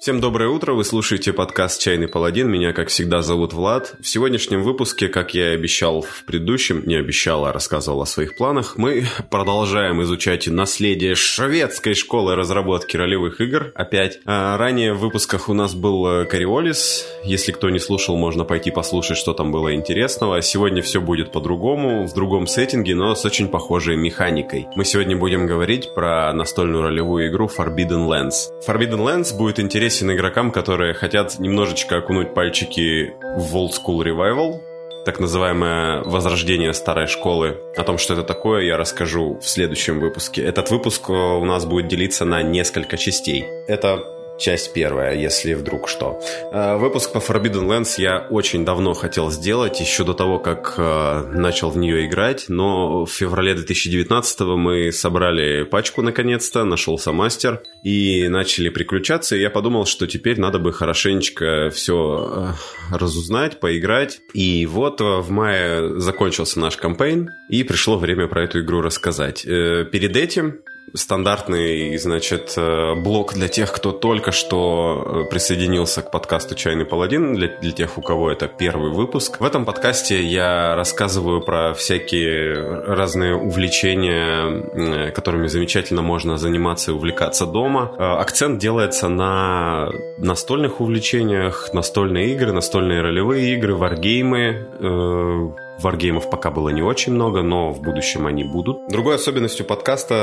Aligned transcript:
Всем 0.00 0.18
доброе 0.18 0.48
утро, 0.48 0.72
вы 0.72 0.82
слушаете 0.82 1.34
подкаст 1.34 1.78
«Чайный 1.82 2.08
паладин», 2.08 2.50
меня, 2.50 2.72
как 2.72 2.88
всегда, 2.88 3.20
зовут 3.20 3.52
Влад. 3.52 3.96
В 4.00 4.08
сегодняшнем 4.08 4.62
выпуске, 4.62 5.08
как 5.08 5.34
я 5.34 5.52
и 5.52 5.54
обещал 5.56 6.00
в 6.00 6.24
предыдущем, 6.24 6.84
не 6.86 6.94
обещал, 6.94 7.44
а 7.44 7.52
рассказывал 7.52 8.00
о 8.00 8.06
своих 8.06 8.34
планах, 8.34 8.78
мы 8.78 9.04
продолжаем 9.30 10.02
изучать 10.02 10.46
наследие 10.46 11.14
шведской 11.16 11.92
школы 11.92 12.34
разработки 12.34 12.96
ролевых 12.96 13.42
игр, 13.42 13.72
опять. 13.74 14.20
А 14.24 14.56
ранее 14.56 14.94
в 14.94 15.00
выпусках 15.00 15.50
у 15.50 15.52
нас 15.52 15.74
был 15.74 16.24
Кориолис, 16.24 17.06
если 17.22 17.52
кто 17.52 17.68
не 17.68 17.78
слушал, 17.78 18.16
можно 18.16 18.44
пойти 18.44 18.70
послушать, 18.70 19.18
что 19.18 19.34
там 19.34 19.52
было 19.52 19.74
интересного. 19.74 20.40
Сегодня 20.40 20.80
все 20.80 21.02
будет 21.02 21.30
по-другому, 21.30 22.06
в 22.06 22.14
другом 22.14 22.46
сеттинге, 22.46 22.94
но 22.94 23.14
с 23.14 23.26
очень 23.26 23.48
похожей 23.48 23.96
механикой. 23.96 24.66
Мы 24.76 24.86
сегодня 24.86 25.14
будем 25.14 25.46
говорить 25.46 25.92
про 25.94 26.32
настольную 26.32 26.84
ролевую 26.84 27.28
игру 27.28 27.50
Forbidden 27.54 28.08
Lands. 28.08 28.48
Forbidden 28.66 29.04
Lands 29.04 29.36
будет 29.36 29.60
интересен 29.60 29.89
интересен 29.90 30.12
игрокам, 30.12 30.52
которые 30.52 30.94
хотят 30.94 31.40
немножечко 31.40 31.96
окунуть 31.96 32.32
пальчики 32.32 33.12
в 33.36 33.56
Old 33.56 33.70
School 33.70 34.04
Revival, 34.04 34.60
так 35.04 35.18
называемое 35.18 36.04
возрождение 36.04 36.72
старой 36.74 37.08
школы. 37.08 37.58
О 37.76 37.82
том, 37.82 37.98
что 37.98 38.14
это 38.14 38.22
такое, 38.22 38.62
я 38.62 38.76
расскажу 38.76 39.40
в 39.40 39.48
следующем 39.48 39.98
выпуске. 39.98 40.42
Этот 40.42 40.70
выпуск 40.70 41.10
у 41.10 41.44
нас 41.44 41.66
будет 41.66 41.88
делиться 41.88 42.24
на 42.24 42.40
несколько 42.40 42.96
частей. 42.96 43.44
Это 43.66 44.04
часть 44.40 44.72
первая, 44.72 45.14
если 45.14 45.54
вдруг 45.54 45.88
что. 45.88 46.20
Э, 46.52 46.76
выпуск 46.76 47.12
по 47.12 47.18
Forbidden 47.18 47.68
Lands 47.68 47.94
я 47.98 48.26
очень 48.30 48.64
давно 48.64 48.94
хотел 48.94 49.30
сделать, 49.30 49.80
еще 49.80 50.02
до 50.04 50.14
того, 50.14 50.38
как 50.38 50.74
э, 50.78 51.22
начал 51.34 51.70
в 51.70 51.76
нее 51.76 52.06
играть, 52.06 52.46
но 52.48 53.04
в 53.04 53.10
феврале 53.10 53.54
2019 53.54 54.40
мы 54.40 54.90
собрали 54.92 55.64
пачку 55.64 56.02
наконец-то, 56.02 56.64
нашелся 56.64 57.12
мастер, 57.12 57.62
и 57.84 58.28
начали 58.28 58.70
приключаться, 58.70 59.36
и 59.36 59.40
я 59.40 59.50
подумал, 59.50 59.84
что 59.86 60.06
теперь 60.06 60.40
надо 60.40 60.58
бы 60.58 60.72
хорошенечко 60.72 61.70
все 61.70 62.54
э, 62.92 62.96
разузнать, 62.96 63.60
поиграть. 63.60 64.20
И 64.32 64.66
вот 64.66 65.00
в 65.00 65.30
мае 65.30 66.00
закончился 66.00 66.58
наш 66.58 66.76
кампейн, 66.76 67.28
и 67.50 67.62
пришло 67.62 67.98
время 67.98 68.26
про 68.26 68.44
эту 68.44 68.60
игру 68.60 68.80
рассказать. 68.80 69.42
Перед 69.42 70.16
этим 70.16 70.60
стандартный, 70.94 71.96
значит, 71.98 72.54
э, 72.56 72.94
блок 72.94 73.34
для 73.34 73.48
тех, 73.48 73.72
кто 73.72 73.92
только 73.92 74.32
что 74.32 75.24
э, 75.26 75.30
присоединился 75.30 76.02
к 76.02 76.10
подкасту 76.10 76.54
«Чайный 76.54 76.84
паладин», 76.84 77.34
для, 77.34 77.48
для 77.48 77.72
тех, 77.72 77.98
у 77.98 78.02
кого 78.02 78.30
это 78.30 78.48
первый 78.48 78.90
выпуск. 78.90 79.40
В 79.40 79.44
этом 79.44 79.64
подкасте 79.64 80.22
я 80.22 80.74
рассказываю 80.74 81.40
про 81.40 81.74
всякие 81.74 82.54
разные 82.86 83.34
увлечения, 83.36 85.08
э, 85.08 85.10
которыми 85.12 85.46
замечательно 85.46 86.02
можно 86.02 86.36
заниматься 86.36 86.90
и 86.90 86.94
увлекаться 86.94 87.46
дома. 87.46 87.94
Акцент 87.98 88.58
делается 88.58 89.08
на 89.08 89.90
настольных 90.18 90.80
увлечениях, 90.80 91.70
настольные 91.72 92.32
игры, 92.32 92.52
настольные 92.52 93.00
ролевые 93.00 93.54
игры, 93.54 93.74
варгеймы, 93.74 95.54
Варгеймов 95.82 96.30
пока 96.30 96.50
было 96.50 96.68
не 96.68 96.82
очень 96.82 97.12
много, 97.12 97.42
но 97.42 97.70
в 97.72 97.80
будущем 97.80 98.26
они 98.26 98.44
будут. 98.44 98.88
Другой 98.88 99.16
особенностью 99.16 99.66
подкаста 99.66 100.14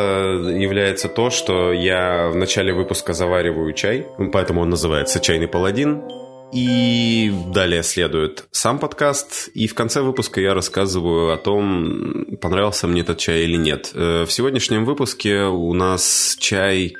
является 0.55 1.09
то, 1.09 1.29
что 1.29 1.73
я 1.73 2.29
в 2.29 2.35
начале 2.35 2.73
выпуска 2.73 3.13
завариваю 3.13 3.73
чай, 3.73 4.07
поэтому 4.31 4.61
он 4.61 4.69
называется 4.69 5.19
«Чайный 5.19 5.47
паладин». 5.47 6.03
И 6.53 7.29
далее 7.53 7.83
следует 7.83 8.45
сам 8.51 8.79
подкаст, 8.79 9.49
и 9.53 9.67
в 9.67 9.75
конце 9.75 10.01
выпуска 10.01 10.39
я 10.39 10.53
рассказываю 10.53 11.33
о 11.33 11.37
том, 11.37 12.37
понравился 12.41 12.87
мне 12.87 13.01
этот 13.01 13.17
чай 13.17 13.43
или 13.43 13.57
нет. 13.57 13.91
Э, 13.93 14.23
в 14.23 14.31
сегодняшнем 14.31 14.85
выпуске 14.85 15.41
у 15.43 15.73
нас 15.73 16.37
чай 16.39 16.93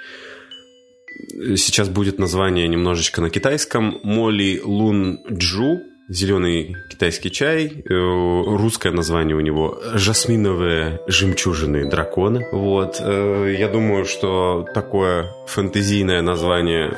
сейчас 1.55 1.87
будет 1.87 2.19
название 2.19 2.67
немножечко 2.67 3.21
на 3.21 3.29
китайском 3.29 3.99
Моли 4.03 4.59
Лун 4.63 5.19
Джу 5.31 5.79
зеленый 6.07 6.75
китайский 6.89 7.31
чай. 7.31 7.83
Э, 7.83 7.93
русское 7.93 8.91
название 8.91 9.35
у 9.35 9.41
него 9.41 9.79
«Жасминовые 9.93 11.01
жемчужины 11.07 11.89
дракона». 11.89 12.41
Вот. 12.51 12.97
Э, 12.99 13.55
я 13.57 13.67
думаю, 13.67 14.05
что 14.05 14.65
такое 14.73 15.31
фэнтезийное 15.47 16.21
название 16.21 16.97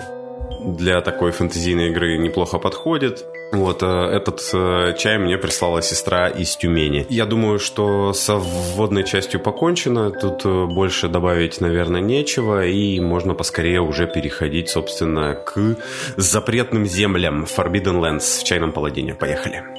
для 0.59 1.01
такой 1.01 1.31
фэнтезийной 1.31 1.89
игры 1.89 2.17
неплохо 2.17 2.59
подходит. 2.59 3.25
Вот 3.51 3.81
э, 3.81 3.85
этот 3.87 4.41
э, 4.53 4.93
чай 4.97 5.17
мне 5.17 5.37
прислала 5.37 5.81
сестра 5.81 6.27
из 6.27 6.55
Тюмени. 6.55 7.05
Я 7.09 7.25
думаю, 7.25 7.59
что 7.59 8.13
со 8.13 8.35
вводной 8.35 9.03
частью 9.03 9.39
покончено. 9.39 10.11
Тут 10.11 10.45
э, 10.45 10.65
больше 10.65 11.07
добавить, 11.07 11.61
наверное, 11.61 12.01
нечего. 12.01 12.65
И 12.65 12.99
можно 12.99 13.33
поскорее 13.33 13.81
уже 13.81 14.07
переходить, 14.07 14.69
собственно, 14.69 15.33
к 15.35 15.77
запретным 16.17 16.85
землям 16.85 17.45
Forbidden 17.45 17.99
Lands 17.99 18.39
в 18.39 18.43
чайном 18.43 18.71
паладине. 18.71 19.15
Поехали. 19.15 19.78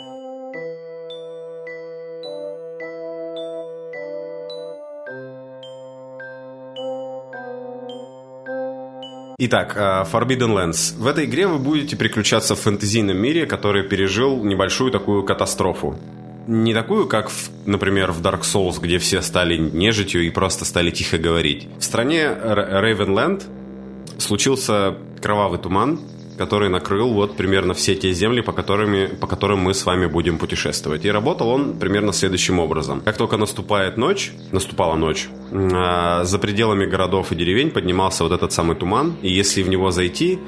Итак, 9.43 9.73
э, 9.75 10.05
Forbidden 10.13 10.53
Lands. 10.55 10.95
В 10.99 11.07
этой 11.07 11.25
игре 11.25 11.47
вы 11.47 11.59
будете 11.59 11.97
приключаться 11.97 12.55
в 12.55 12.61
фэнтезийном 12.61 13.17
мире, 13.17 13.47
который 13.47 13.83
пережил 13.83 14.45
небольшую 14.45 14.91
такую 14.91 15.23
катастрофу. 15.23 15.99
Не 16.47 16.75
такую, 16.75 17.07
как, 17.07 17.31
в, 17.31 17.49
например, 17.65 18.13
в 18.13 18.21
Dark 18.21 18.43
Souls, 18.43 18.79
где 18.83 18.99
все 18.99 19.23
стали 19.23 19.57
нежитью 19.57 20.27
и 20.27 20.29
просто 20.29 20.67
стали 20.67 20.91
тихо 20.91 21.17
говорить. 21.17 21.69
В 21.79 21.85
стране 21.85 22.29
Рейвенленд 22.29 23.47
случился 24.19 24.99
кровавый 25.23 25.59
туман, 25.59 26.01
который 26.41 26.71
накрыл 26.71 27.13
вот 27.13 27.37
примерно 27.37 27.75
все 27.75 27.95
те 27.95 28.15
земли, 28.15 28.41
по, 28.41 28.53
которыми, 28.53 29.07
по 29.07 29.27
которым 29.27 29.59
мы 29.59 29.75
с 29.75 29.85
вами 29.85 30.07
будем 30.07 30.39
путешествовать. 30.39 31.05
И 31.05 31.11
работал 31.11 31.51
он 31.51 31.79
примерно 31.79 32.13
следующим 32.15 32.61
образом. 32.61 33.03
Как 33.05 33.19
только 33.19 33.37
наступает 33.37 33.99
ночь, 33.99 34.33
наступала 34.51 34.97
ночь, 34.97 35.29
а, 35.53 36.25
за 36.25 36.39
пределами 36.39 36.87
городов 36.87 37.33
и 37.33 37.35
деревень 37.35 37.71
поднимался 37.71 38.25
вот 38.25 38.33
этот 38.33 38.53
самый 38.53 38.75
туман, 38.75 39.17
и 39.21 39.29
если 39.29 39.63
в 39.63 39.69
него 39.69 39.91
зайти, 39.91 40.39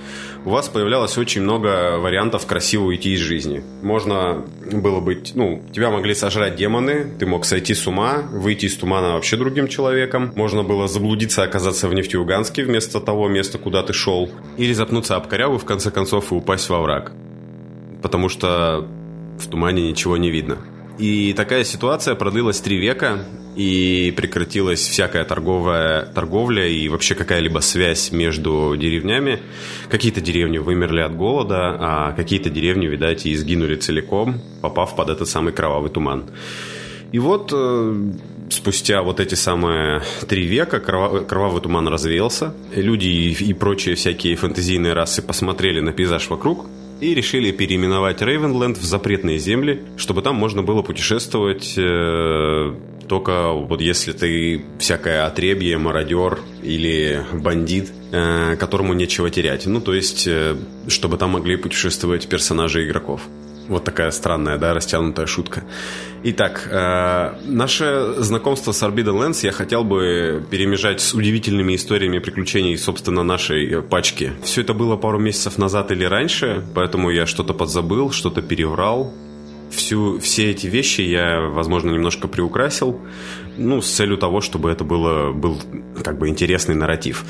у 0.45 0.51
вас 0.51 0.69
появлялось 0.69 1.17
очень 1.19 1.43
много 1.43 1.99
вариантов 1.99 2.47
красиво 2.47 2.85
уйти 2.85 3.13
из 3.15 3.21
жизни. 3.21 3.63
Можно 3.83 4.45
было 4.73 5.01
быть, 5.01 5.33
ну, 5.35 5.63
тебя 5.73 5.91
могли 5.91 6.15
сожрать 6.15 6.57
демоны, 6.57 7.07
ты 7.19 7.27
мог 7.27 7.45
сойти 7.45 7.75
с 7.75 7.87
ума, 7.87 8.23
выйти 8.31 8.67
из 8.67 8.77
тумана 8.77 9.13
вообще 9.13 9.37
другим 9.37 9.69
человеком, 9.69 10.33
можно 10.35 10.63
было 10.63 10.89
заблудиться, 10.89 11.43
оказаться 11.43 11.89
в 11.89 11.95
Нефтеюганске 11.95 12.65
вместо 12.65 13.01
того 13.01 13.29
места, 13.29 13.59
куда 13.59 13.83
ты 13.83 13.93
шел, 13.93 14.31
или 14.57 14.73
запнуться 14.73 15.17
об 15.17 15.29
коряву, 15.29 15.59
в 15.59 15.65
конце 15.65 15.91
концов, 15.91 16.33
и 16.33 16.35
упасть 16.35 16.69
во 16.69 16.81
враг. 16.81 17.13
Потому 18.03 18.29
что 18.29 18.89
в 19.39 19.47
тумане 19.47 19.89
ничего 19.89 20.17
не 20.17 20.31
видно. 20.31 20.59
И 20.99 21.33
такая 21.33 21.65
ситуация 21.65 22.15
продлилась 22.15 22.61
три 22.61 22.79
века, 22.79 23.25
и 23.57 24.13
прекратилась 24.17 24.81
всякая 24.81 25.25
торговая, 25.25 26.07
торговля 26.07 26.67
и 26.67 26.89
вообще 26.89 27.15
какая-либо 27.15 27.59
связь 27.59 28.13
между 28.13 28.75
деревнями. 28.77 29.41
Какие-то 29.91 30.21
деревни 30.21 30.59
вымерли 30.59 31.01
от 31.01 31.15
голода, 31.15 31.77
а 31.79 32.13
какие-то 32.13 32.51
деревни, 32.51 32.87
видать, 32.87 33.27
и 33.27 33.35
сгинули 33.35 33.77
целиком, 33.77 34.41
попав 34.63 34.97
под 34.97 35.11
этот 35.11 35.29
самый 35.29 35.53
кровавый 35.53 35.91
туман. 35.91 36.25
И 37.13 37.19
вот 37.19 37.53
э, 37.55 38.13
спустя 38.49 39.03
вот 39.03 39.21
эти 39.21 39.35
самые 39.35 40.03
три 40.27 40.47
века 40.47 40.81
кровавый, 40.81 41.25
кровавый 41.27 41.61
туман 41.61 41.87
развеялся. 41.89 42.55
Люди 42.75 43.09
и, 43.09 43.33
и 43.33 43.53
прочие 43.53 43.97
всякие 43.97 44.35
фэнтезийные 44.37 44.95
расы 44.95 45.21
посмотрели 45.21 45.81
на 45.81 45.93
пейзаж 45.93 46.31
вокруг 46.31 46.67
и 47.03 47.15
решили 47.15 47.51
переименовать 47.51 48.23
Рейвенленд 48.23 48.79
в 48.79 48.85
запретные 48.85 49.39
земли, 49.39 49.83
чтобы 49.97 50.23
там 50.23 50.37
можно 50.37 50.63
было 50.63 50.83
путешествовать 50.83 51.75
э, 51.77 52.75
только 53.09 53.51
вот 53.51 53.81
если 53.81 54.13
ты 54.13 54.65
всякое 54.79 55.27
отребье, 55.27 55.79
мародер 55.79 56.39
или 56.63 57.27
бандит, 57.33 57.93
э, 58.13 58.55
которому 58.55 58.93
нечего 58.93 59.31
терять. 59.31 59.67
Ну, 59.67 59.81
то 59.81 59.95
есть, 59.95 60.29
э, 60.29 60.57
чтобы 60.87 61.19
там 61.19 61.31
могли 61.31 61.57
путешествовать 61.57 62.29
персонажи 62.29 62.87
игроков. 62.87 63.23
Вот 63.69 63.85
такая 63.85 64.11
странная, 64.11 64.59
да, 64.59 64.75
растянутая 64.75 65.27
шутка. 65.27 65.63
Итак, 66.25 66.69
э, 66.71 67.35
наше 67.47 68.15
знакомство 68.19 68.73
с 68.73 68.83
Forbidden 68.83 69.19
Lands 69.19 69.45
я 69.45 69.53
хотел 69.53 69.85
бы 69.85 70.45
перемежать 70.51 71.01
с 71.01 71.15
удивительными 71.15 71.75
историями 71.75 72.19
приключений, 72.19 72.77
собственно, 72.77 73.23
нашей 73.23 73.83
пачки. 73.83 74.33
Все 74.43 74.63
это 74.63 74.75
было 74.75 74.97
пару 74.97 75.19
месяцев 75.19 75.59
назад 75.59 75.91
или 75.91 76.05
раньше, 76.05 76.63
поэтому 76.75 77.11
я 77.11 77.27
что-то 77.27 77.55
подзабыл, 77.55 78.11
что-то 78.11 78.43
переврал. 78.43 79.13
Всю, 79.71 80.19
все 80.19 80.51
эти 80.51 80.67
вещи 80.67 81.01
я, 81.01 81.41
возможно, 81.41 81.91
немножко 81.91 82.29
приукрасил, 82.29 83.01
ну, 83.57 83.81
с 83.81 83.91
целью 83.91 84.19
того, 84.19 84.43
чтобы 84.43 84.71
это 84.71 84.85
было, 84.85 85.33
был 85.33 85.59
как 86.05 86.19
бы 86.19 86.29
интересный 86.29 86.75
нарратив. 86.75 87.25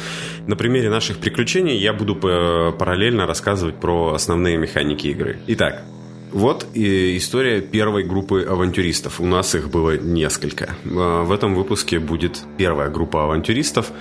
На 0.49 0.57
примере 0.57 0.91
наших 0.91 1.19
приключений 1.19 1.77
я 1.77 1.93
буду 1.93 2.17
параллельно 2.17 3.27
рассказывать 3.27 3.77
про 3.77 4.15
основные 4.15 4.57
механики 4.57 5.07
игры. 5.07 5.39
Итак, 5.47 5.85
вот 6.33 6.67
и 6.75 7.17
история 7.17 7.61
первой 7.61 8.05
группы 8.05 8.43
авантюристов. 8.43 9.21
У 9.21 9.27
нас 9.27 9.55
их 9.55 9.71
было 9.71 9.97
несколько. 9.97 10.75
А, 10.85 11.23
в 11.25 11.33
этом 11.33 11.55
выпуске 11.55 11.99
будет 11.99 12.41
первая 12.57 12.91
группа 12.91 13.25
авантюристов. 13.25 13.93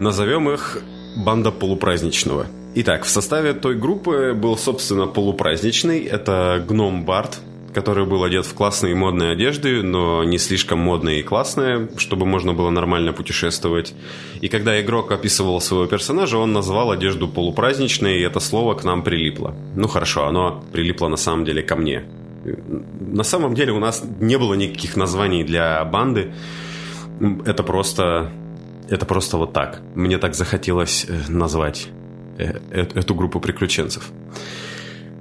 Назовем 0.00 0.50
их 0.50 0.78
«Банда 1.16 1.50
полупраздничного». 1.50 2.46
Итак, 2.74 3.04
в 3.04 3.08
составе 3.08 3.54
той 3.54 3.74
группы 3.74 4.34
был, 4.34 4.56
собственно, 4.58 5.06
полупраздничный. 5.06 6.04
Это 6.04 6.62
гном 6.68 7.06
Барт, 7.06 7.38
который 7.76 8.06
был 8.06 8.24
одет 8.24 8.46
в 8.46 8.54
классные 8.54 8.94
модные 8.94 9.32
одежды, 9.32 9.82
но 9.82 10.24
не 10.24 10.38
слишком 10.38 10.78
модные 10.78 11.20
и 11.20 11.22
классные, 11.22 11.90
чтобы 11.98 12.24
можно 12.24 12.54
было 12.54 12.70
нормально 12.70 13.12
путешествовать. 13.12 13.94
И 14.40 14.48
когда 14.48 14.80
игрок 14.80 15.12
описывал 15.12 15.60
своего 15.60 15.86
персонажа, 15.86 16.38
он 16.38 16.54
назвал 16.54 16.90
одежду 16.90 17.28
полупраздничной, 17.28 18.18
и 18.18 18.22
это 18.22 18.40
слово 18.40 18.74
к 18.76 18.84
нам 18.84 19.02
прилипло. 19.02 19.54
Ну 19.74 19.88
хорошо, 19.88 20.26
оно 20.26 20.64
прилипло 20.72 21.08
на 21.08 21.18
самом 21.18 21.44
деле 21.44 21.62
ко 21.62 21.76
мне. 21.76 22.04
На 22.98 23.24
самом 23.24 23.54
деле 23.54 23.72
у 23.72 23.78
нас 23.78 24.02
не 24.20 24.38
было 24.38 24.54
никаких 24.54 24.96
названий 24.96 25.44
для 25.44 25.84
банды. 25.84 26.32
Это 27.44 27.62
просто... 27.62 28.30
Это 28.88 29.04
просто 29.04 29.36
вот 29.36 29.52
так. 29.52 29.82
Мне 29.94 30.16
так 30.16 30.34
захотелось 30.34 31.06
э, 31.08 31.30
назвать 31.30 31.88
э, 32.38 32.58
э, 32.70 32.86
эту 32.94 33.14
группу 33.14 33.38
приключенцев. 33.40 34.12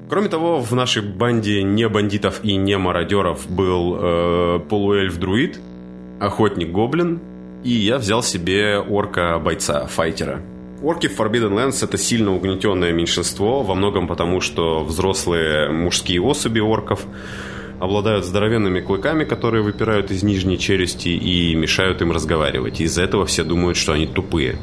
Кроме 0.07 0.29
того, 0.29 0.59
в 0.59 0.71
нашей 0.73 1.01
банде 1.01 1.63
не 1.63 1.89
бандитов 1.89 2.41
и 2.43 2.55
не 2.55 2.77
мародеров 2.77 3.49
был 3.49 3.97
э, 3.97 4.59
полуэльф-друид, 4.69 5.59
охотник-гоблин, 6.19 7.19
и 7.63 7.71
я 7.71 7.97
взял 7.97 8.21
себе 8.21 8.77
орка-бойца, 8.79 9.87
файтера. 9.87 10.41
Орки 10.83 11.07
в 11.07 11.19
Forbidden 11.19 11.53
Lands 11.53 11.83
это 11.83 11.97
сильно 11.97 12.35
угнетенное 12.35 12.91
меньшинство, 12.91 13.63
во 13.63 13.73
многом 13.73 14.07
потому, 14.07 14.41
что 14.41 14.83
взрослые 14.83 15.71
мужские 15.71 16.21
особи 16.21 16.59
орков 16.59 17.05
обладают 17.79 18.25
здоровенными 18.25 18.81
клыками, 18.81 19.23
которые 19.23 19.63
выпирают 19.63 20.11
из 20.11 20.23
нижней 20.23 20.57
челюсти 20.57 21.09
и 21.09 21.55
мешают 21.55 22.01
им 22.01 22.11
разговаривать. 22.11 22.81
Из-за 22.81 23.03
этого 23.03 23.25
все 23.25 23.43
думают, 23.43 23.77
что 23.77 23.93
они 23.93 24.07
тупые. 24.07 24.57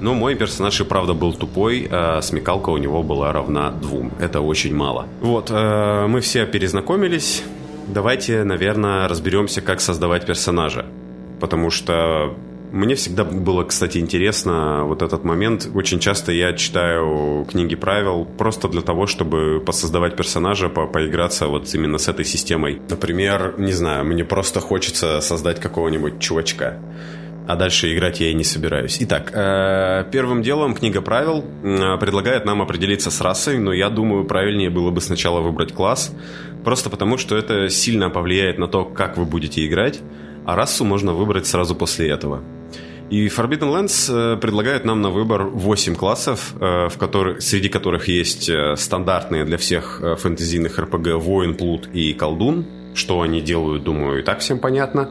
Но 0.00 0.14
мой 0.14 0.34
персонаж 0.34 0.80
и 0.80 0.84
правда 0.84 1.14
был 1.14 1.32
тупой, 1.32 1.88
а 1.90 2.20
смекалка 2.22 2.70
у 2.70 2.78
него 2.78 3.02
была 3.02 3.32
равна 3.32 3.70
двум. 3.70 4.12
Это 4.18 4.40
очень 4.40 4.74
мало. 4.74 5.06
Вот, 5.20 5.50
э, 5.50 6.06
мы 6.06 6.20
все 6.20 6.46
перезнакомились. 6.46 7.42
Давайте, 7.86 8.44
наверное, 8.44 9.08
разберемся, 9.08 9.60
как 9.60 9.80
создавать 9.80 10.26
персонажа. 10.26 10.86
Потому 11.40 11.70
что 11.70 12.34
мне 12.72 12.94
всегда 12.94 13.24
было, 13.24 13.64
кстати, 13.64 13.98
интересно 13.98 14.84
вот 14.84 15.02
этот 15.02 15.24
момент. 15.24 15.68
Очень 15.74 15.98
часто 15.98 16.32
я 16.32 16.52
читаю 16.52 17.46
книги 17.50 17.74
правил 17.74 18.24
просто 18.24 18.68
для 18.68 18.82
того, 18.82 19.06
чтобы 19.06 19.60
посоздавать 19.60 20.16
персонажа, 20.16 20.68
по 20.68 20.86
поиграться 20.86 21.48
вот 21.48 21.72
именно 21.74 21.98
с 21.98 22.08
этой 22.08 22.24
системой. 22.24 22.80
Например, 22.88 23.54
не 23.58 23.72
знаю, 23.72 24.04
мне 24.04 24.24
просто 24.24 24.60
хочется 24.60 25.20
создать 25.20 25.60
какого-нибудь 25.60 26.20
чувачка 26.20 26.78
а 27.46 27.56
дальше 27.56 27.92
играть 27.92 28.20
я 28.20 28.30
и 28.30 28.34
не 28.34 28.44
собираюсь. 28.44 28.98
Итак, 29.00 29.32
э, 29.34 30.04
первым 30.12 30.40
делом 30.40 30.72
книга 30.72 31.00
правил 31.02 31.44
предлагает 31.98 32.44
нам 32.44 32.62
определиться 32.62 33.10
с 33.10 33.20
расой, 33.20 33.58
но 33.58 33.72
я 33.72 33.88
думаю, 33.90 34.24
правильнее 34.24 34.70
было 34.70 34.92
бы 34.92 35.00
сначала 35.00 35.40
выбрать 35.40 35.72
класс, 35.72 36.14
просто 36.64 36.90
потому 36.90 37.18
что 37.18 37.36
это 37.36 37.68
сильно 37.68 38.08
повлияет 38.08 38.58
на 38.58 38.68
то, 38.68 38.84
как 38.84 39.16
вы 39.16 39.24
будете 39.24 39.66
играть, 39.66 40.00
а 40.46 40.56
расу 40.56 40.84
можно 40.84 41.12
выбрать 41.12 41.46
сразу 41.46 41.74
после 41.74 42.08
этого. 42.10 42.42
И 43.10 43.26
Forbidden 43.26 43.72
Lands 43.72 44.08
э, 44.08 44.36
предлагает 44.36 44.84
нам 44.84 45.02
на 45.02 45.10
выбор 45.10 45.44
8 45.44 45.94
классов, 45.96 46.54
в 46.54 46.92
которых, 46.98 47.42
среди 47.42 47.68
которых 47.68 48.08
есть 48.08 48.50
стандартные 48.76 49.44
для 49.44 49.58
всех 49.58 50.00
фэнтезийных 50.18 50.78
РПГ 50.78 51.14
воин, 51.14 51.54
плут 51.54 51.88
и 51.92 52.12
колдун. 52.12 52.66
Что 52.94 53.20
они 53.20 53.40
делают, 53.40 53.84
думаю, 53.84 54.20
и 54.20 54.22
так 54.22 54.40
всем 54.40 54.58
понятно 54.58 55.10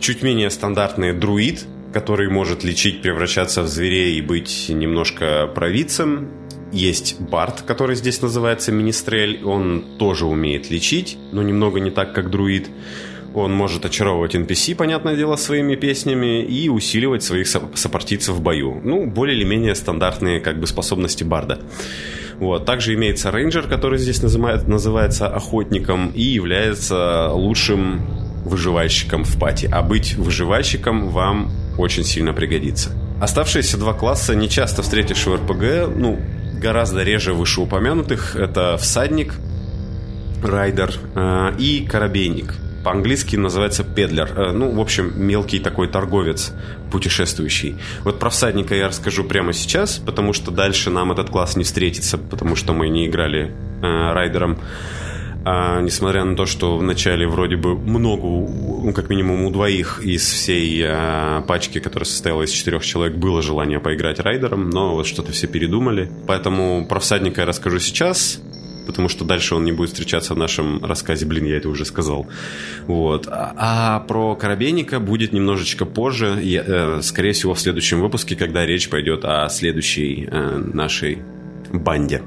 чуть 0.00 0.22
менее 0.22 0.50
стандартный 0.50 1.12
друид, 1.12 1.66
который 1.92 2.28
может 2.28 2.64
лечить, 2.64 3.02
превращаться 3.02 3.62
в 3.62 3.68
зверей 3.68 4.16
и 4.16 4.20
быть 4.20 4.66
немножко 4.68 5.46
провидцем. 5.54 6.30
Есть 6.72 7.20
Барт, 7.20 7.62
который 7.62 7.96
здесь 7.96 8.22
называется 8.22 8.72
Министрель. 8.72 9.44
Он 9.44 9.84
тоже 9.98 10.26
умеет 10.26 10.70
лечить, 10.70 11.18
но 11.32 11.42
немного 11.42 11.80
не 11.80 11.90
так, 11.90 12.14
как 12.14 12.30
друид. 12.30 12.68
Он 13.34 13.52
может 13.52 13.84
очаровывать 13.84 14.34
NPC, 14.34 14.74
понятное 14.74 15.16
дело, 15.16 15.36
своими 15.36 15.76
песнями 15.76 16.42
и 16.42 16.68
усиливать 16.68 17.22
своих 17.22 17.46
сопартийцев 17.46 18.34
в 18.34 18.40
бою. 18.40 18.80
Ну, 18.82 19.06
более 19.06 19.36
или 19.36 19.44
менее 19.44 19.74
стандартные 19.74 20.40
как 20.40 20.58
бы 20.58 20.66
способности 20.66 21.22
Барда. 21.22 21.60
Вот. 22.38 22.64
Также 22.64 22.94
имеется 22.94 23.30
рейнджер, 23.30 23.68
который 23.68 23.98
здесь 23.98 24.22
называет, 24.22 24.66
называется 24.66 25.28
охотником 25.28 26.10
и 26.10 26.22
является 26.22 27.28
лучшим 27.32 28.00
выживальщиком 28.44 29.24
в 29.24 29.38
пати, 29.38 29.68
а 29.70 29.82
быть 29.82 30.14
выживальщиком 30.14 31.10
вам 31.10 31.52
очень 31.78 32.04
сильно 32.04 32.32
пригодится. 32.32 32.90
Оставшиеся 33.20 33.76
два 33.76 33.92
класса 33.92 34.34
не 34.34 34.48
часто 34.48 34.82
встретишь 34.82 35.26
в 35.26 35.34
РПГ, 35.34 35.94
ну, 35.94 36.18
гораздо 36.60 37.02
реже 37.02 37.34
вышеупомянутых. 37.34 38.34
Это 38.36 38.78
всадник, 38.78 39.34
райдер 40.42 40.94
э, 41.14 41.52
и 41.58 41.86
корабейник. 41.86 42.54
По-английски 42.84 43.36
называется 43.36 43.84
педлер. 43.84 44.32
Э, 44.36 44.52
ну, 44.52 44.70
в 44.70 44.80
общем, 44.80 45.12
мелкий 45.16 45.58
такой 45.58 45.88
торговец, 45.88 46.52
путешествующий. 46.90 47.76
Вот 48.04 48.18
про 48.18 48.30
всадника 48.30 48.74
я 48.74 48.88
расскажу 48.88 49.24
прямо 49.24 49.52
сейчас, 49.52 49.98
потому 49.98 50.32
что 50.32 50.50
дальше 50.50 50.90
нам 50.90 51.12
этот 51.12 51.30
класс 51.30 51.56
не 51.56 51.64
встретится, 51.64 52.18
потому 52.18 52.56
что 52.56 52.72
мы 52.72 52.88
не 52.88 53.06
играли 53.06 53.52
э, 53.82 54.12
райдером. 54.12 54.58
А, 55.42 55.80
несмотря 55.80 56.24
на 56.24 56.36
то, 56.36 56.44
что 56.44 56.76
вначале 56.76 57.26
вроде 57.26 57.56
бы 57.56 57.74
много, 57.74 58.22
ну, 58.22 58.92
как 58.94 59.08
минимум 59.08 59.44
у 59.44 59.50
двоих 59.50 60.00
из 60.02 60.22
всей 60.22 60.84
а, 60.86 61.42
пачки, 61.42 61.80
которая 61.80 62.06
состояла 62.06 62.42
из 62.42 62.50
четырех 62.50 62.84
человек, 62.84 63.16
было 63.16 63.40
желание 63.40 63.80
поиграть 63.80 64.20
райдером, 64.20 64.68
но 64.68 64.94
вот 64.94 65.06
что-то 65.06 65.32
все 65.32 65.46
передумали. 65.46 66.10
Поэтому 66.26 66.86
про 66.86 67.00
всадника 67.00 67.40
я 67.40 67.46
расскажу 67.46 67.78
сейчас, 67.78 68.40
потому 68.90 69.08
что 69.08 69.24
дальше 69.24 69.54
он 69.54 69.64
не 69.64 69.70
будет 69.70 69.90
встречаться 69.90 70.34
в 70.34 70.36
нашем 70.36 70.84
рассказе. 70.84 71.24
Блин, 71.24 71.44
я 71.44 71.58
это 71.58 71.68
уже 71.68 71.84
сказал. 71.84 72.26
Вот. 72.88 73.28
А, 73.28 73.54
а 73.56 74.00
про 74.00 74.34
Коробейника 74.34 74.98
будет 74.98 75.32
немножечко 75.32 75.84
позже, 75.84 76.40
я, 76.42 76.64
э, 76.66 77.00
скорее 77.02 77.32
всего, 77.32 77.54
в 77.54 77.60
следующем 77.60 78.00
выпуске, 78.00 78.34
когда 78.34 78.66
речь 78.66 78.88
пойдет 78.88 79.24
о 79.24 79.48
следующей 79.48 80.28
э, 80.28 80.58
нашей 80.74 81.18
банде. 81.72 82.22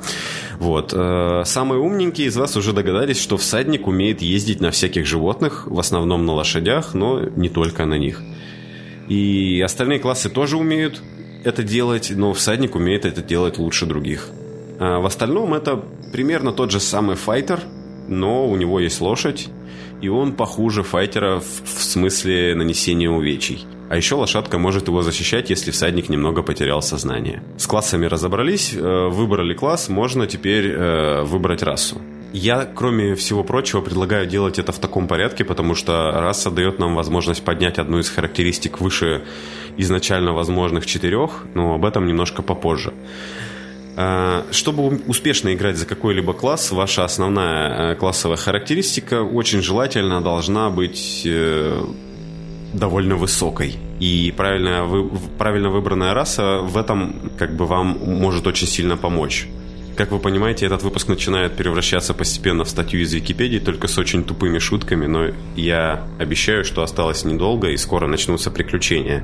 Вот. 0.57 0.93
Э, 0.95 1.43
самые 1.43 1.81
умненькие 1.81 2.27
из 2.27 2.37
вас 2.37 2.55
уже 2.55 2.71
догадались, 2.71 3.21
что 3.21 3.35
всадник 3.35 3.85
умеет 3.85 4.21
ездить 4.21 4.61
на 4.61 4.71
всяких 4.71 5.05
животных, 5.05 5.67
в 5.67 5.77
основном 5.79 6.25
на 6.25 6.33
лошадях, 6.33 6.93
но 6.93 7.19
не 7.35 7.49
только 7.49 7.85
на 7.85 7.97
них. 7.97 8.21
И 9.09 9.61
остальные 9.65 9.99
классы 9.99 10.29
тоже 10.29 10.55
умеют 10.55 11.01
это 11.43 11.61
делать, 11.61 12.13
но 12.15 12.31
всадник 12.31 12.75
умеет 12.75 13.05
это 13.05 13.21
делать 13.21 13.57
лучше 13.57 13.85
других. 13.85 14.29
А 14.79 14.99
в 14.99 15.05
остальном 15.05 15.53
это 15.53 15.83
примерно 16.11 16.51
тот 16.51 16.71
же 16.71 16.79
самый 16.79 17.15
файтер, 17.15 17.59
но 18.07 18.47
у 18.47 18.55
него 18.55 18.79
есть 18.79 19.01
лошадь, 19.01 19.49
и 20.01 20.09
он 20.09 20.33
похуже 20.33 20.83
файтера 20.83 21.39
в, 21.39 21.63
в 21.63 21.83
смысле 21.83 22.55
нанесения 22.55 23.09
увечий. 23.09 23.65
А 23.89 23.95
еще 23.95 24.15
лошадка 24.15 24.57
может 24.57 24.87
его 24.87 25.01
защищать, 25.01 25.49
если 25.49 25.71
всадник 25.71 26.09
немного 26.09 26.41
потерял 26.41 26.81
сознание. 26.81 27.43
С 27.57 27.67
классами 27.67 28.05
разобрались, 28.07 28.73
э, 28.73 29.07
выбрали 29.09 29.53
класс, 29.53 29.89
можно 29.89 30.25
теперь 30.25 30.71
э, 30.71 31.21
выбрать 31.23 31.63
расу. 31.63 32.01
Я, 32.33 32.65
кроме 32.65 33.13
всего 33.13 33.43
прочего, 33.43 33.81
предлагаю 33.81 34.25
делать 34.25 34.57
это 34.57 34.71
в 34.71 34.79
таком 34.79 35.07
порядке, 35.07 35.45
потому 35.45 35.75
что 35.75 36.11
раса 36.11 36.49
дает 36.49 36.79
нам 36.79 36.95
возможность 36.95 37.43
поднять 37.43 37.77
одну 37.77 37.99
из 37.99 38.09
характеристик 38.09 38.81
выше 38.81 39.21
изначально 39.77 40.33
возможных 40.33 40.87
четырех, 40.87 41.45
но 41.53 41.75
об 41.75 41.85
этом 41.85 42.07
немножко 42.07 42.41
попозже. 42.41 42.93
Э, 43.95 44.43
чтобы 44.51 45.01
успешно 45.07 45.53
играть 45.53 45.77
за 45.77 45.85
какой-либо 45.85 46.33
класс, 46.33 46.71
ваша 46.71 47.03
основная 47.03 47.95
классовая 47.95 48.37
характеристика 48.37 49.21
очень 49.21 49.61
желательно 49.61 50.21
должна 50.21 50.69
быть 50.69 51.27
довольно 52.73 53.15
высокой. 53.15 53.75
И 53.99 54.33
правильно, 54.35 54.83
вы, 54.83 55.09
правильно 55.37 55.69
выбранная 55.69 56.13
раса 56.13 56.59
в 56.59 56.77
этом 56.77 57.31
как 57.37 57.55
бы 57.55 57.65
вам 57.65 57.99
может 58.05 58.47
очень 58.47 58.67
сильно 58.67 58.97
помочь. 58.97 59.47
Как 59.95 60.11
вы 60.11 60.17
понимаете, 60.17 60.65
этот 60.65 60.81
выпуск 60.81 61.07
начинает 61.07 61.55
превращаться 61.55 62.15
постепенно 62.15 62.63
в 62.63 62.69
статью 62.69 63.01
из 63.01 63.13
Википедии, 63.13 63.59
только 63.59 63.87
с 63.87 63.97
очень 63.99 64.23
тупыми 64.23 64.57
шутками, 64.57 65.05
но 65.05 65.27
я 65.55 66.03
обещаю, 66.17 66.65
что 66.65 66.81
осталось 66.81 67.25
недолго 67.25 67.69
и 67.69 67.77
скоро 67.77 68.07
начнутся 68.07 68.49
приключения. 68.49 69.23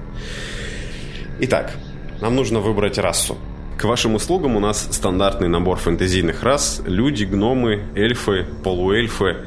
Итак, 1.39 1.75
нам 2.21 2.35
нужно 2.35 2.59
выбрать 2.59 2.99
расу. 2.99 3.35
К 3.79 3.85
вашим 3.85 4.15
услугам 4.15 4.57
у 4.57 4.59
нас 4.59 4.89
стандартный 4.91 5.47
набор 5.47 5.77
фэнтезийных 5.77 6.43
рас. 6.43 6.81
Люди, 6.85 7.23
гномы, 7.23 7.85
эльфы, 7.95 8.45
полуэльфы, 8.61 9.37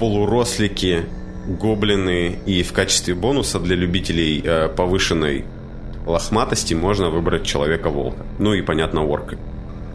полурослики, 0.00 1.04
гоблины, 1.46 2.38
и 2.46 2.62
в 2.62 2.72
качестве 2.72 3.14
бонуса 3.14 3.60
для 3.60 3.76
любителей 3.76 4.40
э, 4.42 4.70
повышенной 4.70 5.44
лохматости 6.06 6.72
можно 6.72 7.10
выбрать 7.10 7.44
Человека-волка. 7.44 8.24
Ну 8.38 8.54
и, 8.54 8.62
понятно, 8.62 9.04
орка. 9.04 9.36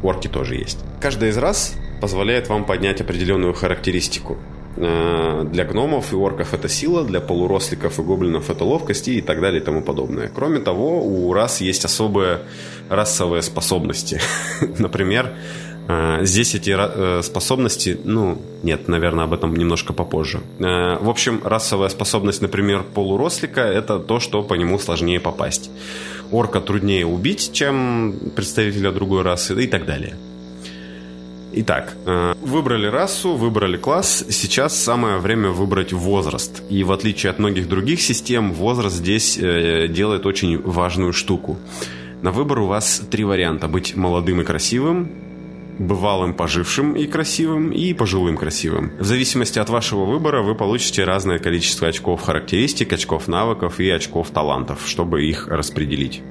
Орки 0.03 0.27
тоже 0.27 0.53
есть. 0.53 0.77
Каждая 1.01 1.31
из 1.31 1.37
раз 1.39 1.73
позволяет 1.99 2.49
вам 2.49 2.65
поднять 2.65 3.01
определенную 3.01 3.55
характеристику. 3.55 4.37
Э, 4.75 5.45
для 5.51 5.65
гномов 5.65 6.13
и 6.13 6.15
орков 6.15 6.53
это 6.53 6.67
сила, 6.67 7.03
для 7.03 7.21
полуросликов 7.21 7.99
и 7.99 8.01
гоблинов 8.01 8.49
это 8.49 8.63
ловкость 8.63 9.07
и 9.07 9.21
так 9.21 9.39
далее 9.39 9.61
и 9.61 9.63
тому 9.63 9.81
подобное. 9.81 10.31
Кроме 10.33 10.59
того, 10.59 11.03
у 11.05 11.31
рас 11.33 11.61
есть 11.61 11.85
особые 11.85 12.39
расовые 12.89 13.43
способности. 13.43 14.19
Например, 14.79 15.33
э, 15.87 16.25
Здесь 16.25 16.55
эти 16.55 16.75
э, 16.75 17.21
способности, 17.21 17.99
ну, 18.03 18.41
нет, 18.63 18.87
наверное, 18.87 19.25
об 19.25 19.33
этом 19.33 19.55
немножко 19.55 19.93
попозже. 19.93 20.39
В 20.57 21.09
общем, 21.09 21.41
расовая 21.43 21.89
способность, 21.89 22.41
например, 22.41 22.83
полурослика, 22.83 23.61
это 23.61 23.99
то, 23.99 24.19
что 24.19 24.41
по 24.43 24.55
нему 24.55 24.79
сложнее 24.79 25.19
попасть. 25.19 25.69
Орка 26.31 26.61
труднее 26.61 27.05
убить, 27.05 27.51
чем 27.53 28.15
представителя 28.35 28.91
другой 28.91 29.21
расы 29.21 29.53
и 29.61 29.67
так 29.67 29.85
далее. 29.85 30.15
Итак, 31.55 31.93
э, 32.07 32.33
выбрали 32.41 32.87
расу, 32.87 33.35
выбрали 33.35 33.77
класс. 33.77 34.25
Сейчас 34.29 34.75
самое 34.75 35.17
время 35.17 35.49
выбрать 35.49 35.93
возраст. 35.93 36.63
И 36.69 36.83
в 36.83 36.91
отличие 36.91 37.29
от 37.29 37.37
многих 37.37 37.69
других 37.69 38.01
систем, 38.01 38.53
возраст 38.53 38.95
здесь 38.95 39.37
э, 39.37 39.87
делает 39.87 40.25
очень 40.25 40.59
важную 40.59 41.13
штуку. 41.13 41.59
На 42.23 42.31
выбор 42.31 42.59
у 42.59 42.65
вас 42.65 43.03
три 43.11 43.23
варианта. 43.23 43.67
Быть 43.67 43.95
молодым 43.95 44.41
и 44.41 44.43
красивым, 44.43 45.11
бывалым 45.77 46.33
пожившим 46.33 46.95
и 46.95 47.05
красивым 47.05 47.71
и 47.71 47.93
пожилым 47.93 48.35
красивым. 48.35 48.91
В 48.99 49.05
зависимости 49.05 49.59
от 49.59 49.69
вашего 49.69 50.05
выбора 50.05 50.41
вы 50.41 50.55
получите 50.55 51.03
разное 51.03 51.37
количество 51.37 51.87
очков 51.87 52.21
характеристик, 52.21 52.93
очков 52.93 53.27
навыков 53.27 53.79
и 53.79 53.89
очков 53.91 54.31
талантов, 54.31 54.79
чтобы 54.87 55.25
их 55.25 55.47
распределить. 55.47 56.23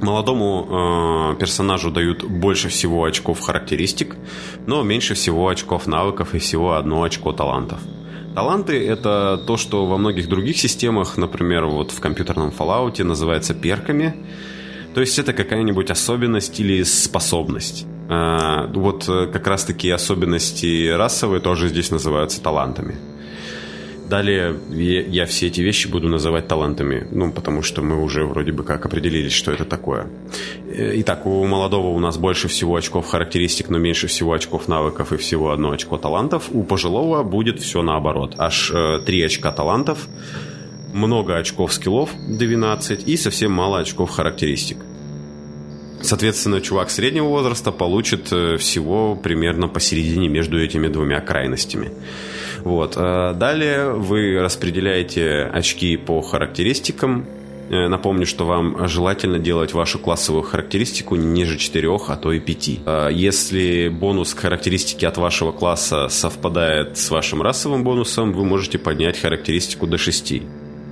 Молодому 0.00 1.32
э, 1.32 1.40
персонажу 1.40 1.90
дают 1.90 2.22
больше 2.22 2.68
всего 2.68 3.04
очков 3.04 3.40
характеристик, 3.40 4.16
но 4.66 4.82
меньше 4.82 5.14
всего 5.14 5.48
очков 5.48 5.86
навыков 5.86 6.34
и 6.34 6.38
всего 6.38 6.74
одно 6.74 7.02
очко 7.02 7.32
талантов. 7.32 7.80
Таланты— 8.34 8.86
это 8.88 9.42
то, 9.46 9.56
что 9.56 9.86
во 9.86 9.98
многих 9.98 10.28
других 10.28 10.56
системах, 10.56 11.16
например, 11.16 11.66
вот 11.66 11.90
в 11.90 12.00
компьютерном 12.00 12.52
Fallout 12.56 13.02
называется 13.02 13.54
перками. 13.54 14.14
То 14.94 15.00
есть 15.00 15.18
это 15.18 15.32
какая-нибудь 15.32 15.90
особенность 15.90 16.60
или 16.60 16.84
способность. 16.84 17.86
Э, 18.08 18.68
вот 18.72 19.08
э, 19.08 19.26
как 19.26 19.46
раз-таки 19.46 19.90
особенности 19.90 20.88
расовые 20.88 21.40
тоже 21.40 21.68
здесь 21.68 21.90
называются 21.90 22.40
талантами. 22.40 22.94
Далее 24.08 24.56
я 24.70 25.26
все 25.26 25.48
эти 25.48 25.60
вещи 25.60 25.86
буду 25.86 26.08
называть 26.08 26.48
талантами, 26.48 27.06
ну, 27.10 27.30
потому 27.30 27.62
что 27.62 27.82
мы 27.82 28.02
уже 28.02 28.24
вроде 28.24 28.52
бы 28.52 28.64
как 28.64 28.86
определились, 28.86 29.32
что 29.32 29.52
это 29.52 29.66
такое. 29.66 30.06
Э, 30.66 30.92
итак, 31.00 31.26
у 31.26 31.44
молодого 31.44 31.88
у 31.88 31.98
нас 31.98 32.16
больше 32.16 32.48
всего 32.48 32.76
очков 32.76 33.06
характеристик, 33.06 33.68
но 33.68 33.78
меньше 33.78 34.06
всего 34.06 34.32
очков 34.32 34.66
навыков 34.66 35.12
и 35.12 35.18
всего 35.18 35.50
одно 35.50 35.72
очко 35.72 35.98
талантов. 35.98 36.48
У 36.52 36.62
пожилого 36.62 37.22
будет 37.22 37.60
все 37.60 37.82
наоборот. 37.82 38.34
Аж 38.38 38.70
э, 38.74 39.00
3 39.04 39.22
очка 39.22 39.52
талантов, 39.52 40.08
много 40.94 41.36
очков 41.36 41.74
скиллов, 41.74 42.10
12, 42.28 43.06
и 43.06 43.16
совсем 43.16 43.52
мало 43.52 43.80
очков 43.80 44.10
характеристик. 44.10 44.78
Соответственно, 46.00 46.60
чувак 46.60 46.90
среднего 46.90 47.26
возраста 47.26 47.72
получит 47.72 48.32
э, 48.32 48.56
всего 48.56 49.16
примерно 49.16 49.68
посередине 49.68 50.28
между 50.28 50.58
этими 50.58 50.88
двумя 50.88 51.20
крайностями. 51.20 51.90
Вот. 52.64 52.94
А 52.96 53.34
далее 53.34 53.92
вы 53.92 54.40
распределяете 54.40 55.42
очки 55.52 55.96
по 55.96 56.20
характеристикам. 56.20 57.26
Э, 57.70 57.88
напомню, 57.88 58.26
что 58.26 58.46
вам 58.46 58.88
желательно 58.88 59.38
делать 59.38 59.74
вашу 59.74 59.98
классовую 59.98 60.42
характеристику 60.42 61.16
не 61.16 61.26
ниже 61.26 61.58
4, 61.58 61.88
а 62.08 62.16
то 62.16 62.32
и 62.32 62.40
5. 62.40 62.80
А 62.86 63.08
если 63.08 63.88
бонус 63.88 64.34
к 64.34 64.40
характеристике 64.40 65.06
от 65.06 65.18
вашего 65.18 65.52
класса 65.52 66.08
совпадает 66.08 66.96
с 66.96 67.10
вашим 67.10 67.42
расовым 67.42 67.84
бонусом, 67.84 68.32
вы 68.32 68.44
можете 68.44 68.78
поднять 68.78 69.18
характеристику 69.18 69.86
до 69.86 69.98
6. 69.98 70.42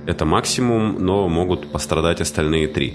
Это 0.05 0.25
максимум, 0.25 0.97
но 0.99 1.27
могут 1.27 1.71
пострадать 1.71 2.21
остальные 2.21 2.67
3. 2.67 2.93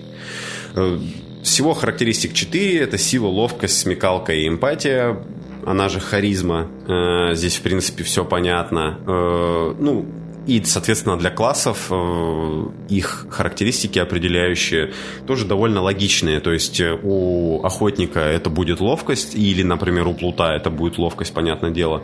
Э, 0.75 0.99
всего 1.43 1.75
характеристик 1.75 2.35
4. 2.35 2.79
Это 2.79 2.99
сила, 2.99 3.27
ловкость, 3.27 3.81
смекалка 3.81 4.33
и 4.33 4.47
эмпатия 4.47 5.17
она 5.67 5.89
же 5.89 6.01
харизма. 6.01 6.69
Э, 6.89 7.35
здесь, 7.35 7.57
в 7.57 7.63
принципе, 7.63 8.05
все 8.05 8.25
понятно. 8.25 8.99
Э, 9.07 9.75
ну, 9.79 10.07
и, 10.47 10.63
соответственно, 10.65 11.17
для 11.17 11.31
классов 11.31 11.87
э, 11.91 12.65
их 12.89 13.27
характеристики 13.31 13.99
определяющие 13.99 14.93
тоже 15.27 15.47
довольно 15.47 15.81
логичные. 15.81 16.41
То 16.41 16.53
есть 16.53 16.81
у 17.03 17.63
охотника 17.63 18.21
это 18.21 18.51
будет 18.51 18.81
ловкость, 18.81 19.35
или, 19.35 19.63
например, 19.63 20.09
у 20.09 20.15
плута 20.15 20.55
это 20.55 20.71
будет 20.71 20.99
ловкость, 20.99 21.33
понятное 21.33 21.71
дело. 21.71 22.03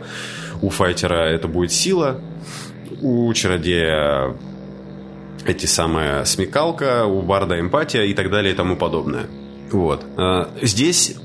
У 0.61 0.69
файтера 0.69 1.29
это 1.29 1.47
будет 1.47 1.71
сила. 1.71 2.21
У 3.01 3.31
чародея 3.33 4.35
эти 5.45 5.65
самые 5.65 6.25
смекалка, 6.25 7.05
у 7.05 7.21
барда 7.21 7.59
эмпатия 7.59 8.03
и 8.03 8.13
так 8.13 8.29
далее 8.29 8.53
и 8.53 8.55
тому 8.55 8.75
подобное. 8.75 9.27
Вот. 9.71 10.05
Здесь 10.61 11.15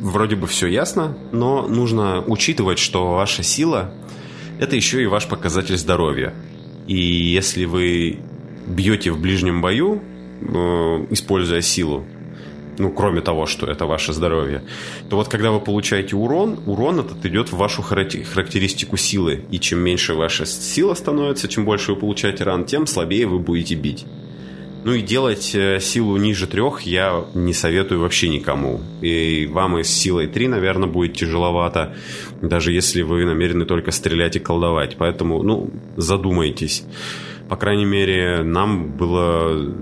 вроде 0.00 0.36
бы 0.36 0.46
все 0.46 0.66
ясно, 0.66 1.16
но 1.32 1.66
нужно 1.66 2.22
учитывать, 2.26 2.78
что 2.78 3.14
ваша 3.14 3.42
сила– 3.42 3.92
это 4.58 4.76
еще 4.76 5.02
и 5.02 5.06
ваш 5.06 5.26
показатель 5.26 5.76
здоровья. 5.76 6.34
И 6.86 6.96
если 6.96 7.64
вы 7.64 8.18
бьете 8.66 9.10
в 9.10 9.20
ближнем 9.20 9.60
бою, 9.60 10.00
э, 10.40 11.06
используя 11.10 11.60
силу, 11.60 12.04
ну, 12.78 12.90
кроме 12.90 13.20
того, 13.20 13.46
что 13.46 13.66
это 13.66 13.86
ваше 13.86 14.12
здоровье, 14.12 14.62
то 15.08 15.16
вот 15.16 15.28
когда 15.28 15.50
вы 15.50 15.60
получаете 15.60 16.16
урон, 16.16 16.60
урон 16.66 17.00
этот 17.00 17.24
идет 17.24 17.52
в 17.52 17.56
вашу 17.56 17.82
характеристику 17.82 18.96
силы. 18.96 19.44
И 19.50 19.58
чем 19.60 19.80
меньше 19.80 20.14
ваша 20.14 20.44
сила 20.44 20.94
становится, 20.94 21.48
чем 21.48 21.64
больше 21.64 21.92
вы 21.92 22.00
получаете 22.00 22.44
ран, 22.44 22.64
тем 22.64 22.86
слабее 22.86 23.26
вы 23.26 23.38
будете 23.38 23.74
бить. 23.74 24.06
Ну 24.84 24.92
и 24.92 25.00
делать 25.00 25.54
э, 25.54 25.80
силу 25.80 26.18
ниже 26.18 26.46
трех 26.46 26.82
я 26.82 27.24
не 27.32 27.54
советую 27.54 28.00
вообще 28.02 28.28
никому. 28.28 28.80
И 29.00 29.48
вам 29.50 29.78
и 29.78 29.82
с 29.82 29.88
силой 29.88 30.26
3, 30.26 30.48
наверное, 30.48 30.88
будет 30.88 31.14
тяжеловато, 31.14 31.94
даже 32.42 32.70
если 32.70 33.00
вы 33.00 33.24
намерены 33.24 33.64
только 33.64 33.92
стрелять 33.92 34.36
и 34.36 34.40
колдовать. 34.40 34.96
Поэтому, 34.98 35.42
ну, 35.42 35.70
задумайтесь. 35.96 36.84
По 37.48 37.56
крайней 37.56 37.86
мере, 37.86 38.42
нам 38.42 38.88
было, 38.88 39.72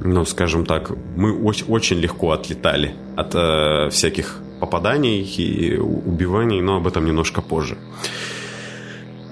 ну, 0.00 0.24
скажем 0.26 0.66
так, 0.66 0.92
мы 1.16 1.34
очень, 1.42 1.98
легко 1.98 2.32
отлетали 2.32 2.94
от 3.16 3.34
э, 3.34 3.88
всяких 3.90 4.40
попаданий 4.60 5.22
и 5.22 5.78
убиваний, 5.78 6.60
но 6.60 6.76
об 6.76 6.86
этом 6.86 7.06
немножко 7.06 7.40
позже. 7.40 7.78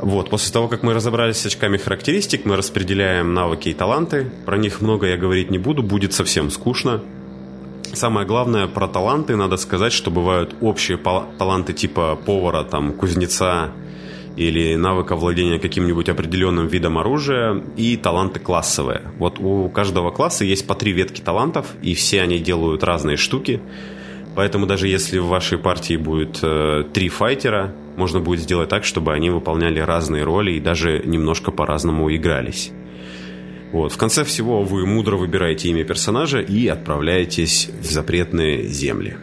Вот, 0.03 0.31
после 0.31 0.53
того, 0.53 0.67
как 0.67 0.83
мы 0.83 0.95
разобрались 0.95 1.37
с 1.37 1.47
очками 1.47 1.77
характеристик, 1.77 2.45
мы 2.45 2.57
распределяем 2.57 3.35
навыки 3.35 3.69
и 3.69 3.73
таланты. 3.73 4.29
Про 4.45 4.59
них 4.59 4.81
много 4.81 5.07
я 5.07 5.17
говорить 5.17 5.49
не 5.53 5.59
буду, 5.59 5.85
будет 5.85 6.13
совсем 6.13 6.51
скучно. 6.51 7.01
Самое 7.93 8.27
главное 8.27 8.67
про 8.67 8.89
таланты 8.89 9.37
надо 9.37 9.57
сказать, 9.57 9.93
что 9.93 10.11
бывают 10.11 10.57
общие 10.61 10.99
таланты 10.99 11.73
типа 11.73 12.19
повара, 12.27 12.65
там, 12.65 12.95
кузнеца 12.95 13.71
или 14.35 14.75
навыка 14.75 15.15
владения 15.15 15.61
каким-нибудь 15.61 16.09
определенным 16.09 16.67
видом 16.67 16.99
оружия 16.99 17.63
и 17.77 17.97
таланты 17.97 18.41
классовые. 18.41 19.03
Вот 19.19 19.39
у 19.39 19.69
каждого 19.69 20.11
класса 20.11 20.45
есть 20.45 20.67
по 20.67 20.75
три 20.75 20.91
ветки 20.91 21.21
талантов, 21.21 21.67
и 21.81 21.95
все 21.95 22.23
они 22.23 22.41
делают 22.41 22.83
разные 22.83 23.17
штуки. 23.17 23.61
Поэтому 24.35 24.67
даже 24.67 24.89
если 24.89 25.19
в 25.19 25.27
вашей 25.27 25.59
партии 25.59 25.97
будет 25.97 26.41
э, 26.43 26.85
три 26.93 27.09
файтера, 27.09 27.73
можно 27.97 28.21
будет 28.21 28.41
сделать 28.41 28.69
так, 28.69 28.85
чтобы 28.85 29.13
они 29.13 29.31
выполняли 29.31 29.81
разные 29.81 30.25
роли 30.25 30.53
и 30.53 30.61
даже 30.61 31.03
немножко 31.05 31.51
по-разному 31.51 32.15
игрались. 32.15 32.73
Вот. 33.73 33.93
В 33.93 33.97
конце 33.97 34.25
всего 34.25 34.63
вы 34.63 34.87
мудро 34.87 35.17
выбираете 35.17 35.69
имя 35.69 35.85
персонажа 35.85 36.41
и 36.41 36.67
отправляетесь 36.69 37.71
в 37.81 37.91
запретные 37.91 38.65
земли. 38.65 39.17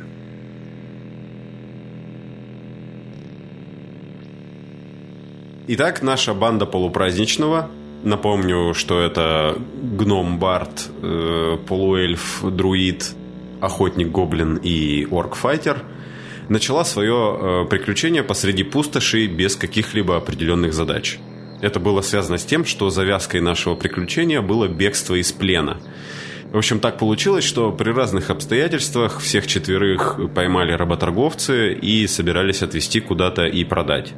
Итак, 5.67 6.01
наша 6.01 6.33
банда 6.33 6.65
полупраздничного. 6.65 7.69
Напомню, 8.03 8.73
что 8.73 9.01
это 9.01 9.55
гном-бард, 9.83 10.89
э, 11.03 11.57
полуэльф, 11.67 12.43
друид, 12.43 13.11
охотник-гоблин 13.61 14.55
и 14.63 15.05
орк-файтер– 15.11 15.83
начала 16.49 16.83
свое 16.83 17.37
э, 17.39 17.65
приключение 17.69 18.23
посреди 18.23 18.63
пустоши 18.63 19.27
без 19.27 19.55
каких-либо 19.55 20.17
определенных 20.17 20.73
задач. 20.73 21.19
Это 21.61 21.79
было 21.79 22.01
связано 22.01 22.37
с 22.37 22.45
тем, 22.45 22.65
что 22.65 22.89
завязкой 22.89 23.41
нашего 23.41 23.75
приключения 23.75 24.41
было 24.41 24.67
бегство 24.67 25.15
из 25.15 25.31
плена. 25.31 25.79
В 26.51 26.57
общем, 26.57 26.79
так 26.79 26.97
получилось, 26.97 27.43
что 27.43 27.71
при 27.71 27.91
разных 27.91 28.31
обстоятельствах 28.31 29.19
всех 29.19 29.45
четверых 29.45 30.19
поймали 30.33 30.71
работорговцы 30.71 31.73
и 31.73 32.07
собирались 32.07 32.63
отвезти 32.63 33.01
куда-то 33.01 33.45
и 33.45 33.63
продать. 33.63 34.13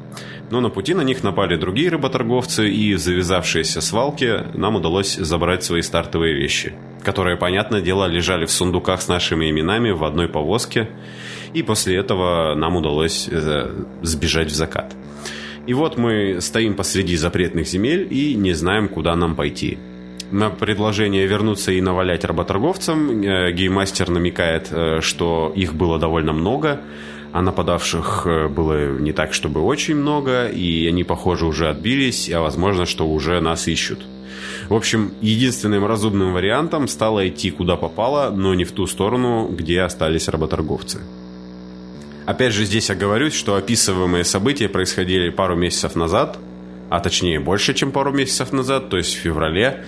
Но 0.49 0.61
на 0.61 0.69
пути 0.69 0.93
на 0.93 1.01
них 1.01 1.23
напали 1.23 1.57
другие 1.57 1.89
работорговцы, 1.89 2.69
и 2.69 2.93
в 2.93 2.99
завязавшейся 2.99 3.81
свалке 3.81 4.45
нам 4.53 4.77
удалось 4.77 5.15
забрать 5.15 5.65
свои 5.65 5.81
стартовые 5.81 6.33
вещи, 6.33 6.73
которые, 7.03 7.35
понятное 7.35 7.81
дело, 7.81 8.05
лежали 8.05 8.45
в 8.45 8.51
сундуках 8.51 9.01
с 9.01 9.09
нашими 9.09 9.49
именами 9.49 9.91
в 9.91 10.05
одной 10.05 10.29
повозке, 10.29 10.87
и 11.53 11.63
после 11.63 11.97
этого 11.97 12.55
нам 12.55 12.75
удалось 12.75 13.27
э, 13.29 13.69
сбежать 14.01 14.49
в 14.51 14.55
закат. 14.55 14.95
И 15.67 15.73
вот 15.73 15.97
мы 15.97 16.37
стоим 16.41 16.73
посреди 16.73 17.15
запретных 17.15 17.67
земель 17.67 18.07
и 18.09 18.35
не 18.35 18.53
знаем, 18.53 18.87
куда 18.87 19.15
нам 19.15 19.35
пойти. 19.35 19.77
На 20.31 20.49
предложение 20.49 21.27
вернуться 21.27 21.71
и 21.71 21.81
навалять 21.81 22.23
работорговцам 22.23 23.21
э, 23.21 23.51
гейммастер 23.51 24.09
намекает, 24.09 24.69
э, 24.71 25.01
что 25.01 25.51
их 25.55 25.73
было 25.73 25.99
довольно 25.99 26.33
много, 26.33 26.81
а 27.33 27.41
нападавших 27.41 28.27
было 28.49 28.97
не 28.99 29.13
так, 29.13 29.33
чтобы 29.33 29.61
очень 29.61 29.95
много, 29.95 30.47
и 30.47 30.85
они, 30.87 31.05
похоже, 31.05 31.45
уже 31.45 31.69
отбились, 31.69 32.29
а 32.29 32.41
возможно, 32.41 32.85
что 32.85 33.07
уже 33.07 33.39
нас 33.39 33.69
ищут. 33.69 33.99
В 34.67 34.73
общем, 34.73 35.11
единственным 35.21 35.85
разумным 35.85 36.33
вариантом 36.33 36.87
стало 36.87 37.27
идти 37.27 37.51
куда 37.51 37.77
попало, 37.77 38.31
но 38.35 38.53
не 38.53 38.65
в 38.65 38.71
ту 38.71 38.85
сторону, 38.85 39.47
где 39.47 39.81
остались 39.81 40.27
работорговцы. 40.27 41.01
Опять 42.31 42.53
же, 42.53 42.63
здесь 42.63 42.89
оговорюсь, 42.89 43.33
что 43.33 43.57
описываемые 43.57 44.23
события 44.23 44.69
происходили 44.69 45.29
пару 45.31 45.57
месяцев 45.57 45.97
назад, 45.97 46.39
а 46.89 47.01
точнее 47.01 47.41
больше, 47.41 47.73
чем 47.73 47.91
пару 47.91 48.13
месяцев 48.13 48.53
назад, 48.53 48.89
то 48.89 48.95
есть 48.95 49.17
в 49.17 49.19
феврале. 49.19 49.83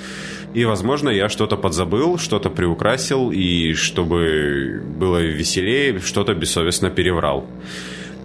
И, 0.54 0.66
возможно, 0.66 1.08
я 1.08 1.30
что-то 1.30 1.56
подзабыл, 1.56 2.18
что-то 2.18 2.50
приукрасил, 2.50 3.32
и 3.32 3.72
чтобы 3.76 4.84
было 4.84 5.20
веселее, 5.20 6.02
что-то 6.02 6.34
бессовестно 6.34 6.90
переврал. 6.90 7.48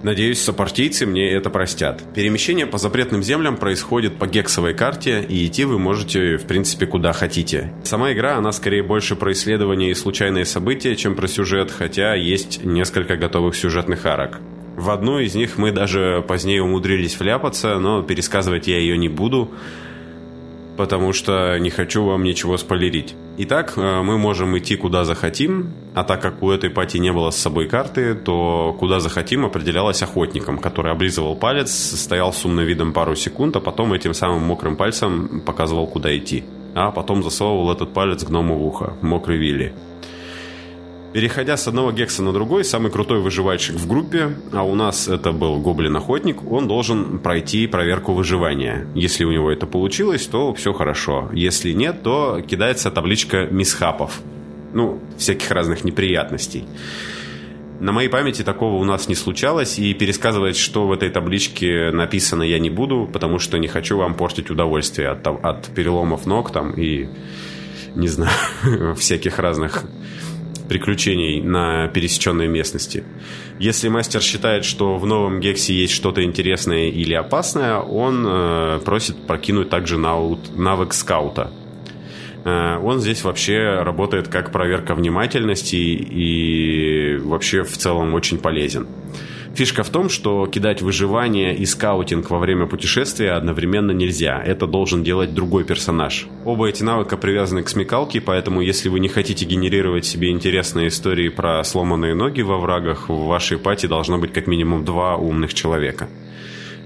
Надеюсь, 0.02 0.40
сопартийцы 0.40 1.07
мне 1.07 1.31
это 1.31 1.50
простят. 1.50 2.02
Перемещение 2.14 2.67
по 2.67 2.78
запретным 2.78 3.23
землям 3.23 3.57
происходит 3.57 4.17
по 4.17 4.26
гексовой 4.26 4.75
карте, 4.75 5.25
и 5.28 5.47
идти 5.47 5.64
вы 5.64 5.78
можете, 5.78 6.37
в 6.37 6.47
принципе, 6.47 6.87
куда 6.87 7.12
хотите. 7.12 7.73
Сама 7.85 8.12
игра, 8.12 8.37
она 8.37 8.52
скорее 8.52 8.83
больше 8.83 9.17
про 9.17 9.33
исследования 9.33 9.90
и 9.90 9.95
случайные 9.95 10.45
события, 10.45 10.95
чем 10.95 11.17
про 11.17 11.26
сюжет, 11.26 11.71
хотя 11.71 12.14
есть 12.14 12.64
несколько 12.64 13.17
готовых 13.17 13.57
сюжетных 13.57 14.07
арок. 14.07 14.40
В 14.76 14.90
одну 14.90 15.19
из 15.19 15.35
них 15.35 15.59
мы 15.59 15.73
даже 15.73 16.25
позднее 16.28 16.62
умудрились 16.62 17.19
вляпаться, 17.19 17.81
но 17.81 18.02
пересказывать 18.02 18.69
я 18.69 18.78
ее 18.78 18.97
не 18.97 19.09
буду 19.09 19.50
потому 20.78 21.12
что 21.12 21.58
не 21.58 21.70
хочу 21.70 22.04
вам 22.04 22.23
ничего 22.23 22.56
спойлерить. 22.56 23.16
Итак, 23.37 23.75
э, 23.76 24.02
мы 24.02 24.16
можем 24.16 24.56
идти 24.56 24.76
куда 24.76 25.04
захотим, 25.04 25.73
а 25.94 26.04
так 26.04 26.23
как 26.23 26.40
у 26.40 26.50
этой 26.50 26.70
пати 26.70 26.99
не 26.99 27.12
было 27.12 27.30
с 27.30 27.37
собой 27.37 27.66
карты, 27.66 28.14
то 28.14 28.76
куда 28.78 29.00
захотим 29.00 29.44
определялось 29.44 30.02
охотником, 30.02 30.58
который 30.58 30.92
облизывал 30.92 31.35
палец, 31.35 31.70
стоял 31.70 32.32
с 32.32 32.44
умным 32.44 32.64
видом 32.64 32.92
пару 32.92 33.16
секунд, 33.16 33.56
а 33.56 33.61
потом 33.61 33.92
этим 33.92 34.14
самым 34.14 34.42
мокрым 34.42 34.76
пальцем 34.76 35.42
показывал, 35.44 35.88
куда 35.88 36.16
идти. 36.16 36.44
А 36.75 36.92
потом 36.92 37.25
засовывал 37.25 37.73
этот 37.73 37.92
палец 37.92 38.23
гному 38.23 38.54
в 38.56 38.62
ухо, 38.62 38.92
мокрый 39.02 39.37
Вилли. 39.37 39.73
Переходя 41.18 41.56
с 41.56 41.66
одного 41.66 41.90
гекса 41.90 42.22
на 42.22 42.32
другой, 42.32 42.64
самый 42.64 42.92
крутой 42.92 43.18
выживальщик 43.18 43.75
в 43.75 43.88
группе, 43.88 44.37
а 44.52 44.62
у 44.62 44.76
нас 44.76 45.08
это 45.08 45.32
был 45.32 45.58
гоблин-охотник, 45.58 46.48
он 46.48 46.68
должен 46.68 47.18
пройти 47.18 47.66
проверку 47.66 48.12
выживания. 48.12 48.87
Если 48.94 49.25
у 49.25 49.32
него 49.32 49.50
это 49.50 49.66
получилось, 49.66 50.28
то 50.28 50.54
все 50.54 50.72
хорошо. 50.72 51.28
Если 51.32 51.72
нет, 51.72 52.04
то 52.04 52.40
кидается 52.48 52.92
табличка 52.92 53.48
мисхапов. 53.50 54.20
Ну, 54.72 55.00
всяких 55.16 55.50
разных 55.50 55.82
неприятностей. 55.82 56.66
На 57.80 57.90
моей 57.90 58.08
памяти 58.08 58.42
такого 58.42 58.76
у 58.76 58.84
нас 58.84 59.08
не 59.08 59.16
случалось, 59.16 59.80
и 59.80 59.92
пересказывать, 59.94 60.56
что 60.56 60.87
в 60.87 60.92
этой 60.92 61.10
табличке 61.10 61.90
написано, 61.90 62.44
я 62.44 62.60
не 62.60 62.70
буду, 62.70 63.10
потому 63.12 63.40
что 63.40 63.58
не 63.58 63.66
хочу 63.66 63.98
вам 63.98 64.14
портить 64.14 64.50
удовольствие 64.50 65.08
от, 65.08 65.26
от 65.26 65.66
переломов 65.75 66.26
ног 66.26 66.52
там 66.52 66.70
и, 66.70 67.08
не 67.96 68.06
знаю, 68.06 68.30
всяких 68.96 69.40
разных 69.40 69.84
приключений 70.68 71.40
на 71.40 71.88
пересеченной 71.88 72.48
местности. 72.48 73.04
Если 73.58 73.88
мастер 73.88 74.20
считает, 74.22 74.64
что 74.64 74.96
в 74.96 75.06
новом 75.06 75.40
Гексе 75.40 75.75
есть 75.75 75.92
что-то 75.92 76.22
интересное 76.22 76.88
или 76.88 77.14
опасное, 77.14 77.78
он 77.78 78.25
э, 78.26 78.80
просит 78.84 79.26
прокинуть 79.26 79.70
также 79.70 79.96
навык 79.96 80.92
скаута. 80.92 81.50
Э, 82.44 82.78
он 82.78 83.00
здесь 83.00 83.25
вообще 83.25 83.82
работает 83.82 84.28
как 84.28 84.52
проверка 84.52 84.94
внимательности 84.94 85.76
и 85.76 87.16
вообще 87.16 87.62
в 87.62 87.76
целом 87.76 88.14
очень 88.14 88.38
полезен. 88.38 88.87
Фишка 89.59 89.83
в 89.83 89.91
том, 89.91 90.09
что 90.09 90.47
кидать 90.47 90.83
выживание 90.83 91.53
и 91.53 91.66
скаутинг 91.66 92.31
во 92.31 92.38
время 92.38 92.66
путешествия 92.66 93.33
одновременно 93.33 93.90
нельзя. 93.90 94.40
Это 94.40 94.68
должен 94.68 95.03
делать 95.03 95.35
другой 95.35 95.64
персонаж. 95.64 96.29
Оба 96.44 96.68
эти 96.68 96.85
навыка 96.85 97.16
привязаны 97.16 97.64
к 97.64 97.68
смекалке, 97.68 98.21
поэтому 98.21 98.61
если 98.61 98.88
вы 98.88 99.01
не 99.01 99.09
хотите 99.09 99.44
генерировать 99.44 100.07
себе 100.07 100.31
интересные 100.31 100.87
истории 100.87 101.29
про 101.29 101.64
сломанные 101.64 102.14
ноги 102.14 102.40
во 102.40 102.57
врагах, 102.59 103.09
в 103.09 103.27
вашей 103.27 103.59
пати 103.59 103.87
должно 103.87 104.18
быть 104.18 104.33
как 104.33 104.47
минимум 104.47 104.85
два 104.85 105.16
умных 105.16 105.55
человека. 105.55 106.09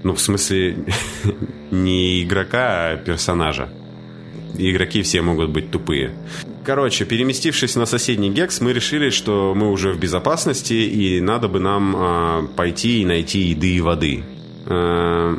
Ну, 0.01 0.15
в 0.15 0.19
смысле, 0.19 0.77
не 1.69 2.23
игрока, 2.23 2.89
а 2.89 2.97
персонажа. 2.97 3.69
Игроки 4.57 5.03
все 5.03 5.21
могут 5.21 5.51
быть 5.51 5.69
тупые. 5.69 6.15
Короче, 6.63 7.03
переместившись 7.03 7.75
на 7.75 7.85
соседний 7.85 8.29
гекс, 8.29 8.61
мы 8.61 8.71
решили, 8.71 9.09
что 9.09 9.53
мы 9.53 9.69
уже 9.69 9.91
в 9.91 9.99
безопасности, 9.99 10.73
и 10.73 11.19
надо 11.19 11.49
бы 11.49 11.59
нам 11.59 11.95
э, 11.95 12.47
пойти 12.55 13.01
и 13.01 13.05
найти 13.05 13.39
еды 13.39 13.75
и 13.75 13.81
воды. 13.81 14.23
Э, 14.67 15.37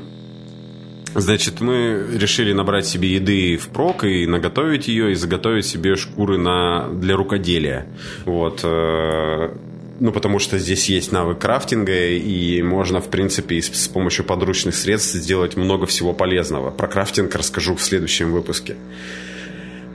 значит, 1.15 1.63
мы 1.63 2.07
решили 2.13 2.53
набрать 2.53 2.87
себе 2.87 3.15
еды 3.15 3.57
в 3.57 3.69
прок 3.69 4.05
и 4.05 4.27
наготовить 4.27 4.87
ее, 4.89 5.13
и 5.13 5.15
заготовить 5.15 5.65
себе 5.65 5.97
шкуры 5.97 6.37
на, 6.37 6.89
для 6.89 7.17
рукоделия. 7.17 7.87
Вот. 8.27 8.61
Э, 8.63 9.57
ну, 10.01 10.13
потому 10.13 10.39
что 10.39 10.59
здесь 10.59 10.91
есть 10.91 11.11
навык 11.11 11.39
крафтинга, 11.39 12.11
и 12.11 12.61
можно, 12.61 13.01
в 13.01 13.09
принципе, 13.09 13.63
с 13.63 13.89
помощью 13.89 14.27
подручных 14.27 14.75
средств 14.75 15.15
сделать 15.15 15.57
много 15.57 15.87
всего 15.87 16.13
полезного. 16.13 16.71
Про 16.71 16.87
крафтинг 16.87 17.35
расскажу 17.35 17.77
в 17.77 17.83
следующем 17.83 18.31
выпуске. 18.31 18.77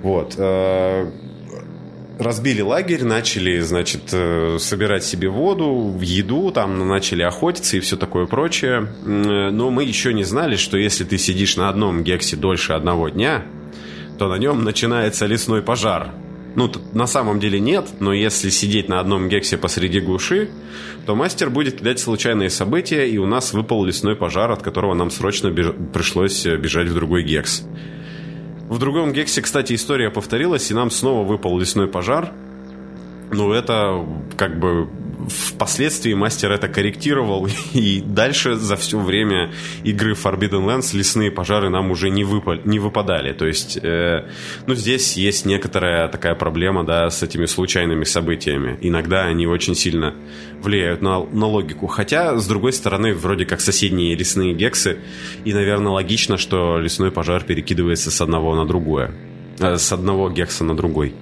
Вот. 0.01 0.35
Э, 0.37 1.09
разбили 2.19 2.61
лагерь, 2.61 3.03
начали, 3.03 3.59
значит, 3.59 4.09
э, 4.11 4.57
собирать 4.59 5.03
себе 5.03 5.29
воду, 5.29 5.97
еду, 6.01 6.51
там 6.51 6.87
начали 6.87 7.23
охотиться 7.23 7.77
и 7.77 7.79
все 7.79 7.97
такое 7.97 8.25
прочее. 8.25 8.87
Но 9.03 9.69
мы 9.71 9.83
еще 9.83 10.13
не 10.13 10.23
знали, 10.23 10.55
что 10.55 10.77
если 10.77 11.03
ты 11.03 11.17
сидишь 11.17 11.55
на 11.57 11.69
одном 11.69 12.03
гексе 12.03 12.35
дольше 12.35 12.73
одного 12.73 13.09
дня, 13.09 13.45
то 14.17 14.27
на 14.27 14.37
нем 14.37 14.63
начинается 14.63 15.25
лесной 15.25 15.61
пожар. 15.61 16.11
Ну, 16.55 16.69
на 16.93 17.07
самом 17.07 17.39
деле 17.39 17.59
нет, 17.59 17.87
но 17.99 18.11
если 18.11 18.49
сидеть 18.49 18.89
на 18.89 18.99
одном 18.99 19.29
гексе 19.29 19.57
посреди 19.57 20.01
глуши, 20.01 20.49
то 21.05 21.15
мастер 21.15 21.49
будет 21.49 21.79
кидать 21.79 21.99
случайные 21.99 22.49
события, 22.49 23.07
и 23.07 23.17
у 23.17 23.25
нас 23.25 23.53
выпал 23.53 23.85
лесной 23.85 24.15
пожар, 24.15 24.51
от 24.51 24.61
которого 24.61 24.93
нам 24.93 25.11
срочно 25.11 25.49
беж... 25.49 25.67
пришлось 25.93 26.45
э, 26.45 26.57
бежать 26.57 26.87
в 26.87 26.93
другой 26.93 27.23
гекс. 27.23 27.63
В 28.69 28.77
другом 28.77 29.13
гексе, 29.13 29.41
кстати, 29.41 29.73
история 29.73 30.11
повторилась, 30.11 30.69
и 30.69 30.75
нам 30.75 30.91
снова 30.91 31.27
выпал 31.27 31.57
лесной 31.57 31.87
пожар. 31.87 32.31
Ну, 33.31 33.51
это 33.51 34.05
как 34.37 34.59
бы 34.59 34.87
впоследствии 35.27 36.13
мастер 36.13 36.51
это 36.51 36.67
корректировал, 36.67 37.47
и 37.73 38.01
дальше 38.01 38.55
за 38.55 38.75
все 38.75 38.99
время 38.99 39.51
игры 39.83 40.13
Forbidden 40.13 40.65
Lands 40.65 40.95
лесные 40.95 41.31
пожары 41.31 41.69
нам 41.69 41.91
уже 41.91 42.09
не, 42.09 42.23
выпали, 42.23 42.61
не 42.65 42.79
выпадали. 42.79 43.33
То 43.33 43.45
есть, 43.45 43.77
э, 43.81 44.29
ну, 44.67 44.75
здесь 44.75 45.17
есть 45.17 45.45
некоторая 45.45 46.07
такая 46.07 46.35
проблема, 46.35 46.83
да, 46.83 47.09
с 47.09 47.23
этими 47.23 47.45
случайными 47.45 48.03
событиями. 48.03 48.77
Иногда 48.81 49.25
они 49.25 49.47
очень 49.47 49.75
сильно 49.75 50.13
влияют 50.61 51.01
на, 51.01 51.23
на 51.23 51.45
логику. 51.47 51.87
Хотя, 51.87 52.37
с 52.37 52.47
другой 52.47 52.73
стороны, 52.73 53.13
вроде 53.13 53.45
как 53.45 53.61
соседние 53.61 54.15
лесные 54.15 54.53
гексы, 54.53 54.99
и, 55.45 55.53
наверное, 55.53 55.91
логично, 55.91 56.37
что 56.37 56.79
лесной 56.79 57.11
пожар 57.11 57.43
перекидывается 57.43 58.11
с 58.11 58.21
одного 58.21 58.55
на 58.55 58.65
другое. 58.65 59.11
Э, 59.59 59.77
с 59.77 59.91
одного 59.91 60.29
гекса 60.29 60.63
на 60.63 60.75
другой. 60.75 61.13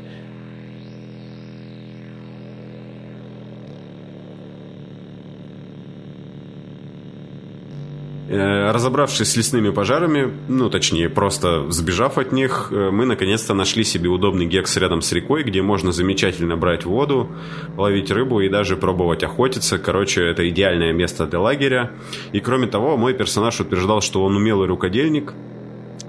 Разобравшись 8.30 9.32
с 9.32 9.38
лесными 9.38 9.70
пожарами, 9.70 10.34
ну, 10.50 10.70
точнее, 10.70 11.10
просто 11.10 11.72
сбежав 11.72 12.18
от 12.18 12.34
них, 12.34 12.70
э, 12.72 12.90
мы 12.92 13.06
наконец-то 13.06 13.54
нашли 13.54 13.86
себе 13.86 14.10
удобный 14.10 14.46
гекс 14.46 14.76
рядом 14.78 15.02
с 15.02 15.12
рекой, 15.14 15.44
где 15.44 15.62
можно 15.62 15.94
замечательно 15.94 16.58
брать 16.58 16.84
воду, 16.84 17.30
ловить 17.78 18.12
рыбу 18.12 18.42
и 18.42 18.50
даже 18.50 18.76
пробовать 18.76 19.24
охотиться. 19.24 19.78
Короче, 19.78 20.24
это 20.24 20.48
идеальное 20.50 20.92
место 20.92 21.26
для 21.26 21.40
лагеря. 21.40 21.92
И 22.34 22.42
кроме 22.42 22.68
того, 22.68 22.98
мой 22.98 23.14
персонаж 23.14 23.62
утверждал, 23.62 24.02
что 24.02 24.24
он 24.24 24.36
умелый 24.36 24.68
рукодельник, 24.68 25.34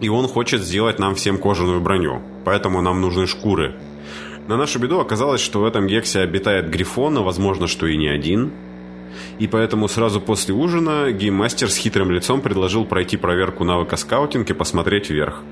и 0.00 0.08
он 0.08 0.26
хочет 0.26 0.62
сделать 0.62 0.98
нам 0.98 1.14
всем 1.14 1.38
кожаную 1.38 1.80
броню. 1.80 2.20
Поэтому 2.44 2.82
нам 2.82 3.00
нужны 3.00 3.28
шкуры. 3.28 3.76
На 4.48 4.56
нашу 4.56 4.80
беду 4.80 4.98
оказалось, 4.98 5.40
что 5.40 5.60
в 5.60 5.64
этом 5.64 5.86
гексе 5.86 6.20
обитает 6.20 6.70
грифон, 6.70 7.18
а 7.18 7.22
возможно, 7.22 7.68
что 7.68 7.86
и 7.86 7.96
не 7.96 8.08
один– 8.08 8.50
и 9.38 9.46
поэтому 9.46 9.88
сразу 9.88 10.20
после 10.20 10.54
ужина 10.54 11.10
гейммастер 11.12 11.70
с 11.70 11.76
хитрым 11.76 12.10
лицом 12.10 12.40
предложил 12.40 12.84
пройти 12.84 13.16
проверку 13.16 13.64
навыка 13.64 13.96
скаутинг 13.96 14.48
и 14.50 14.54
посмотреть 14.54 15.10
вверх. 15.10 15.42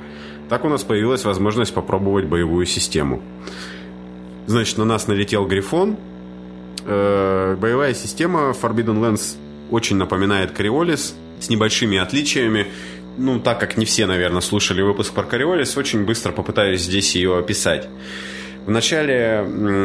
Так 0.49 0.65
у 0.65 0.69
нас 0.69 0.85
появилась 0.85 1.25
возможность 1.25 1.75
попробовать 1.75 2.27
боевую 2.27 2.67
систему. 2.67 3.23
Значит, 4.47 4.79
на 4.79 4.85
нас 4.85 5.09
налетел 5.09 5.47
Грифон. 5.47 5.97
Э, 6.85 7.57
боевая 7.61 7.95
система 7.95 8.51
Forbidden 8.51 9.01
Lands 9.01 9.37
очень 9.71 9.97
напоминает 9.97 10.53
Криолис. 10.53 11.17
с 11.41 11.51
небольшими 11.51 11.99
отличиями. 11.99 12.67
Ну, 13.19 13.41
так 13.41 13.61
как 13.61 13.77
не 13.77 13.85
все, 13.85 14.07
наверное, 14.07 14.41
слушали 14.41 14.83
выпуск 14.83 15.13
про 15.13 15.23
Кориолис, 15.23 15.77
очень 15.77 16.05
быстро 16.05 16.33
попытаюсь 16.33 16.83
здесь 16.83 17.15
ее 17.15 17.39
описать. 17.39 17.89
В 18.67 18.71
начале 18.71 19.45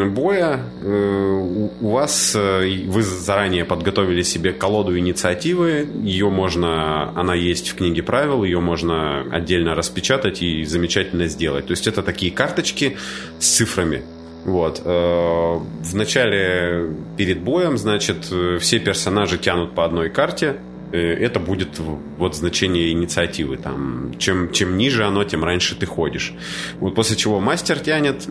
боя 0.10 0.60
э, 0.82 1.67
у 1.82 1.89
вас 1.91 2.36
э, 2.36 2.84
вы 2.88 3.04
заранее 3.04 3.63
подготовили 3.63 4.24
себе 4.24 4.54
колоду 4.54 4.98
инициативы. 4.98 5.88
Ее 6.02 6.32
можно, 6.32 7.12
она 7.15 7.36
есть 7.36 7.70
в 7.70 7.76
книге 7.76 8.02
правил, 8.02 8.44
ее 8.44 8.60
можно 8.60 9.22
отдельно 9.32 9.76
распечатать 9.76 10.41
и 10.41 10.65
замечательно 10.65 11.28
сделать. 11.28 11.67
То 11.67 11.74
есть 11.74 11.86
это 11.86 12.02
такие 12.02 12.32
карточки 12.32 12.98
с 13.38 13.50
цифрами. 13.50 14.02
Вот. 14.46 14.82
Э, 14.84 14.89
в 14.89 15.94
начале 15.94 16.89
перед 17.17 17.39
боем, 17.39 17.78
значит, 17.78 18.34
все 18.60 18.80
персонажи 18.80 19.38
тянут 19.38 19.76
по 19.76 19.86
одной 19.86 20.10
карте. 20.10 20.56
Это 20.92 21.40
будет 21.40 21.80
вот 22.18 22.36
значение 22.36 22.92
инициативы. 22.92 23.58
Там, 23.58 24.14
чем, 24.20 24.52
чем 24.52 24.78
ниже 24.78 25.06
оно, 25.06 25.24
тем 25.24 25.44
раньше 25.44 25.76
ты 25.76 25.86
ходишь. 25.86 26.34
Вот 26.80 26.96
после 26.96 27.16
чего 27.16 27.40
мастер 27.40 27.80
тянет 27.80 28.28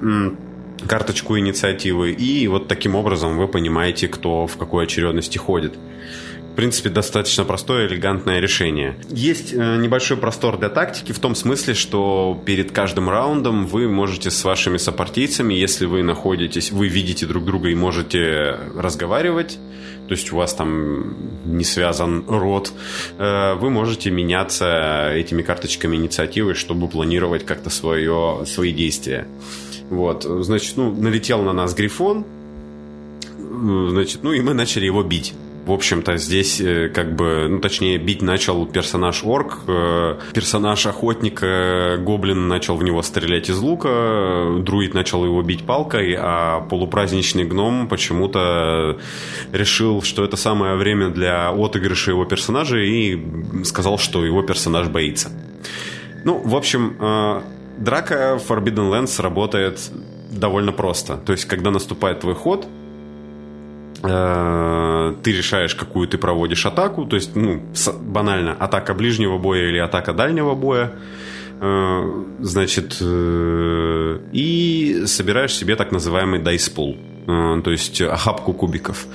карточку 0.86 1.38
инициативы, 1.38 2.12
и 2.12 2.46
вот 2.48 2.68
таким 2.68 2.94
образом 2.94 3.36
вы 3.36 3.48
понимаете, 3.48 4.08
кто 4.08 4.46
в 4.46 4.56
какой 4.56 4.84
очередности 4.84 5.38
ходит. 5.38 5.74
В 6.52 6.56
принципе, 6.56 6.90
достаточно 6.90 7.44
простое, 7.44 7.86
элегантное 7.86 8.40
решение. 8.40 8.96
Есть 9.08 9.54
э, 9.54 9.76
небольшой 9.76 10.16
простор 10.16 10.58
для 10.58 10.68
тактики 10.68 11.12
в 11.12 11.18
том 11.20 11.34
смысле, 11.34 11.74
что 11.74 12.42
перед 12.44 12.72
каждым 12.72 13.08
раундом 13.08 13.66
вы 13.66 13.88
можете 13.88 14.30
с 14.30 14.44
вашими 14.44 14.76
сопартийцами, 14.76 15.54
если 15.54 15.86
вы 15.86 16.02
находитесь, 16.02 16.72
вы 16.72 16.88
видите 16.88 17.24
друг 17.24 17.44
друга 17.44 17.68
и 17.68 17.74
можете 17.74 18.58
разговаривать, 18.76 19.58
то 20.10 20.14
есть 20.14 20.32
у 20.32 20.36
вас 20.38 20.54
там 20.54 21.14
не 21.44 21.62
связан 21.62 22.24
рот, 22.26 22.72
э, 23.16 23.54
вы 23.54 23.70
можете 23.70 24.10
меняться 24.10 25.12
этими 25.14 25.42
карточками 25.42 25.94
инициативы, 25.94 26.56
чтобы 26.56 26.88
планировать 26.88 27.46
как-то 27.46 27.70
свое, 27.70 28.44
свои 28.44 28.72
действия. 28.72 29.28
Вот, 29.88 30.24
значит, 30.24 30.76
ну, 30.76 30.90
налетел 30.90 31.42
на 31.42 31.52
нас 31.52 31.74
Грифон, 31.74 32.24
значит, 33.38 34.24
ну 34.24 34.32
и 34.32 34.40
мы 34.40 34.52
начали 34.52 34.86
его 34.86 35.04
бить. 35.04 35.32
В 35.66 35.72
общем-то, 35.72 36.16
здесь 36.16 36.60
э, 36.60 36.88
как 36.88 37.14
бы, 37.14 37.46
ну, 37.48 37.60
точнее, 37.60 37.98
бить 37.98 38.22
начал 38.22 38.66
персонаж 38.66 39.22
орк, 39.24 39.60
э, 39.66 40.18
персонаж 40.32 40.86
охотник, 40.86 41.40
гоблин 41.40 42.48
начал 42.48 42.76
в 42.76 42.82
него 42.82 43.02
стрелять 43.02 43.50
из 43.50 43.58
лука, 43.58 44.58
друид 44.60 44.94
начал 44.94 45.24
его 45.24 45.42
бить 45.42 45.64
палкой, 45.64 46.16
а 46.18 46.60
полупраздничный 46.60 47.44
гном 47.44 47.88
почему-то 47.88 48.98
решил, 49.52 50.02
что 50.02 50.24
это 50.24 50.36
самое 50.36 50.76
время 50.76 51.10
для 51.10 51.50
отыгрыша 51.50 52.12
его 52.12 52.24
персонажа 52.24 52.78
и 52.78 53.18
сказал, 53.64 53.98
что 53.98 54.24
его 54.24 54.42
персонаж 54.42 54.88
боится. 54.88 55.30
Ну, 56.24 56.40
в 56.44 56.54
общем, 56.54 56.96
э, 56.98 57.42
драка 57.78 58.40
Forbidden 58.48 58.90
Lands 58.90 59.20
работает 59.22 59.90
довольно 60.30 60.72
просто. 60.72 61.16
То 61.16 61.32
есть, 61.32 61.46
когда 61.46 61.70
наступает 61.70 62.20
твой 62.20 62.34
ход, 62.34 62.66
э, 62.66 62.79
ты 64.02 65.32
решаешь, 65.32 65.74
какую 65.74 66.08
ты 66.08 66.16
проводишь 66.16 66.64
атаку, 66.66 67.04
то 67.04 67.16
есть, 67.16 67.36
ну, 67.36 67.60
банально, 68.00 68.56
атака 68.58 68.94
ближнего 68.94 69.38
боя 69.38 69.68
или 69.68 69.78
атака 69.78 70.14
дальнего 70.14 70.54
боя, 70.54 70.92
э, 71.60 72.24
значит, 72.38 72.96
э, 73.00 74.18
и 74.32 75.02
собираешь 75.06 75.54
себе 75.54 75.76
так 75.76 75.92
называемый 75.92 76.40
pool, 76.40 76.96
то 77.62 77.70
есть 77.70 78.00
охапку 78.00 78.54
кубиков. 78.54 79.06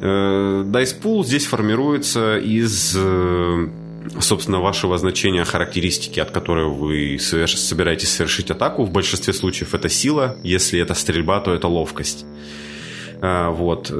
Pool 0.00 1.24
здесь 1.24 1.46
формируется 1.46 2.36
из 2.36 2.96
собственно, 4.20 4.60
вашего 4.60 4.98
значения 4.98 5.44
характеристики, 5.44 6.20
от 6.20 6.30
которой 6.30 6.66
вы 6.66 7.18
соверш... 7.18 7.56
собираетесь 7.56 8.10
совершить 8.10 8.50
атаку. 8.50 8.84
В 8.84 8.90
большинстве 8.90 9.32
случаев 9.32 9.74
это 9.74 9.88
сила, 9.88 10.36
если 10.42 10.78
это 10.78 10.94
стрельба, 10.94 11.40
то 11.40 11.54
это 11.54 11.68
ловкость. 11.68 12.26
А, 13.26 13.50
вот. 13.50 13.90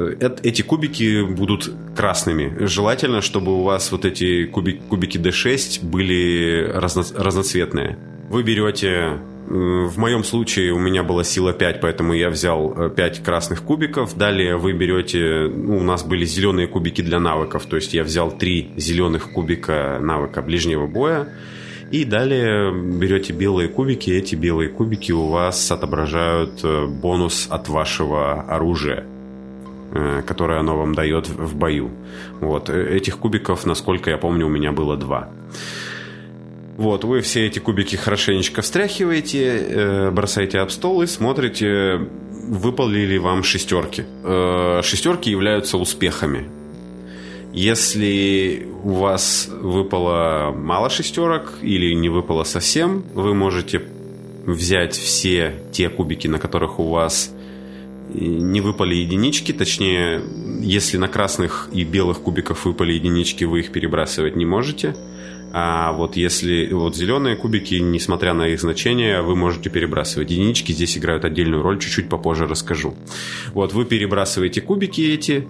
Эти 0.43 0.61
кубики 0.61 1.23
будут 1.23 1.73
красными. 1.97 2.67
Желательно, 2.67 3.23
чтобы 3.23 3.59
у 3.59 3.63
вас 3.63 3.91
вот 3.91 4.05
эти 4.05 4.45
кубики, 4.45 4.83
кубики 4.91 5.17
D6 5.17 5.83
были 5.83 6.71
разно... 6.75 7.05
разноцветные. 7.17 7.97
Вы 8.29 8.43
берете 8.43 9.19
в 9.47 9.99
моем 9.99 10.25
случае 10.25 10.73
у 10.73 10.79
меня 10.79 11.03
была 11.03 11.25
сила 11.25 11.53
5, 11.55 11.81
поэтому 11.81 12.13
я 12.13 12.29
взял 12.29 12.91
5 12.91 13.19
э, 13.19 13.23
красных 13.23 13.63
кубиков. 13.63 14.17
Далее 14.17 14.57
вы 14.57 14.73
берете, 14.73 15.51
ну, 15.55 15.79
у 15.79 15.83
нас 15.83 16.03
были 16.03 16.27
зеленые 16.27 16.67
кубики 16.67 17.01
для 17.03 17.19
навыков, 17.19 17.65
то 17.67 17.77
есть 17.77 17.95
я 17.95 18.05
взял 18.05 18.31
3 18.31 18.73
зеленых 18.77 19.33
кубика 19.33 19.99
навыка 20.03 20.43
ближнего 20.43 20.87
боя. 20.87 21.29
И 21.91 22.05
далее 22.05 22.73
берете 22.73 23.33
белые 23.33 23.69
кубики, 23.69 24.11
эти 24.11 24.35
белые 24.35 24.69
кубики 24.69 25.13
у 25.13 25.29
вас 25.29 25.71
отображают 25.71 26.61
э, 26.63 26.87
бонус 26.87 27.47
от 27.51 27.69
вашего 27.69 28.43
оружия 28.43 29.05
которое 30.27 30.61
оно 30.61 30.77
вам 30.77 30.95
дает 30.95 31.29
в 31.29 31.57
бою. 31.57 31.91
Вот. 32.41 32.69
Этих 32.71 33.19
кубиков, 33.19 33.67
насколько 33.67 34.11
я 34.11 34.19
помню, 34.19 34.47
у 34.47 34.51
меня 34.51 34.73
было 34.73 34.97
два. 34.97 35.31
Вот, 36.77 37.05
вы 37.05 37.21
все 37.21 37.47
эти 37.47 37.61
кубики 37.61 37.95
хорошенечко 37.95 38.61
встряхиваете, 38.61 39.45
э, 39.47 40.11
бросаете 40.11 40.59
об 40.59 40.71
стол 40.71 41.03
и 41.03 41.07
смотрите, 41.07 42.01
выпали 42.49 43.07
ли 43.07 43.19
вам 43.19 43.45
шестерки. 43.45 44.05
Э, 44.25 44.81
шестерки 44.83 45.31
являются 45.31 45.79
успехами. 45.79 46.49
Если 47.53 48.67
у 48.83 48.95
вас 48.95 49.49
выпало 49.49 50.53
мало 50.57 50.91
шестерок 50.91 51.53
или 51.63 51.95
не 51.95 52.09
выпало 52.09 52.43
совсем, 52.43 53.05
вы 53.15 53.35
можете 53.35 53.81
взять 54.45 54.97
все 54.97 55.55
те 55.71 55.89
кубики, 55.89 56.27
на 56.27 56.41
которых 56.41 56.81
у 56.81 56.91
вас 56.91 57.33
не 58.15 58.61
выпали 58.61 58.95
единички, 58.95 59.53
точнее, 59.53 60.23
если 60.61 60.97
на 60.97 61.09
красных 61.09 61.69
и 61.73 61.85
белых 61.85 62.21
кубиках 62.21 62.65
выпали 62.65 62.93
единички, 62.93 63.45
вы 63.45 63.61
их 63.61 63.73
перебрасывать 63.73 64.37
не 64.37 64.47
можете– 64.47 64.97
а 65.57 65.93
вот 65.93 66.17
если 66.17 66.69
вот 66.73 66.97
зеленые 66.97 67.37
кубики, 67.37 67.77
несмотря 67.77 68.35
на 68.35 68.49
их 68.49 68.61
значение, 68.61 69.23
вы 69.23 69.37
можете 69.37 69.71
перебрасывать. 69.71 70.33
Единички 70.33 70.73
здесь 70.73 70.99
играют 70.99 71.25
отдельную 71.25 71.63
роль, 71.63 71.79
чуть-чуть 71.79 72.09
попозже 72.09 72.49
расскажу. 72.49 72.97
Вот 73.53 73.73
вы 73.73 73.85
перебрасываете 73.85 74.61
кубики 74.61 75.01
эти. 75.01 75.47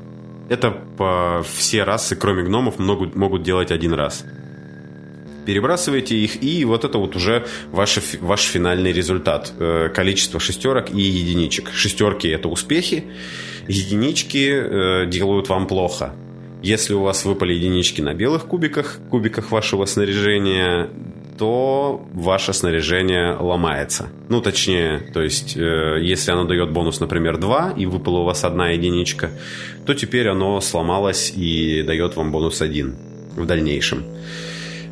Это 0.50 0.72
по 0.98 1.42
все 1.50 1.85
расы, 1.85 2.16
кроме 2.16 2.42
гномов, 2.42 2.79
могут, 2.79 3.16
могут 3.16 3.44
делать 3.44 3.70
один 3.70 3.94
раз. 3.94 4.27
Перебрасываете 5.46 6.16
их, 6.16 6.42
и 6.42 6.64
вот 6.64 6.85
это 6.85 6.98
вот 6.98 7.16
уже 7.16 7.46
ваш, 7.70 7.98
ваш 8.20 8.40
финальный 8.42 8.92
результат. 8.92 9.52
Э, 9.59 9.88
количество 9.94 10.40
шестерок 10.40 10.90
и 10.94 11.00
единичек. 11.00 11.70
Шестерки 11.72 12.28
это 12.28 12.48
успехи, 12.48 13.04
единички 13.68 14.50
э, 14.52 15.07
делают 15.07 15.48
вам 15.48 15.66
плохо. 15.66 16.14
Если 16.62 16.94
у 16.94 17.02
вас 17.02 17.26
выпали 17.26 17.52
единички 17.52 18.00
на 18.00 18.14
белых 18.14 18.46
кубиках, 18.46 18.98
кубиках 19.11 19.50
вашего 19.50 19.85
снаряжения, 19.85 20.88
то 21.38 22.07
ваше 22.12 22.52
снаряжение 22.52 23.37
ломается. 23.38 24.09
Ну, 24.28 24.40
точнее, 24.40 25.00
то 25.12 25.20
есть, 25.22 25.57
э, 25.57 25.98
если 26.00 26.30
оно 26.30 26.44
дает 26.44 26.72
бонус, 26.72 27.00
например, 27.00 27.38
2, 27.38 27.74
и 27.76 27.87
выпала 27.87 28.20
у 28.20 28.24
вас 28.24 28.44
одна 28.44 28.70
единичка, 28.70 29.30
то 29.85 29.94
теперь 29.94 30.28
оно 30.28 30.61
сломалось 30.61 31.33
и 31.37 31.83
дает 31.83 32.16
вам 32.16 32.33
бонус 32.33 32.62
1 32.62 32.96
в 33.37 33.46
дальнейшем. 33.46 34.04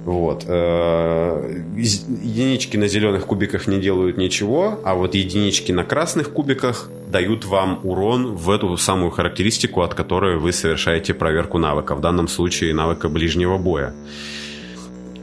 Вот. 0.04 0.44
Э, 0.48 1.62
единички 1.76 2.76
на 2.76 2.88
зеленых 2.88 3.26
кубиках 3.26 3.68
не 3.68 3.78
делают 3.78 4.16
ничего, 4.18 4.80
а 4.84 4.94
вот 4.94 5.14
единички 5.14 5.70
на 5.70 5.84
красных 5.84 6.32
кубиках 6.32 6.90
дают 7.08 7.44
вам 7.44 7.80
урон 7.84 8.34
в 8.34 8.50
эту 8.50 8.76
самую 8.76 9.10
характеристику, 9.10 9.82
от 9.82 9.94
которой 9.94 10.38
вы 10.38 10.52
совершаете 10.52 11.14
проверку 11.14 11.58
навыка, 11.58 11.94
в 11.94 12.00
данном 12.00 12.26
случае 12.26 12.74
навыка 12.74 13.08
ближнего 13.08 13.58
боя. 13.58 13.94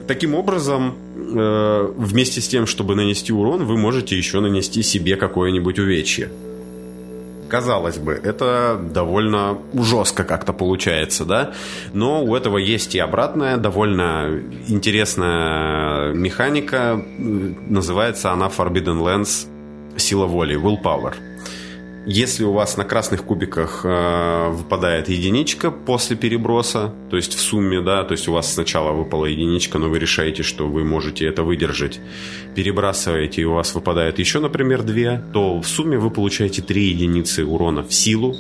Таким 0.08 0.34
образом, 0.34 0.96
э, 1.16 1.94
вместе 1.98 2.40
с 2.40 2.48
тем, 2.48 2.66
чтобы 2.66 2.96
нанести 2.96 3.34
урон, 3.34 3.66
вы 3.66 3.78
можете 3.78 4.18
еще 4.18 4.40
нанести 4.40 4.82
себе 4.82 5.18
какое-нибудь 5.18 5.78
увечье. 5.78 6.30
Казалось 7.50 7.98
бы, 7.98 8.14
это 8.14 8.80
довольно 8.80 9.58
жестко 9.74 10.24
как-то 10.24 10.54
получается, 10.54 11.26
да? 11.26 11.52
Но 11.94 12.24
у 12.24 12.36
этого 12.36 12.58
есть 12.58 12.96
и 12.96 13.00
обратная, 13.00 13.58
довольно 13.58 14.42
интересная 14.68 16.14
механика. 16.14 17.04
Называется 17.18 18.32
она 18.32 18.48
Forbidden 18.48 19.02
Lens 19.02 19.48
сила 19.98 20.28
воли, 20.28 20.56
willpower. 20.56 21.14
Если 22.06 22.44
у 22.44 22.54
вас 22.54 22.78
на 22.78 22.86
красных 22.86 23.24
кубиках 23.24 23.82
э, 23.84 24.50
выпадает 24.52 25.10
единичка 25.10 25.70
после 25.70 26.16
переброса, 26.16 26.94
то 27.10 27.18
есть 27.18 27.36
в 27.36 27.40
сумме, 27.40 27.82
да, 27.82 28.04
то 28.04 28.14
есть 28.14 28.28
у 28.28 28.34
вас 28.34 28.54
сначала 28.54 28.94
выпала 28.94 29.26
единичка, 29.26 29.80
но 29.80 29.90
вы 29.90 30.00
решаете, 30.00 30.42
что 30.42 30.68
вы 30.68 30.84
можете 30.86 31.28
это 31.28 31.44
выдержать, 31.44 32.00
перебрасываете, 32.56 33.42
и 33.42 33.46
у 33.46 33.54
вас 33.54 33.76
выпадает 33.76 34.18
еще, 34.18 34.40
например, 34.40 34.84
две, 34.84 35.22
то 35.34 35.60
в 35.60 35.68
сумме 35.68 35.98
вы 35.98 36.10
получаете 36.10 36.62
три 36.62 36.86
единицы 36.86 37.46
урона 37.46 37.84
в 37.84 37.94
силу, 37.94 38.36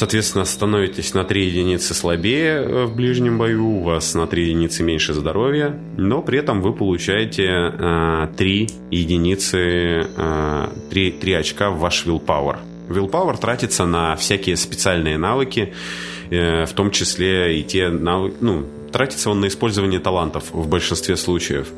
Соответственно, 0.00 0.46
становитесь 0.46 1.12
на 1.12 1.24
3 1.24 1.44
единицы 1.44 1.92
слабее 1.92 2.62
э, 2.62 2.84
в 2.86 2.96
ближнем 2.96 3.36
бою, 3.36 3.66
у 3.66 3.82
вас 3.82 4.14
на 4.14 4.26
3 4.26 4.44
единицы 4.44 4.82
меньше 4.82 5.12
здоровья, 5.12 5.78
но 5.98 6.22
при 6.22 6.38
этом 6.38 6.62
вы 6.62 6.72
получаете 6.72 7.44
э, 7.46 8.28
3 8.34 8.70
единицы, 8.90 9.58
э, 10.16 10.68
3, 10.88 11.10
3 11.10 11.32
очка 11.34 11.68
в 11.68 11.80
ваш 11.80 12.06
willpower. 12.06 12.56
Willpower 12.88 13.38
тратится 13.38 13.84
на 13.84 14.16
всякие 14.16 14.56
специальные 14.56 15.18
навыки, 15.18 15.74
э, 16.30 16.64
в 16.64 16.72
том 16.72 16.90
числе 16.90 17.60
и 17.60 17.62
те 17.62 17.90
навыки, 17.90 18.36
ну, 18.40 18.64
тратится 18.92 19.28
он 19.28 19.40
на 19.40 19.48
использование 19.48 20.00
талантов 20.00 20.44
в 20.54 20.66
большинстве 20.66 21.18
случаев. 21.18 21.68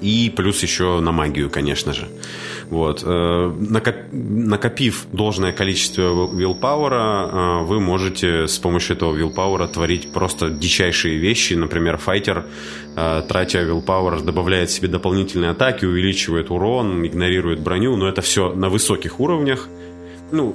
И 0.00 0.32
плюс 0.34 0.62
еще 0.62 1.00
на 1.00 1.12
магию, 1.12 1.50
конечно 1.50 1.92
же. 1.92 2.08
Вот. 2.70 3.02
Э, 3.04 3.52
накопив 4.12 5.06
должное 5.12 5.52
количество 5.52 6.28
вилпауэра, 6.32 7.64
вы 7.64 7.80
можете 7.80 8.46
с 8.46 8.58
помощью 8.58 8.96
этого 8.96 9.14
вилпауэра 9.14 9.66
творить 9.66 10.12
просто 10.12 10.50
дичайшие 10.50 11.16
вещи. 11.18 11.54
Например, 11.54 11.96
файтер, 11.96 12.44
э, 12.96 13.22
тратя 13.28 13.62
вилпауэр, 13.62 14.22
добавляет 14.22 14.70
себе 14.70 14.88
дополнительные 14.88 15.50
атаки, 15.50 15.84
увеличивает 15.84 16.50
урон, 16.50 17.04
игнорирует 17.04 17.60
броню, 17.60 17.96
но 17.96 18.08
это 18.08 18.20
все 18.20 18.52
на 18.54 18.68
высоких 18.68 19.20
уровнях. 19.20 19.68
Ну, 20.30 20.54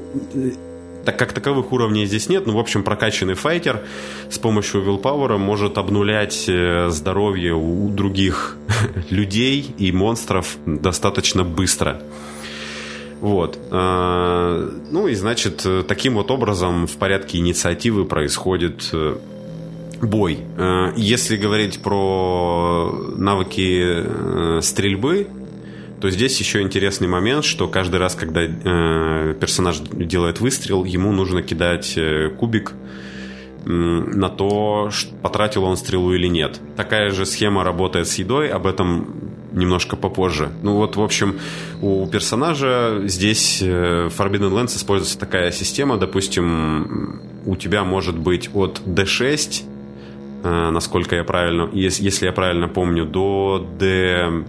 так 1.06 1.18
как 1.18 1.34
таковых 1.34 1.72
уровней 1.72 2.06
здесь 2.06 2.30
нет, 2.30 2.46
ну, 2.46 2.54
в 2.54 2.60
общем, 2.60 2.84
прокачанный 2.84 3.34
файтер 3.34 3.82
с 4.30 4.38
помощью 4.38 4.82
вилпауэра 4.82 5.38
может 5.38 5.78
обнулять 5.78 6.46
э, 6.48 6.90
здоровье 6.90 7.54
у 7.56 7.90
других 7.90 8.58
людей 9.10 9.74
и 9.78 9.92
монстров 9.92 10.58
достаточно 10.66 11.44
быстро. 11.44 12.02
Вот. 13.20 13.58
А, 13.72 14.70
ну 14.92 15.08
и, 15.08 15.16
значит, 15.16 15.66
таким 15.88 16.16
вот 16.16 16.32
образом 16.32 16.88
в 16.88 16.98
порядке 16.98 17.38
инициативы 17.38 18.06
происходит 18.06 18.90
э, 18.92 19.18
бой. 20.02 20.40
Если 20.98 21.38
говорить 21.38 21.82
про 21.82 22.92
навыки 23.16 23.82
э, 23.82 24.60
стрельбы, 24.62 25.28
то 26.04 26.10
здесь 26.10 26.38
еще 26.38 26.62
интересный 26.62 27.08
момент, 27.08 27.46
что 27.46 27.70
каждый 27.70 27.96
раз, 27.96 28.14
когда 28.14 28.42
э, 28.44 29.36
персонаж 29.40 29.80
делает 29.80 30.42
выстрел, 30.42 30.84
ему 30.84 31.14
нужно 31.14 31.42
кидать 31.42 31.94
э, 31.96 32.28
кубик 32.38 32.74
э, 33.66 33.70
на 33.70 34.28
то, 34.28 34.90
потратил 35.22 35.64
он 35.64 35.78
стрелу 35.78 36.14
или 36.14 36.28
нет. 36.28 36.60
Такая 36.76 37.10
же 37.12 37.26
схема 37.26 37.64
работает 37.64 38.10
с 38.10 38.16
едой, 38.16 38.50
об 38.50 38.68
этом 38.68 39.16
немножко 39.54 39.96
попозже. 39.96 40.50
Ну 40.62 40.74
вот, 40.74 40.98
в 40.98 41.02
общем, 41.02 41.40
у 41.82 42.06
персонажа 42.08 43.04
здесь 43.06 43.62
э, 43.62 44.10
в 44.10 44.20
Forbidden 44.20 44.52
Lands 44.52 44.76
используется 44.76 45.18
такая 45.18 45.52
система, 45.52 45.96
допустим, 45.96 47.22
у 47.46 47.56
тебя 47.56 47.86
может 47.86 48.18
быть 48.18 48.50
от 48.54 48.82
D6, 48.86 49.64
э, 50.44 50.70
насколько 50.70 51.16
я 51.16 51.24
правильно, 51.24 51.70
если 51.72 52.26
я 52.26 52.34
правильно 52.34 52.68
помню, 52.68 53.06
до 53.06 53.66
D 53.80 54.44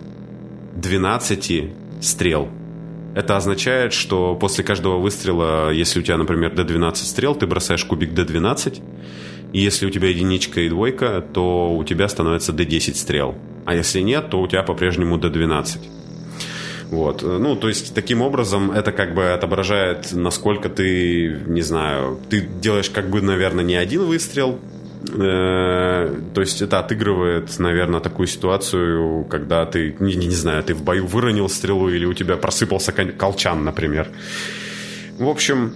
12 0.77 1.73
стрел. 2.01 2.49
Это 3.15 3.37
означает, 3.37 3.93
что 3.93 4.35
после 4.35 4.65
каждого 4.65 4.99
выстрела, 4.99 5.71
если 5.71 6.01
у 6.01 6.03
тебя, 6.03 6.17
например, 6.17 6.53
D12 6.53 6.97
стрел, 6.97 7.35
ты 7.35 7.47
бросаешь 7.47 7.85
кубик 7.85 8.13
D12, 8.13 8.83
и 9.53 9.61
если 9.61 9.87
у 9.87 9.91
тебя 9.91 10.09
единичка 10.09 10.63
и 10.63 10.69
двойка, 10.69 11.25
то 11.33 11.73
у 11.73 11.85
тебя 11.85 12.09
становится 12.09 12.53
D10 12.53 12.95
стрел. 12.97 13.37
А 13.65 13.75
если 13.75 14.01
нет, 14.01 14.31
то 14.31 14.41
у 14.41 14.49
тебя 14.49 14.65
по-прежнему 14.65 15.17
D12. 15.17 15.79
Вот. 16.91 17.23
Ну, 17.23 17.57
то 17.57 17.69
есть, 17.69 17.95
таким 17.95 18.21
образом, 18.21 18.73
это 18.73 18.91
как 18.93 19.15
бы 19.15 19.33
отображает, 19.33 20.13
насколько 20.13 20.69
ты, 20.69 21.41
не 21.47 21.63
знаю, 21.63 22.19
ты 22.29 22.41
делаешь 22.41 22.91
как 22.91 23.11
бы, 23.11 23.21
наверное, 23.23 23.65
не 23.65 23.77
один 23.77 24.03
выстрел, 24.03 24.59
то 25.07 26.41
есть 26.41 26.63
это 26.63 26.79
отыгрывает, 26.79 27.59
наверное, 27.59 28.01
такую 28.01 28.27
ситуацию, 28.27 29.25
когда 29.25 29.65
ты, 29.67 29.97
не, 30.01 30.15
не 30.15 30.35
знаю, 30.35 30.63
ты 30.63 30.75
в 30.75 30.83
бою 30.83 31.07
выронил 31.07 31.49
стрелу 31.49 31.89
или 31.89 32.05
у 32.05 32.15
тебя 32.15 32.37
просыпался 32.37 32.93
колчан, 32.93 33.65
например. 33.65 34.09
В 35.19 35.29
общем, 35.29 35.75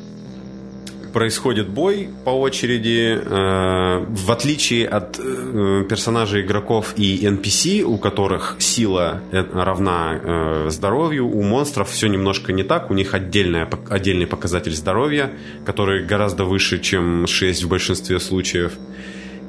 происходит 1.12 1.68
бой 1.68 2.08
по 2.24 2.30
очереди. 2.30 3.18
Э, 3.20 4.04
в 4.08 4.30
отличие 4.30 4.86
от 4.86 5.18
э, 5.18 5.84
персонажей 5.88 6.42
игроков 6.42 6.94
и 6.96 7.26
NPC, 7.26 7.82
у 7.82 7.98
которых 7.98 8.56
сила 8.58 9.20
равна 9.32 10.68
здоровью, 10.68 11.26
у 11.26 11.42
монстров 11.42 11.90
все 11.90 12.08
немножко 12.08 12.52
не 12.52 12.62
так. 12.62 12.90
У 12.90 12.94
них 12.94 13.14
отдельная, 13.14 13.68
отдельный 13.90 14.26
показатель 14.26 14.74
здоровья, 14.74 15.30
который 15.64 16.04
гораздо 16.04 16.44
выше, 16.44 16.78
чем 16.78 17.26
6 17.26 17.64
в 17.64 17.68
большинстве 17.68 18.20
случаев 18.20 18.72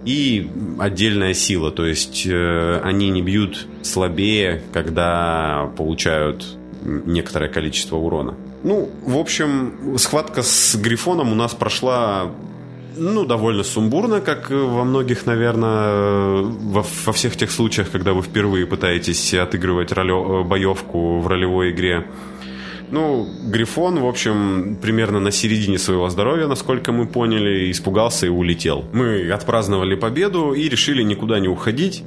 и 0.06 0.50
отдельная 0.80 1.34
сила, 1.34 1.72
то 1.72 1.86
есть 1.86 2.26
э, 2.26 2.82
они 2.84 3.10
не 3.10 3.22
бьют 3.22 3.68
слабее, 3.82 4.62
когда 4.72 5.70
получают 5.78 6.46
некоторое 6.84 7.50
количество 7.50 7.98
урона. 7.98 8.36
Ну, 8.64 8.90
в 9.06 9.18
общем, 9.18 9.98
схватка 9.98 10.42
с 10.42 10.76
Грифоном 10.76 11.32
у 11.32 11.36
нас 11.36 11.54
прошла 11.54 12.32
ну, 12.98 13.26
довольно 13.26 13.64
сумбурно, 13.64 14.20
как 14.22 14.50
во 14.50 14.84
многих, 14.84 15.26
наверное, 15.26 16.42
во, 16.42 16.86
во 17.06 17.14
всех 17.14 17.38
тех 17.38 17.52
случаях, 17.52 17.92
когда 17.92 18.14
вы 18.14 18.22
впервые 18.22 18.66
пытаетесь 18.66 19.34
отыгрывать 19.34 19.92
ролё, 19.92 20.44
боевку 20.44 21.20
в 21.20 21.28
ролевой 21.28 21.72
игре. 21.72 22.06
Ну, 22.92 23.28
Грифон, 23.44 24.00
в 24.00 24.08
общем, 24.08 24.78
примерно 24.82 25.20
на 25.20 25.32
середине 25.32 25.78
своего 25.78 26.10
здоровья, 26.10 26.48
насколько 26.48 26.92
мы 26.92 27.06
поняли, 27.06 27.70
испугался 27.72 28.26
и 28.26 28.30
улетел. 28.30 28.86
Мы 28.94 29.32
отпраздновали 29.32 29.96
победу 29.96 30.54
и 30.54 30.68
решили 30.70 31.04
никуда 31.04 31.40
не 31.40 31.48
уходить, 31.48 32.04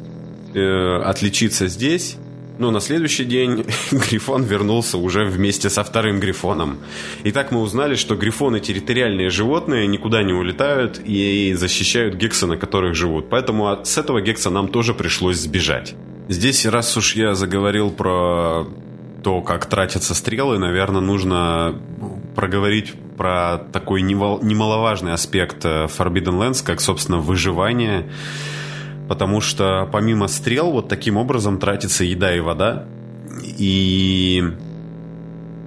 э, 0.55 1.03
отличиться 1.05 1.68
здесь. 1.68 2.16
Но 2.59 2.71
на 2.71 2.81
следующий 2.81 3.25
день 3.25 3.64
Грифон 3.90 4.42
вернулся 4.42 4.99
уже 4.99 5.25
вместе 5.25 5.71
со 5.71 5.85
вторым 5.85 6.21
Грифоном. 6.21 6.79
И 7.25 7.33
так 7.33 7.51
мы 7.51 7.61
узнали, 7.61 7.95
что 7.95 8.14
Грифоны 8.14 8.61
территориальные 8.61 9.31
животные, 9.31 9.87
никуда 9.87 10.23
не 10.23 10.33
улетают 10.33 11.01
и 11.05 11.55
защищают 11.55 12.16
гексы, 12.16 12.47
на 12.47 12.57
которых 12.57 12.95
живут. 12.95 13.31
Поэтому 13.31 13.79
с 13.85 13.99
этого 13.99 14.21
гекса 14.21 14.51
нам 14.51 14.68
тоже 14.68 14.95
пришлось 14.95 15.38
сбежать. 15.38 15.95
Здесь, 16.29 16.66
раз 16.66 16.97
уж 16.97 17.16
я 17.16 17.35
заговорил 17.35 17.90
про 17.90 18.66
то, 19.23 19.41
как 19.41 19.67
тратятся 19.67 20.15
стрелы, 20.15 20.59
наверное, 20.59 21.01
нужно 21.01 21.81
проговорить 22.35 22.95
про 23.17 23.59
такой 23.73 24.03
немаловажный 24.03 25.13
аспект 25.13 25.65
э, 25.65 25.87
Forbidden 25.87 26.39
Lands, 26.39 26.65
как, 26.65 26.81
собственно, 26.81 27.19
выживание. 27.19 28.11
Потому 29.09 29.41
что 29.41 29.89
помимо 29.93 30.29
стрел, 30.29 30.73
вот 30.73 30.89
таким 30.89 31.17
образом 31.17 31.59
тратится 31.59 32.05
еда 32.05 32.35
и 32.35 32.41
вода. 32.41 32.87
И 33.59 34.43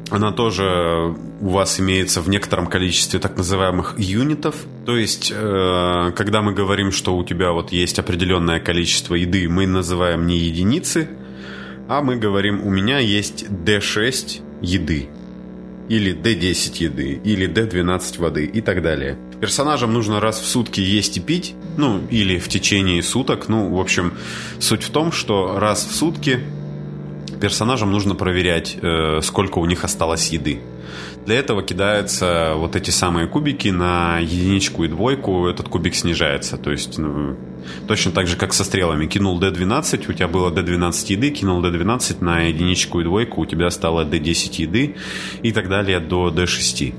она 0.10 0.32
тоже 0.32 1.16
у 1.42 1.50
вас 1.50 1.80
имеется 1.80 2.22
в 2.22 2.30
некотором 2.30 2.68
количестве 2.68 3.20
так 3.20 3.38
называемых 3.38 3.96
юнитов. 3.98 4.56
То 4.86 4.98
есть, 4.98 5.32
э, 5.36 6.12
когда 6.16 6.42
мы 6.42 6.54
говорим, 6.54 6.92
что 6.92 7.16
у 7.16 7.24
тебя 7.24 7.52
вот 7.52 7.72
есть 7.72 8.00
определенное 8.00 8.60
количество 8.60 9.16
еды, 9.16 9.48
мы 9.50 9.68
называем 9.68 10.26
не 10.28 10.38
единицы, 10.38 11.10
а 11.88 12.02
мы 12.02 12.16
говорим, 12.18 12.66
у 12.66 12.70
меня 12.70 13.00
есть 13.00 13.46
D6 13.46 14.42
еды, 14.62 15.10
или 15.90 16.16
D10 16.16 16.84
еды, 16.84 17.22
или 17.24 17.48
D12 17.48 18.20
воды 18.20 18.46
и 18.46 18.62
так 18.62 18.82
далее. 18.82 19.18
Персонажам 19.40 19.94
нужно 19.94 20.20
раз 20.20 20.40
в 20.40 20.46
сутки 20.46 20.82
есть 20.82 21.18
и 21.18 21.20
пить, 21.20 21.54
ну, 21.78 22.02
или 22.10 22.40
в 22.40 22.48
течение 22.48 23.04
суток. 23.04 23.50
Ну, 23.50 23.70
в 23.70 23.80
общем, 23.80 24.14
суть 24.60 24.84
в 24.84 24.90
том, 24.90 25.12
что 25.12 25.60
раз 25.60 25.86
в 25.86 25.96
сутки 25.96 26.40
персонажам 27.40 27.92
нужно 27.92 28.16
проверять, 28.16 28.78
э, 28.82 29.20
сколько 29.22 29.60
у 29.60 29.66
них 29.66 29.84
осталось 29.84 30.30
еды. 30.30 30.60
Для 31.26 31.40
этого 31.40 31.64
кидаются 31.64 32.54
вот 32.56 32.76
эти 32.76 32.92
самые 32.92 33.28
кубики 33.28 33.70
на 33.70 34.20
единичку 34.20 34.84
и 34.84 34.88
двойку, 34.88 35.48
этот 35.48 35.68
кубик 35.70 35.96
снижается. 35.96 36.58
То 36.58 36.72
есть 36.72 37.00
ну, 37.00 37.36
точно 37.88 38.12
так 38.12 38.28
же, 38.28 38.38
как 38.38 38.54
со 38.54 38.64
стрелами. 38.64 39.08
Кинул 39.08 39.42
D12, 39.42 40.10
у 40.10 40.14
тебя 40.14 40.28
было 40.28 40.52
D12 40.52 41.14
еды, 41.14 41.32
кинул 41.32 41.64
D12 41.64 42.24
на 42.24 42.42
единичку 42.42 43.02
и 43.02 43.04
двойку, 43.04 43.42
у 43.42 43.46
тебя 43.46 43.72
стало 43.72 44.06
D10 44.06 44.62
еды 44.62 44.96
и 45.42 45.52
так 45.52 45.68
далее 45.68 46.00
до 46.00 46.30
D6. 46.30 46.94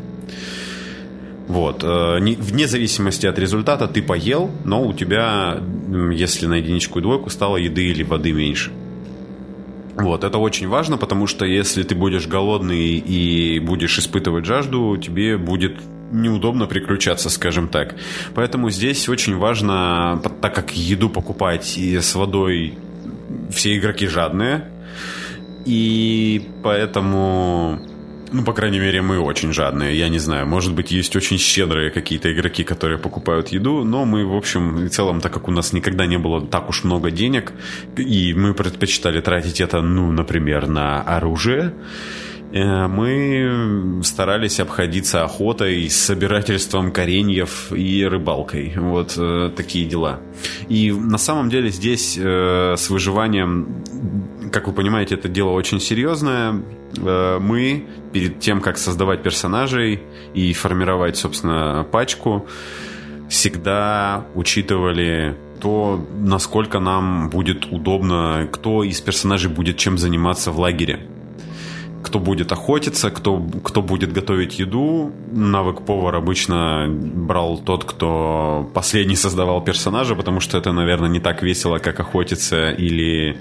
Вот. 1.46 1.84
Э, 1.84 2.18
вне 2.18 2.66
зависимости 2.66 3.26
от 3.26 3.38
результата 3.38 3.86
ты 3.86 4.02
поел, 4.02 4.50
но 4.64 4.84
у 4.84 4.92
тебя, 4.92 5.62
если 6.12 6.46
на 6.46 6.54
единичку 6.54 6.98
и 6.98 7.02
двойку, 7.02 7.30
стало 7.30 7.58
еды 7.58 7.84
или 7.84 8.02
воды 8.02 8.32
меньше. 8.32 8.72
Вот, 9.96 10.24
это 10.24 10.36
очень 10.38 10.68
важно, 10.68 10.98
потому 10.98 11.26
что 11.26 11.46
если 11.46 11.82
ты 11.82 11.94
будешь 11.94 12.26
голодный 12.26 12.98
и 12.98 13.58
будешь 13.60 13.98
испытывать 13.98 14.44
жажду, 14.44 14.98
тебе 14.98 15.38
будет 15.38 15.78
неудобно 16.12 16.66
приключаться, 16.66 17.30
скажем 17.30 17.68
так. 17.68 17.96
Поэтому 18.34 18.70
здесь 18.70 19.08
очень 19.08 19.36
важно, 19.36 20.20
так 20.42 20.54
как 20.54 20.76
еду 20.76 21.08
покупать 21.08 21.78
и 21.78 21.98
с 21.98 22.14
водой 22.14 22.74
все 23.50 23.76
игроки 23.76 24.06
жадные, 24.06 24.68
и 25.64 26.46
поэтому 26.62 27.80
Ну, 28.36 28.44
по 28.44 28.52
крайней 28.52 28.78
мере, 28.78 29.00
мы 29.00 29.18
очень 29.18 29.54
жадные. 29.54 29.96
Я 29.96 30.10
не 30.10 30.18
знаю, 30.18 30.46
может 30.46 30.74
быть, 30.74 30.90
есть 30.90 31.16
очень 31.16 31.38
щедрые 31.38 31.90
какие-то 31.90 32.30
игроки, 32.30 32.64
которые 32.64 32.98
покупают 32.98 33.48
еду, 33.48 33.82
но 33.82 34.04
мы, 34.04 34.26
в 34.26 34.36
общем 34.36 34.84
и 34.84 34.88
целом, 34.90 35.22
так 35.22 35.32
как 35.32 35.48
у 35.48 35.50
нас 35.50 35.72
никогда 35.72 36.04
не 36.04 36.18
было 36.18 36.46
так 36.46 36.68
уж 36.68 36.84
много 36.84 37.10
денег, 37.10 37.54
и 37.96 38.34
мы 38.34 38.52
предпочитали 38.52 39.22
тратить 39.22 39.62
это, 39.62 39.80
ну, 39.80 40.12
например, 40.12 40.68
на 40.68 41.00
оружие, 41.00 41.72
Э, 42.52 42.86
мы 42.86 44.02
старались 44.02 44.60
обходиться 44.60 45.24
охотой, 45.24 45.88
собирательством 45.90 46.92
кореньев 46.92 47.72
и 47.72 48.04
рыбалкой. 48.04 48.72
Вот 48.76 49.14
э, 49.18 49.50
такие 49.56 49.86
дела. 49.86 50.20
И 50.68 50.92
на 50.92 51.18
самом 51.18 51.50
деле 51.50 51.70
здесь 51.70 52.16
э, 52.18 52.74
с 52.76 52.88
выживанием, 52.88 53.84
как 54.52 54.66
вы 54.66 54.72
понимаете, 54.72 55.14
это 55.14 55.28
дело 55.28 55.50
очень 55.50 55.80
серьезное. 55.80 56.62
Мы 56.96 57.86
перед 58.12 58.40
тем, 58.40 58.60
как 58.60 58.78
создавать 58.78 59.22
персонажей 59.22 60.02
и 60.34 60.52
формировать, 60.52 61.16
собственно, 61.16 61.86
пачку, 61.90 62.46
всегда 63.28 64.24
учитывали 64.34 65.36
то, 65.60 66.04
насколько 66.18 66.78
нам 66.80 67.30
будет 67.30 67.66
удобно, 67.72 68.48
кто 68.52 68.84
из 68.84 69.00
персонажей 69.00 69.50
будет 69.50 69.78
чем 69.78 69.98
заниматься 69.98 70.50
в 70.52 70.58
лагере 70.58 71.00
кто 72.06 72.20
будет 72.20 72.52
охотиться, 72.52 73.10
кто, 73.10 73.44
кто 73.64 73.82
будет 73.82 74.12
готовить 74.12 74.60
еду. 74.60 75.12
Навык 75.32 75.84
повар 75.84 76.14
обычно 76.14 76.86
брал 76.88 77.58
тот, 77.58 77.84
кто 77.84 78.70
последний 78.74 79.16
создавал 79.16 79.60
персонажа, 79.60 80.14
потому 80.14 80.38
что 80.38 80.56
это, 80.56 80.70
наверное, 80.70 81.08
не 81.08 81.18
так 81.18 81.42
весело, 81.42 81.78
как 81.78 81.98
охотиться 81.98 82.70
или, 82.70 83.36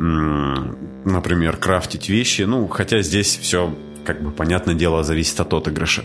например, 0.00 1.56
крафтить 1.56 2.08
вещи. 2.08 2.42
Ну, 2.42 2.68
хотя 2.68 3.02
здесь 3.02 3.36
все, 3.36 3.74
как 4.04 4.22
бы, 4.22 4.30
понятное 4.30 4.74
дело, 4.74 5.02
зависит 5.02 5.38
от 5.40 5.52
отыгрыша. 5.52 6.04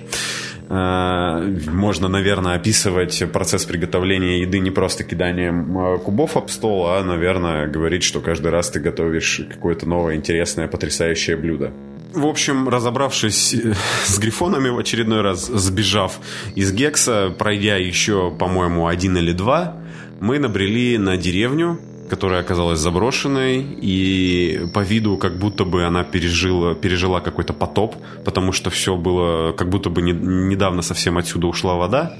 Э, 0.68 1.56
можно, 1.72 2.08
наверное, 2.08 2.56
описывать 2.56 3.24
процесс 3.32 3.66
приготовления 3.66 4.42
еды 4.42 4.60
не 4.60 4.72
просто 4.72 5.04
киданием 5.04 5.78
э, 5.78 5.98
кубов 6.00 6.38
об 6.38 6.50
стол, 6.50 6.88
а, 6.88 7.04
наверное, 7.04 7.68
говорить, 7.68 8.04
что 8.04 8.20
каждый 8.20 8.52
раз 8.52 8.70
ты 8.70 8.80
готовишь 8.80 9.42
какое-то 9.50 9.88
новое, 9.88 10.16
интересное, 10.16 10.68
потрясающее 10.68 11.38
блюдо. 11.38 11.72
В 12.14 12.26
общем, 12.26 12.68
разобравшись 12.68 13.54
э, 13.54 13.74
с 14.06 14.18
грифонами 14.18 14.70
в 14.70 14.78
очередной 14.78 15.22
раз, 15.22 15.46
сбежав 15.48 16.20
из 16.56 16.74
Гекса, 16.74 17.34
пройдя 17.38 17.78
еще, 17.78 18.32
по-моему, 18.32 18.88
один 18.88 19.18
или 19.18 19.32
два, 19.32 19.78
мы 20.20 20.40
набрели 20.40 20.98
на 20.98 21.18
деревню, 21.18 21.80
которая 22.10 22.42
оказалась 22.42 22.80
заброшенной, 22.80 23.62
и 23.62 24.68
по 24.74 24.80
виду 24.80 25.18
как 25.18 25.38
будто 25.38 25.66
бы 25.66 25.84
она 25.84 26.04
пережила, 26.04 26.76
пережила 26.76 27.20
какой-то 27.20 27.54
потоп, 27.54 27.96
потому 28.24 28.52
что 28.52 28.70
все 28.70 28.96
было, 28.96 29.54
как 29.54 29.70
будто 29.70 29.90
бы 29.90 30.02
не, 30.02 30.12
недавно 30.12 30.82
совсем 30.82 31.18
отсюда 31.18 31.48
ушла 31.48 31.76
вода. 31.76 32.14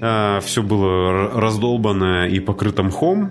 А, 0.00 0.40
все 0.40 0.62
было 0.62 1.30
раздолбано 1.40 2.26
и 2.28 2.40
покрыто 2.40 2.82
мхом. 2.82 3.30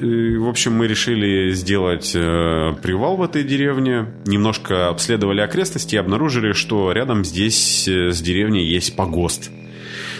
И, 0.00 0.36
в 0.36 0.48
общем, 0.48 0.74
мы 0.74 0.86
решили 0.88 1.52
сделать 1.52 2.12
э, 2.14 2.74
привал 2.82 3.16
в 3.16 3.22
этой 3.22 3.44
деревне. 3.44 4.06
Немножко 4.26 4.88
обследовали 4.88 5.40
окрестности 5.40 5.94
и 5.94 5.98
обнаружили, 5.98 6.52
что 6.52 6.92
рядом 6.92 7.24
здесь 7.24 7.88
э, 7.88 8.10
с 8.10 8.20
деревней 8.20 8.66
есть 8.66 8.94
погост– 8.94 9.50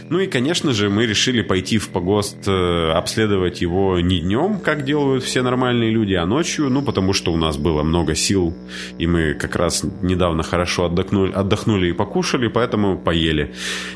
ну 0.08 0.20
и, 0.20 0.26
конечно 0.26 0.72
же, 0.72 0.88
мы 0.88 1.06
решили 1.06 1.42
пойти 1.42 1.78
в 1.78 1.88
погост, 1.88 2.46
э, 2.46 2.90
обследовать 2.92 3.60
его 3.60 3.98
не 4.00 4.20
днем, 4.20 4.60
как 4.60 4.84
делают 4.84 5.24
все 5.24 5.42
нормальные 5.42 5.90
люди, 5.90 6.14
а 6.14 6.26
ночью, 6.26 6.70
ну 6.70 6.82
потому 6.82 7.12
что 7.12 7.32
у 7.32 7.36
нас 7.36 7.56
было 7.56 7.82
много 7.82 8.14
сил, 8.14 8.54
и 8.98 9.06
мы 9.06 9.34
как 9.34 9.56
раз 9.56 9.84
недавно 10.02 10.42
хорошо 10.42 10.86
отдохнули, 10.86 11.32
отдохнули 11.32 11.88
и 11.88 11.92
покушали, 11.92 12.48
поэтому 12.48 12.96
поели. 12.96 13.54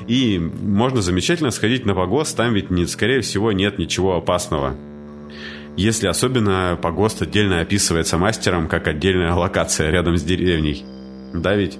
И 0.08 0.38
можно 0.38 1.00
замечательно 1.00 1.50
сходить 1.50 1.86
на 1.86 1.94
погост, 1.94 2.36
там 2.36 2.54
ведь, 2.54 2.70
не, 2.70 2.86
скорее 2.86 3.20
всего, 3.20 3.52
нет 3.52 3.78
ничего 3.78 4.16
опасного 4.16 4.76
если 5.76 6.08
особенно 6.08 6.78
погост 6.80 7.22
отдельно 7.22 7.60
описывается 7.60 8.18
мастером 8.18 8.68
как 8.68 8.86
отдельная 8.88 9.32
локация 9.32 9.90
рядом 9.90 10.16
с 10.16 10.22
деревней. 10.22 10.84
Да 11.32 11.54
ведь? 11.54 11.78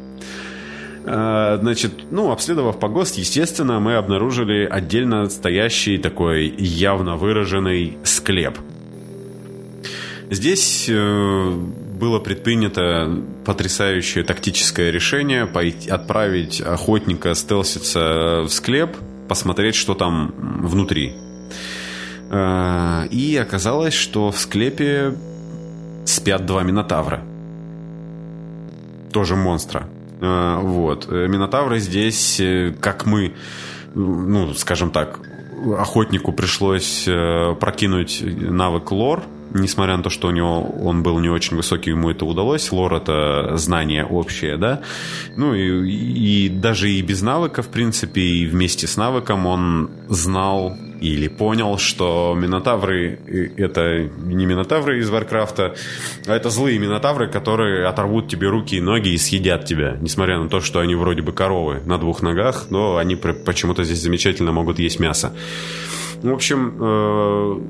Э, 1.05 1.59
значит, 1.61 1.93
ну, 2.11 2.31
обследовав 2.31 2.79
погост, 2.79 3.17
естественно, 3.17 3.81
мы 3.81 3.95
обнаружили 3.95 4.67
отдельно 4.67 5.29
стоящий 5.29 5.99
такой 5.99 6.55
явно 6.59 7.17
выраженный 7.17 7.97
склеп. 8.05 8.59
Здесь 10.31 10.87
э, 10.89 11.51
было 12.01 12.19
предпринято 12.19 13.19
потрясающее 13.45 14.25
тактическое 14.25 14.91
решение 14.91 15.47
пойти, 15.47 15.91
отправить 15.91 16.61
охотника 16.61 17.35
стелситься 17.35 18.43
в 18.43 18.49
склеп, 18.49 18.97
посмотреть, 19.29 19.75
что 19.75 19.95
там 19.95 20.35
внутри. 20.37 21.15
Э, 22.31 23.07
и 23.11 23.37
оказалось, 23.37 23.95
что 23.95 24.31
в 24.31 24.39
склепе 24.39 25.15
спят 26.05 26.45
два 26.47 26.63
минотавра. 26.63 27.23
Тоже 29.13 29.35
монстра. 29.35 29.89
Э, 30.21 30.59
вот. 30.61 31.09
Э, 31.11 31.27
Минотавры 31.29 31.79
здесь, 31.79 32.41
э, 32.41 32.75
как 32.81 33.07
мы, 33.07 33.35
ну, 33.95 34.53
скажем 34.55 34.91
так, 34.91 35.21
охотнику 35.79 36.33
пришлось 36.33 37.05
прокинуть 37.05 38.23
навык 38.25 38.93
лор, 38.93 39.23
несмотря 39.53 39.99
на 39.99 40.03
то, 40.03 40.09
что 40.09 40.29
у 40.29 40.31
него 40.31 40.63
он 40.63 41.03
был 41.03 41.19
не 41.19 41.29
очень 41.29 41.57
высокий, 41.57 41.91
ему 41.91 42.11
это 42.11 42.25
удалось. 42.25 42.73
Лор 42.73 42.95
это 42.95 43.59
знание 43.59 44.07
общее, 44.07 44.57
да. 44.57 44.81
Ну 45.37 45.55
и, 45.55 45.91
и 45.91 46.49
даже 46.49 46.91
и 46.91 47.03
без 47.03 47.21
навыка, 47.21 47.61
в 47.61 47.69
принципе, 47.69 48.23
и 48.23 48.47
вместе 48.47 48.87
с 48.87 48.97
навыком 48.97 49.45
он 49.45 49.91
знал 50.09 50.75
или 51.01 51.29
понял, 51.29 51.79
что 51.79 52.35
минотавры 52.37 53.19
это 53.57 54.09
не 54.19 54.47
минотавры 54.47 55.01
из 55.01 55.11
Варкрафта, 55.11 55.75
а 56.27 56.35
это 56.35 56.51
злые 56.51 56.79
минотавры, 56.79 57.29
которые 57.29 57.87
оторвут 57.87 58.29
тебе 58.29 58.49
руки 58.49 58.77
и 58.77 58.81
ноги 58.81 59.11
и 59.11 59.19
съедят 59.19 59.65
тебя, 59.65 59.97
несмотря 60.01 60.39
на 60.39 60.49
то, 60.49 60.61
что 60.61 60.81
они 60.81 60.95
вроде 60.95 61.23
бы 61.23 61.33
коровы 61.33 61.81
на 61.85 61.99
двух 61.99 62.23
ногах, 62.23 62.67
но 62.71 62.97
они 62.97 63.17
почему-то 63.17 63.85
здесь 63.85 64.03
замечательно 64.03 64.53
могут 64.53 64.79
есть 64.79 65.01
мясо. 65.01 65.33
В 66.23 66.33
общем, 66.33 66.75
э, 66.79 67.61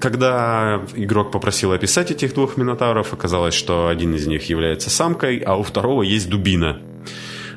когда 0.00 0.80
игрок 0.94 1.30
попросил 1.30 1.72
описать 1.72 2.10
этих 2.10 2.34
двух 2.34 2.56
минотавров, 2.56 3.12
оказалось, 3.12 3.54
что 3.54 3.88
один 3.88 4.14
из 4.14 4.26
них 4.26 4.48
является 4.48 4.90
самкой, 4.90 5.38
а 5.38 5.56
у 5.56 5.62
второго 5.62 6.02
есть 6.02 6.28
дубина 6.28 6.80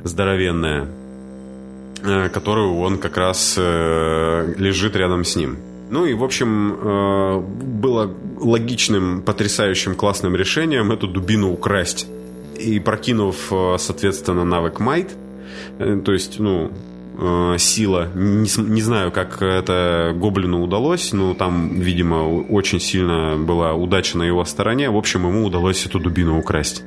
здоровенная, 0.04 0.88
которую 2.02 2.78
он 2.80 2.98
как 2.98 3.18
раз 3.18 3.56
э, 3.58 4.54
лежит 4.58 4.96
рядом 4.96 5.24
с 5.24 5.36
ним. 5.36 5.58
Ну 5.90 6.06
и, 6.06 6.14
в 6.14 6.24
общем, 6.24 6.74
э, 6.74 7.40
было 7.40 8.12
логичным, 8.40 9.22
потрясающим, 9.22 9.96
классным 9.96 10.36
решением 10.36 10.92
эту 10.92 11.08
дубину 11.08 11.52
украсть. 11.52 12.08
И 12.60 12.80
прокинув, 12.80 13.52
соответственно, 13.78 14.44
навык 14.44 14.80
Might, 14.80 15.10
то 16.04 16.14
есть, 16.14 16.40
ну, 16.40 16.72
э, 17.18 17.56
сила. 17.58 18.10
Не, 18.16 18.50
не 18.70 18.82
знаю, 18.82 19.12
как 19.12 19.42
это 19.42 20.14
Гоблину 20.16 20.64
удалось, 20.64 21.14
но 21.14 21.34
там, 21.34 21.80
видимо, 21.80 22.44
очень 22.50 22.80
сильно 22.80 23.36
была 23.38 23.74
удача 23.74 24.18
на 24.18 24.24
его 24.24 24.46
стороне. 24.46 24.90
В 24.90 24.98
общем, 24.98 25.28
ему 25.28 25.46
удалось 25.46 25.86
эту 25.86 26.00
дубину 26.00 26.40
украсть. 26.40 26.84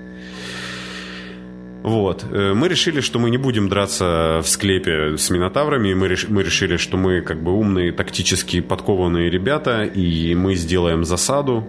Вот. 1.84 2.24
Э, 2.32 2.54
мы 2.54 2.68
решили, 2.68 3.00
что 3.00 3.18
мы 3.18 3.28
не 3.28 3.36
будем 3.36 3.68
драться 3.68 4.40
в 4.42 4.48
склепе 4.48 5.18
с 5.18 5.28
минотаврами. 5.28 5.92
Мы, 5.92 6.08
реш... 6.08 6.26
мы 6.28 6.42
решили, 6.42 6.78
что 6.78 6.96
мы 6.96 7.20
как 7.20 7.42
бы 7.42 7.52
умные, 7.52 7.92
тактически 7.92 8.60
подкованные 8.60 9.28
ребята, 9.30 9.84
и 9.84 10.34
мы 10.34 10.54
сделаем 10.54 11.04
засаду. 11.04 11.68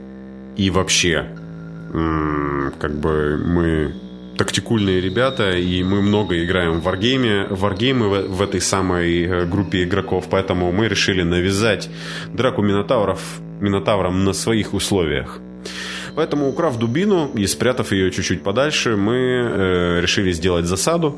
И 0.56 0.69
вообще, 0.69 1.28
как 1.91 2.97
бы 2.97 3.38
мы 3.45 3.93
тактикульные 4.38 5.01
ребята, 5.01 5.51
и 5.51 5.84
мы 5.84 6.01
много 6.01 6.41
играем 6.43 6.80
в 6.80 6.84
варгейме, 6.84 7.47
варгеймы 7.49 8.08
в, 8.08 8.38
в 8.38 8.41
этой 8.41 8.62
самой 8.62 9.23
э, 9.23 9.45
группе 9.45 9.84
игроков, 9.84 10.28
поэтому 10.30 10.71
мы 10.71 10.88
решили 10.88 11.23
навязать 11.23 11.89
драку 12.34 12.62
минотавров 12.62 13.19
минотаврам 13.62 14.23
на 14.23 14.34
своих 14.34 14.73
условиях. 14.73 15.39
Поэтому, 16.16 16.47
украв 16.47 16.80
дубину 16.80 17.30
и 17.36 17.45
спрятав 17.45 17.91
ее 17.91 18.09
чуть-чуть 18.09 18.41
подальше, 18.41 18.95
мы 18.95 19.16
э, 19.16 20.01
решили 20.01 20.32
сделать 20.32 20.66
засаду. 20.66 21.18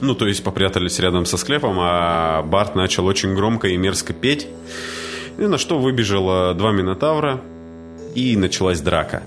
Ну, 0.00 0.14
то 0.14 0.26
есть 0.28 0.44
попрятались 0.44 1.00
рядом 1.00 1.26
со 1.26 1.36
склепом, 1.36 1.76
а 1.80 2.42
Барт 2.42 2.76
начал 2.76 3.06
очень 3.06 3.34
громко 3.34 3.68
и 3.68 3.76
мерзко 3.76 4.12
петь. 4.12 4.46
И 5.38 5.42
на 5.42 5.58
что 5.58 5.78
выбежало 5.78 6.54
два 6.54 6.72
минотавра, 6.72 7.40
и 8.14 8.36
началась 8.36 8.80
драка. 8.80 9.22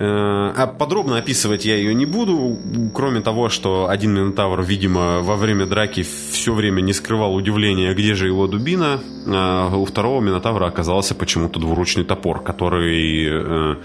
Э, 0.00 0.54
а 0.56 0.66
подробно 0.66 1.18
описывать 1.18 1.66
я 1.66 1.76
ее 1.76 1.94
не 1.94 2.06
буду, 2.06 2.58
кроме 2.94 3.20
того, 3.20 3.50
что 3.50 3.90
один 3.90 4.14
Минотавр, 4.14 4.62
видимо, 4.62 5.20
во 5.20 5.36
время 5.36 5.66
драки 5.66 6.02
все 6.30 6.54
время 6.54 6.80
не 6.80 6.94
скрывал 6.94 7.34
удивления, 7.34 7.92
где 7.92 8.14
же 8.14 8.26
его 8.26 8.46
дубина, 8.46 9.00
а 9.26 9.76
у 9.76 9.84
второго 9.84 10.22
Минотавра 10.22 10.66
оказался 10.66 11.14
почему-то 11.14 11.60
двуручный 11.60 12.04
топор, 12.04 12.42
который, 12.42 13.28
э, 13.28 13.76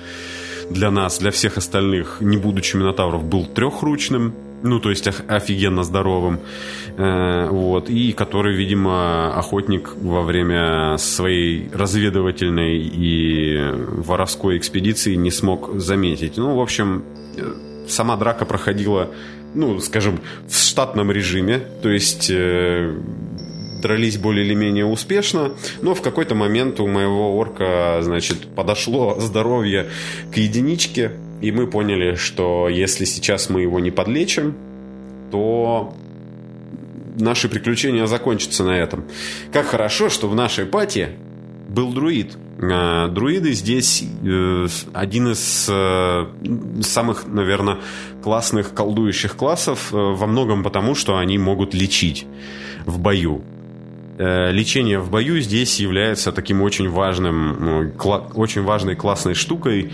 для 0.69 0.89
нас, 0.89 1.19
для 1.19 1.31
всех 1.31 1.57
остальных, 1.57 2.21
не 2.21 2.37
будучи 2.37 2.77
Минотавров, 2.77 3.25
был 3.25 3.45
трехручным, 3.45 4.33
ну, 4.65 4.79
то 4.79 4.89
есть 4.89 5.07
офигенно 5.07 5.83
здоровым, 5.83 6.39
э, 6.97 7.47
вот, 7.49 7.89
и 7.89 8.11
который, 8.11 8.55
видимо, 8.55 9.33
охотник 9.37 9.93
во 9.95 10.21
время 10.23 10.97
своей 10.97 11.69
разведывательной 11.73 12.79
и 12.79 13.59
воровской 13.71 14.57
экспедиции 14.57 15.15
не 15.15 15.31
смог 15.31 15.79
заметить. 15.79 16.37
Ну, 16.37 16.55
в 16.55 16.61
общем, 16.61 17.03
э, 17.37 17.53
сама 17.87 18.17
драка 18.17 18.45
проходила, 18.45 19.09
ну, 19.53 19.79
скажем, 19.79 20.19
в 20.47 20.57
штатном 20.57 21.11
режиме, 21.11 21.61
то 21.81 21.89
есть 21.89 22.29
э, 22.29 22.97
дрались 23.81 24.17
более 24.17 24.45
или 24.45 24.55
менее 24.55 24.85
успешно, 24.85 25.51
но 25.81 25.93
в 25.93 26.01
какой-то 26.01 26.33
момент 26.33 26.79
у 26.79 26.87
моего 26.87 27.37
орка, 27.37 27.99
значит, 28.01 28.47
подошло 28.55 29.19
здоровье 29.19 29.87
к 30.33 30.37
единичке, 30.37 31.11
и 31.41 31.51
мы 31.51 31.67
поняли, 31.67 32.15
что 32.15 32.69
если 32.69 33.05
сейчас 33.05 33.49
мы 33.49 33.61
его 33.61 33.79
не 33.79 33.91
подлечим, 33.91 34.55
то 35.31 35.93
наши 37.15 37.49
приключения 37.49 38.05
закончатся 38.05 38.63
на 38.63 38.77
этом. 38.77 39.05
Как 39.51 39.67
хорошо, 39.67 40.09
что 40.09 40.27
в 40.27 40.35
нашей 40.35 40.65
пати 40.65 41.09
был 41.67 41.91
друид. 41.93 42.37
А, 42.61 43.07
друиды 43.07 43.53
здесь 43.53 44.03
э, 44.23 44.67
один 44.93 45.31
из 45.31 45.67
э, 45.69 46.25
самых, 46.81 47.27
наверное, 47.27 47.79
классных 48.23 48.73
колдующих 48.73 49.35
классов 49.35 49.89
э, 49.91 49.95
во 49.95 50.27
многом 50.27 50.63
потому, 50.63 50.95
что 50.95 51.17
они 51.17 51.37
могут 51.37 51.73
лечить 51.73 52.25
в 52.85 52.99
бою. 52.99 53.43
Лечение 54.17 54.99
в 54.99 55.09
бою 55.09 55.41
здесь 55.41 55.77
является 55.81 56.31
таким 56.31 56.61
очень 56.61 56.87
важным, 56.89 57.91
очень 58.35 58.63
важной 58.63 58.95
классной 58.95 59.33
штукой 59.33 59.91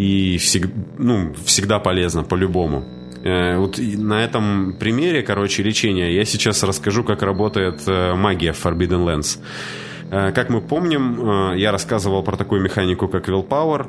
и 0.00 0.38
всег, 0.38 0.70
ну, 0.98 1.34
всегда 1.44 1.78
полезно 1.78 2.22
по-любому. 2.22 2.84
Э, 3.22 3.58
вот 3.58 3.78
на 3.78 4.24
этом 4.24 4.72
примере, 4.80 5.22
короче, 5.22 5.62
лечения 5.62 6.14
я 6.14 6.24
сейчас 6.24 6.62
расскажу, 6.62 7.04
как 7.04 7.22
работает 7.22 7.82
э, 7.86 8.14
магия 8.14 8.52
в 8.52 8.64
Forbidden 8.64 9.04
Lands. 9.04 9.38
Э, 10.10 10.32
как 10.32 10.48
мы 10.48 10.62
помним, 10.62 11.54
я 11.54 11.70
рассказывал 11.70 12.22
про 12.22 12.36
такую 12.36 12.62
механику, 12.62 13.08
как 13.08 13.28
Willpower. 13.28 13.88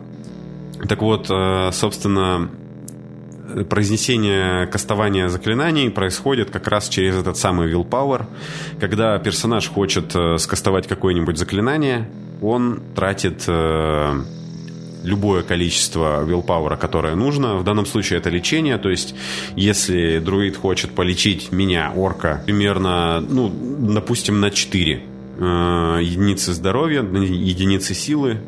Так 0.90 1.02
вот, 1.02 1.28
собственно, 1.74 2.50
произнесение 3.70 4.66
кастования 4.66 5.30
заклинаний 5.30 5.92
происходит 5.92 6.50
как 6.50 6.68
раз 6.68 6.90
через 6.90 7.16
этот 7.16 7.38
самый 7.38 7.72
willpower. 7.72 8.26
Когда 8.80 9.20
персонаж 9.20 9.70
хочет 9.70 10.16
скастовать 10.38 10.88
какое-нибудь 10.88 11.38
заклинание, 11.38 12.10
он 12.42 12.82
тратит 12.96 13.48
любое 15.04 15.44
количество 15.44 16.24
willpower, 16.26 16.78
которое 16.78 17.16
нужно. 17.16 17.58
В 17.58 17.64
данном 17.64 17.86
случае 17.86 18.20
это 18.20 18.30
лечение, 18.30 18.78
то 18.78 18.90
есть 18.90 19.16
если 19.56 20.20
друид 20.20 20.58
хочет 20.58 20.92
полечить 20.92 21.52
меня, 21.52 21.92
орка, 21.96 22.42
примерно, 22.46 23.22
ну, 23.22 23.52
допустим, 23.80 24.40
на 24.40 24.52
4 24.52 24.94
э, 24.94 26.00
единицы 26.02 26.54
здоровья, 26.54 27.02
единицы 27.02 27.94
силы, 27.94 28.40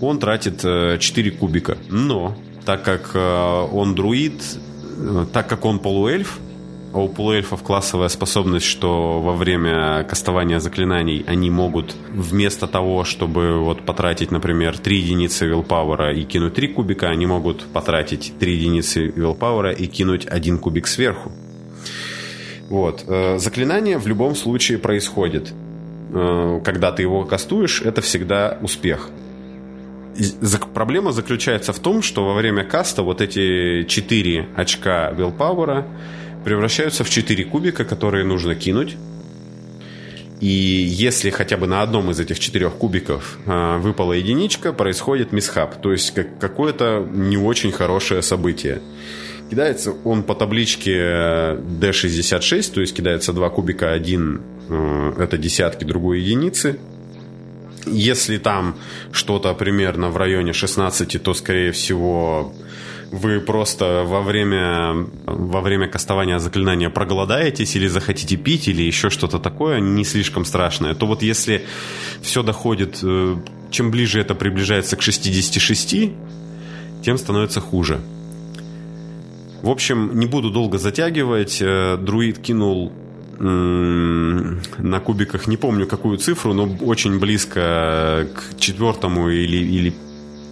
он 0.00 0.18
тратит 0.18 0.64
э, 0.64 0.98
4 0.98 1.30
кубика. 1.32 1.78
Но, 1.88 2.36
так 2.64 2.82
как 2.82 3.12
э, 3.14 3.66
он 3.72 3.94
друид, 3.94 4.42
э, 4.98 5.26
так 5.32 5.46
как 5.46 5.64
он 5.64 5.78
полуэльф, 5.78 6.38
а 6.92 6.98
у 6.98 7.08
полуэльфов 7.08 7.62
классовая 7.62 8.08
способность, 8.08 8.66
что 8.66 9.20
во 9.20 9.32
время 9.32 10.04
кастования 10.04 10.60
заклинаний 10.60 11.24
они 11.26 11.50
могут 11.50 11.94
вместо 12.10 12.66
того, 12.66 13.04
чтобы 13.04 13.58
вот 13.58 13.82
потратить, 13.82 14.30
например, 14.30 14.78
3 14.78 14.96
единицы 14.98 15.46
вилпауэра 15.46 16.12
и 16.12 16.24
кинуть 16.24 16.54
3 16.54 16.68
кубика, 16.68 17.08
они 17.08 17.26
могут 17.26 17.64
потратить 17.64 18.34
3 18.38 18.52
единицы 18.54 19.06
вилпауэра 19.06 19.72
и 19.72 19.86
кинуть 19.86 20.26
1 20.26 20.58
кубик 20.58 20.86
сверху. 20.86 21.32
Вот. 22.68 23.04
Э, 23.06 23.38
заклинание 23.38 23.98
в 23.98 24.06
любом 24.06 24.34
случае 24.34 24.78
происходит. 24.78 25.52
Э, 26.12 26.60
когда 26.64 26.92
ты 26.92 27.02
его 27.02 27.24
кастуешь, 27.24 27.80
это 27.82 28.02
всегда 28.02 28.58
успех. 28.60 29.08
Проблема 30.74 31.12
заключается 31.12 31.72
в 31.72 31.78
том, 31.78 32.02
что 32.02 32.24
во 32.26 32.34
время 32.34 32.64
каста 32.64 33.02
вот 33.02 33.22
эти 33.22 33.84
4 33.84 34.48
очка 34.56 35.10
вилпауэра 35.10 35.86
превращаются 36.44 37.04
в 37.04 37.10
4 37.10 37.44
кубика, 37.44 37.84
которые 37.84 38.24
нужно 38.24 38.54
кинуть. 38.54 38.96
И 40.42 40.48
если 40.48 41.30
хотя 41.30 41.56
бы 41.56 41.68
на 41.68 41.82
одном 41.82 42.10
из 42.10 42.18
этих 42.18 42.40
четырех 42.40 42.72
кубиков 42.72 43.38
э, 43.46 43.76
выпала 43.78 44.12
единичка, 44.12 44.72
происходит 44.72 45.30
мисхаб, 45.30 45.80
то 45.80 45.92
есть 45.92 46.12
как, 46.12 46.36
какое-то 46.40 47.06
не 47.12 47.36
очень 47.36 47.70
хорошее 47.70 48.22
событие. 48.22 48.82
Кидается 49.50 49.94
он 50.02 50.24
по 50.24 50.34
табличке 50.34 50.96
D66, 50.98 52.72
то 52.74 52.80
есть 52.80 52.92
кидается 52.96 53.32
два 53.32 53.50
кубика, 53.50 53.92
один 53.92 54.40
э, 54.68 55.12
это 55.20 55.38
десятки, 55.38 55.84
другой 55.84 56.22
единицы. 56.22 56.80
Если 57.86 58.38
там 58.38 58.76
что-то 59.12 59.54
примерно 59.54 60.08
в 60.08 60.16
районе 60.16 60.52
16, 60.52 61.22
то, 61.22 61.34
скорее 61.34 61.70
всего, 61.70 62.52
вы 63.12 63.40
просто 63.40 64.04
во 64.06 64.22
время, 64.22 65.06
во 65.26 65.60
время 65.60 65.86
кастования 65.86 66.38
заклинания 66.38 66.90
проголодаетесь 66.90 67.76
или 67.76 67.86
захотите 67.86 68.36
пить, 68.36 68.68
или 68.68 68.82
еще 68.82 69.10
что-то 69.10 69.38
такое 69.38 69.80
не 69.80 70.04
слишком 70.04 70.44
страшное, 70.44 70.94
то 70.94 71.06
вот 71.06 71.22
если 71.22 71.66
все 72.22 72.42
доходит, 72.42 73.00
э, 73.02 73.36
чем 73.70 73.90
ближе 73.90 74.20
это 74.20 74.34
приближается 74.34 74.96
к 74.96 75.02
66, 75.02 76.12
тем 77.04 77.18
становится 77.18 77.60
хуже. 77.60 78.00
В 79.62 79.68
общем, 79.68 80.18
не 80.18 80.26
буду 80.26 80.50
долго 80.50 80.78
затягивать. 80.78 81.58
Э, 81.60 81.96
друид 81.96 82.38
кинул 82.38 82.92
на 83.38 85.00
кубиках, 85.00 85.48
не 85.48 85.56
помню 85.56 85.86
какую 85.86 86.16
цифру, 86.18 86.52
но 86.52 86.76
очень 86.80 87.18
близко 87.18 88.28
к 88.34 88.58
четвертому 88.60 89.30
или, 89.30 89.56
или 89.56 89.94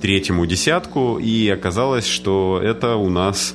третьему 0.00 0.46
десятку, 0.46 1.18
и 1.18 1.48
оказалось, 1.48 2.06
что 2.06 2.60
это 2.62 2.96
у 2.96 3.08
нас 3.08 3.54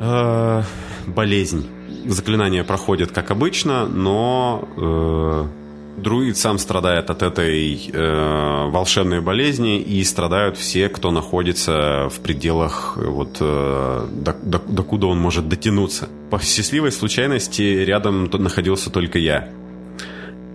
э, 0.00 0.62
болезнь. 1.06 1.66
Заклинание 2.06 2.64
проходит 2.64 3.12
как 3.12 3.30
обычно, 3.30 3.86
но 3.86 4.68
э, 4.76 6.00
друид 6.00 6.36
сам 6.36 6.58
страдает 6.58 7.10
от 7.10 7.22
этой 7.22 7.90
э, 7.92 8.70
волшебной 8.70 9.20
болезни, 9.20 9.80
и 9.80 10.02
страдают 10.04 10.56
все, 10.56 10.88
кто 10.88 11.10
находится 11.10 12.08
в 12.08 12.20
пределах, 12.20 12.96
вот, 12.96 13.36
э, 13.40 14.06
до, 14.10 14.36
до, 14.42 14.58
докуда 14.58 15.06
он 15.06 15.18
может 15.18 15.48
дотянуться. 15.48 16.08
По 16.30 16.40
счастливой 16.40 16.92
случайности 16.92 17.62
рядом 17.84 18.24
находился 18.32 18.90
только 18.90 19.18
я. 19.18 19.48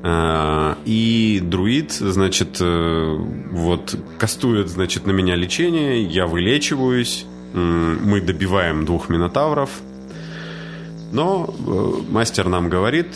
А, 0.08 0.78
и 0.86 1.42
друид, 1.44 1.92
значит, 1.94 2.58
э, 2.60 3.18
вот 3.52 3.98
кастует, 4.20 4.70
значит, 4.70 5.08
на 5.08 5.12
меня 5.12 5.36
лечение, 5.36 6.04
я 6.04 6.28
вылечиваюсь, 6.28 7.26
мы 7.54 8.22
добиваем 8.22 8.86
двух 8.86 9.10
минотавров, 9.10 9.72
но 11.12 11.52
э, 11.58 12.12
мастер 12.12 12.50
нам 12.50 12.70
говорит, 12.70 13.08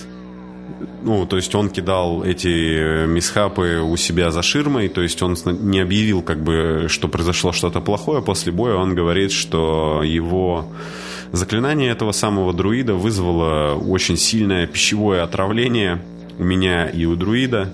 ну, 1.03 1.27
то 1.27 1.35
есть 1.35 1.53
он 1.53 1.69
кидал 1.69 2.23
эти 2.23 3.05
мисхапы 3.05 3.81
у 3.83 3.95
себя 3.95 4.31
за 4.31 4.41
ширмой, 4.41 4.89
то 4.89 5.03
есть 5.03 5.21
он 5.21 5.37
не 5.45 5.81
объявил, 5.81 6.23
как 6.23 6.41
бы, 6.41 6.87
что 6.89 7.07
произошло 7.07 7.51
что-то 7.51 7.81
плохое. 7.81 8.23
После 8.23 8.51
боя 8.51 8.73
он 8.73 8.95
говорит, 8.95 9.31
что 9.31 10.01
его 10.03 10.65
заклинание 11.33 11.91
этого 11.91 12.13
самого 12.13 12.51
друида 12.51 12.95
вызвало 12.95 13.75
очень 13.75 14.17
сильное 14.17 14.65
пищевое 14.65 15.21
отравление– 15.21 16.01
у 16.39 16.43
меня 16.43 16.87
и 16.87 17.05
у 17.05 17.15
друида. 17.15 17.71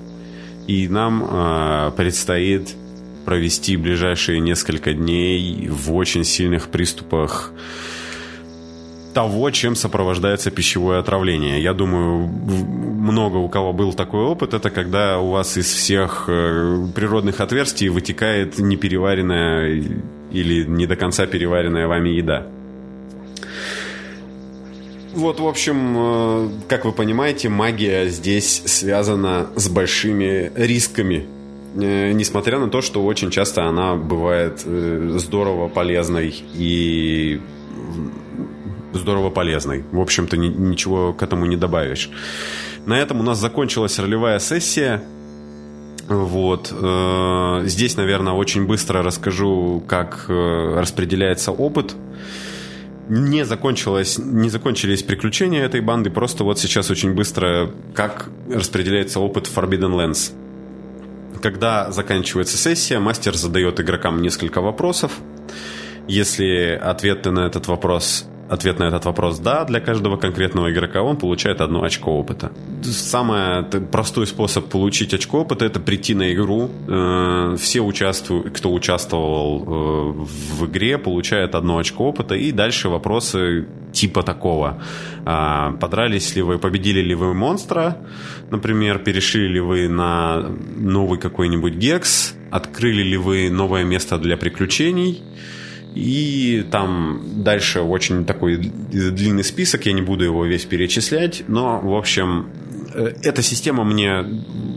И 0.67 0.87
нам 0.87 1.23
э, 1.23 1.91
предстоит 1.95 2.75
провести 3.23 3.77
ближайшие 3.77 4.39
несколько 4.39 4.93
дней 4.93 5.67
в 5.69 5.93
очень 5.93 6.23
сильных 6.23 6.69
приступах 6.69 7.51
того, 9.13 9.49
чем 9.51 9.75
сопровождается 9.75 10.51
пищевое 10.51 10.99
отравление. 10.99 11.61
Я 11.61 11.73
думаю, 11.73 12.27
много 12.27 13.37
у 13.37 13.47
кого 13.47 13.71
был 13.71 13.93
такой 13.93 14.23
опыт, 14.23 14.53
это 14.53 14.69
когда 14.69 15.19
у 15.19 15.29
вас 15.31 15.57
из 15.57 15.67
всех 15.67 16.25
э, 16.27 16.85
природных 16.93 17.39
отверстий 17.39 17.87
вытекает 17.87 18.59
непереваренная 18.59 19.81
или 20.31 20.65
не 20.65 20.85
до 20.85 20.95
конца 20.95 21.27
переваренная 21.27 21.87
вами 21.87 22.09
еда. 22.09 22.47
Вот, 25.15 25.39
в 25.39 25.47
общем, 25.47 25.95
э, 25.97 26.49
как 26.67 26.83
вы 26.83 26.91
понимаете, 26.91 27.47
магия 27.47 28.09
здесь 28.09 28.63
связана 28.65 29.47
с 29.55 29.69
большими 29.69 30.51
рисками. 30.55 31.25
Э, 31.77 32.11
несмотря 32.11 32.59
на 32.59 32.67
то, 32.67 32.81
что 32.81 33.01
очень 33.05 33.31
часто 33.31 33.63
она 33.63 33.95
бывает 33.95 34.63
э, 34.65 35.15
здорово 35.17 35.69
полезной 35.69 36.35
и 36.53 37.39
здорово 38.91 39.29
полезной. 39.29 39.85
В 39.93 40.01
общем-то, 40.01 40.35
ничего 40.35 41.13
к 41.13 41.23
этому 41.23 41.45
не 41.45 41.55
добавишь. 41.55 42.09
На 42.85 42.99
этом 42.99 43.21
у 43.21 43.23
нас 43.23 43.39
закончилась 43.39 43.97
ролевая 43.99 44.39
сессия. 44.39 45.01
Вот. 46.09 46.73
Здесь, 47.65 47.97
наверное, 47.97 48.33
очень 48.33 48.67
быстро 48.67 49.01
расскажу, 49.01 49.81
как 49.87 50.25
распределяется 50.27 51.51
опыт. 51.51 51.95
Не, 53.07 53.45
закончилось, 53.45 54.17
не 54.17 54.49
закончились 54.49 55.03
приключения 55.03 55.63
этой 55.63 55.81
банды, 55.81 56.09
просто 56.09 56.43
вот 56.43 56.59
сейчас 56.59 56.89
очень 56.89 57.13
быстро, 57.13 57.71
как 57.93 58.29
распределяется 58.51 59.19
опыт 59.19 59.49
Forbidden 59.53 59.93
Lands. 59.93 60.33
Когда 61.41 61.91
заканчивается 61.91 62.57
сессия, 62.57 62.99
мастер 62.99 63.35
задает 63.35 63.79
игрокам 63.79 64.21
несколько 64.21 64.61
вопросов. 64.61 65.19
Если 66.07 66.79
ответы 66.81 67.31
на 67.31 67.41
этот 67.41 67.67
вопрос 67.67 68.25
ответ 68.49 68.79
на 68.79 68.85
этот 68.85 69.05
вопрос 69.05 69.39
«да» 69.39 69.65
для 69.65 69.79
каждого 69.79 70.17
конкретного 70.17 70.71
игрока, 70.71 71.01
он 71.01 71.17
получает 71.17 71.61
одно 71.61 71.83
очко 71.83 72.11
опыта. 72.11 72.51
Самый 72.83 73.63
простой 73.63 74.27
способ 74.27 74.69
получить 74.69 75.13
очко 75.13 75.41
опыта– 75.41 75.65
это 75.71 75.79
прийти 75.79 76.13
на 76.15 76.33
игру. 76.33 76.69
Э, 76.87 77.55
все, 77.57 77.81
участвуют, 77.81 78.57
кто 78.57 78.73
участвовал 78.73 79.63
э, 79.63 80.25
в 80.57 80.65
игре, 80.67 80.97
получает 80.97 81.55
одно 81.55 81.77
очко 81.77 82.05
опыта, 82.05 82.35
и 82.35 82.51
дальше 82.51 82.89
вопросы 82.89 83.67
типа 83.91 84.23
такого. 84.23 84.81
А, 85.25 85.71
подрались 85.79 86.35
ли 86.35 86.41
вы, 86.41 86.57
победили 86.59 87.01
ли 87.01 87.15
вы 87.15 87.33
монстра, 87.33 87.97
например, 88.51 88.99
перешли 88.99 89.47
ли 89.47 89.59
вы 89.59 89.87
на 89.87 90.49
новый 90.75 91.17
какой-нибудь 91.17 91.73
гекс, 91.75 92.35
открыли 92.51 93.03
ли 93.03 93.17
вы 93.17 93.49
новое 93.49 93.83
место 93.83 94.17
для 94.17 94.37
приключений– 94.37 95.23
и 95.95 96.65
там 96.71 97.21
дальше 97.43 97.79
очень 97.79 98.25
такой 98.25 98.57
длинный 98.57 99.45
список, 99.45 99.85
я 99.85 99.93
не 99.93 100.01
буду 100.01 100.25
его 100.25 100.45
весь 100.45 100.65
перечислять, 100.65 101.45
но, 101.47 101.79
в 101.79 101.95
общем, 101.95 102.49
э, 102.93 103.13
эта 103.23 103.41
система 103.41 103.85
мне 103.85 104.25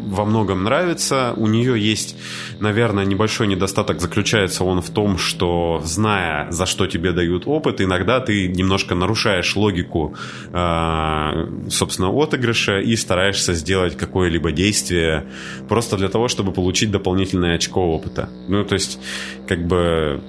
во 0.08 0.24
многом 0.24 0.62
нравится. 0.62 1.34
У 1.36 1.48
нее 1.48 1.78
есть, 1.78 2.16
наверное, 2.60 3.04
небольшой 3.04 3.48
недостаток 3.48 4.00
заключается 4.00 4.64
он 4.64 4.80
в 4.80 4.90
том, 4.90 5.18
что 5.18 5.82
зная, 5.84 6.50
за 6.50 6.66
что 6.66 6.86
тебе 6.86 7.12
дают 7.12 7.46
опыт, 7.46 7.80
иногда 7.80 8.20
ты 8.20 8.46
немножко 8.46 8.94
нарушаешь 8.94 9.56
логику, 9.56 10.14
э, 10.52 11.48
собственно, 11.68 12.10
отыгрыша 12.10 12.78
и 12.78 12.94
стараешься 12.94 13.54
сделать 13.54 13.96
какое-либо 13.96 14.52
действие 14.52 15.26
просто 15.68 15.96
для 15.96 16.08
того, 16.08 16.28
чтобы 16.28 16.52
получить 16.52 16.92
дополнительное 16.92 17.56
очко 17.56 17.80
опыта. 17.80 18.28
Ну, 18.48 18.64
то 18.64 18.74
есть, 18.74 19.00
как 19.48 19.66
бы 19.66 20.22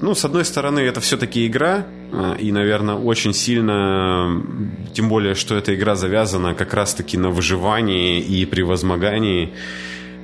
ну, 0.00 0.14
с 0.14 0.24
одной 0.24 0.44
стороны, 0.44 0.80
это 0.80 1.00
все-таки 1.00 1.46
игра, 1.46 1.86
а, 2.12 2.34
и, 2.34 2.52
наверное, 2.52 2.96
очень 2.96 3.32
сильно, 3.32 4.42
тем 4.92 5.08
более, 5.08 5.34
что 5.34 5.56
эта 5.56 5.74
игра 5.74 5.94
завязана 5.94 6.54
как 6.54 6.74
раз-таки 6.74 7.16
на 7.16 7.30
выживании 7.30 8.20
и 8.20 8.44
превозмогании 8.44 9.52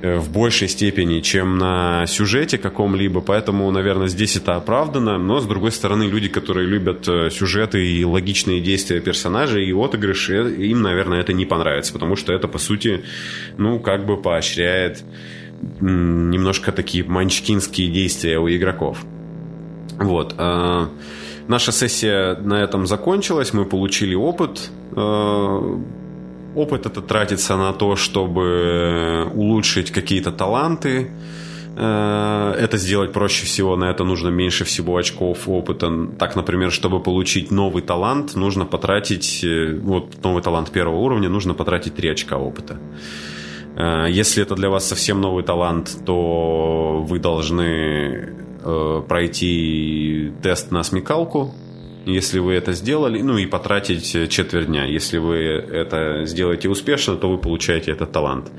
э, 0.01 0.17
в 0.17 0.31
большей 0.31 0.67
степени, 0.67 1.21
чем 1.21 1.57
на 1.57 2.05
сюжете 2.05 2.57
каком-либо, 2.57 3.21
поэтому, 3.21 3.69
наверное, 3.71 4.07
здесь 4.07 4.35
это 4.35 4.55
оправдано, 4.55 5.17
но, 5.17 5.39
с 5.39 5.45
другой 5.45 5.71
стороны, 5.71 6.03
люди, 6.03 6.29
которые 6.29 6.67
любят 6.67 7.07
э, 7.07 7.29
сюжеты 7.31 7.85
и 7.85 8.05
логичные 8.05 8.61
действия 8.61 9.01
персонажей 9.01 9.67
и 9.67 9.73
отыгрыши, 9.73 10.35
э, 10.35 10.63
им, 10.65 10.83
наверное, 10.83 11.19
это 11.19 11.33
не 11.33 11.45
понравится, 11.45 11.93
потому 11.93 12.15
что 12.15 12.31
это, 12.31 12.47
по 12.47 12.59
сути, 12.59 13.03
ну, 13.57 13.79
как 13.79 14.05
бы 14.05 14.21
поощряет 14.21 15.03
немножко 15.79 16.71
такие 16.71 17.03
манчкинские 17.05 17.87
действия 17.89 18.37
у 18.37 18.49
игроков. 18.49 19.05
Вот. 19.99 20.35
Э, 20.37 20.87
наша 21.47 21.71
сессия 21.71 22.35
на 22.35 22.63
этом 22.63 22.87
закончилась, 22.87 23.53
мы 23.53 23.65
получили 23.65 24.15
опыт. 24.15 24.71
Э, 24.95 25.77
опыт 26.55 26.85
это 26.85 27.01
тратится 27.01 27.57
на 27.57 27.73
то, 27.73 27.95
чтобы 27.95 29.29
улучшить 29.33 29.91
какие-то 29.91 30.31
таланты. 30.31 31.11
Э, 31.75 32.55
это 32.59 32.77
сделать 32.77 33.11
проще 33.11 33.45
всего, 33.45 33.75
на 33.75 33.85
это 33.85 34.03
нужно 34.03 34.29
меньше 34.29 34.63
всего 34.63 34.97
очков 34.97 35.47
опыта. 35.47 35.91
Так, 36.17 36.35
например, 36.35 36.71
чтобы 36.71 36.99
получить 36.99 37.51
новый 37.51 37.81
талант, 37.81 38.35
нужно 38.35 38.65
потратить, 38.65 39.45
вот 39.81 40.23
новый 40.23 40.43
талант 40.43 40.71
первого 40.71 40.99
уровня, 40.99 41.29
нужно 41.29 41.53
потратить 41.53 41.95
3 41.95 42.09
очка 42.09 42.37
опыта. 42.37 42.77
Если 44.07 44.43
это 44.43 44.53
для 44.53 44.69
вас 44.69 44.87
совсем 44.87 45.19
новый 45.19 45.43
талант, 45.43 45.97
то 46.05 47.03
вы 47.09 47.17
должны 47.17 48.42
э, 48.63 49.03
пройти 49.07 50.31
тест 50.41 50.71
на 50.71 50.83
смекалку, 50.83 51.53
если 52.05 52.39
вы 52.39 52.53
это 52.53 52.73
сделали, 52.73 53.21
ну 53.21 53.37
и 53.37 53.45
потратить 53.45 54.29
четверть 54.29 54.67
дня. 54.67 54.85
Если 54.85 55.17
вы 55.17 55.37
это 55.37 56.25
сделаете 56.25 56.69
успешно, 56.69 57.15
то 57.15 57.29
вы 57.29 57.37
получаете 57.37 57.91
этот 57.91 58.11
талант. 58.11 58.51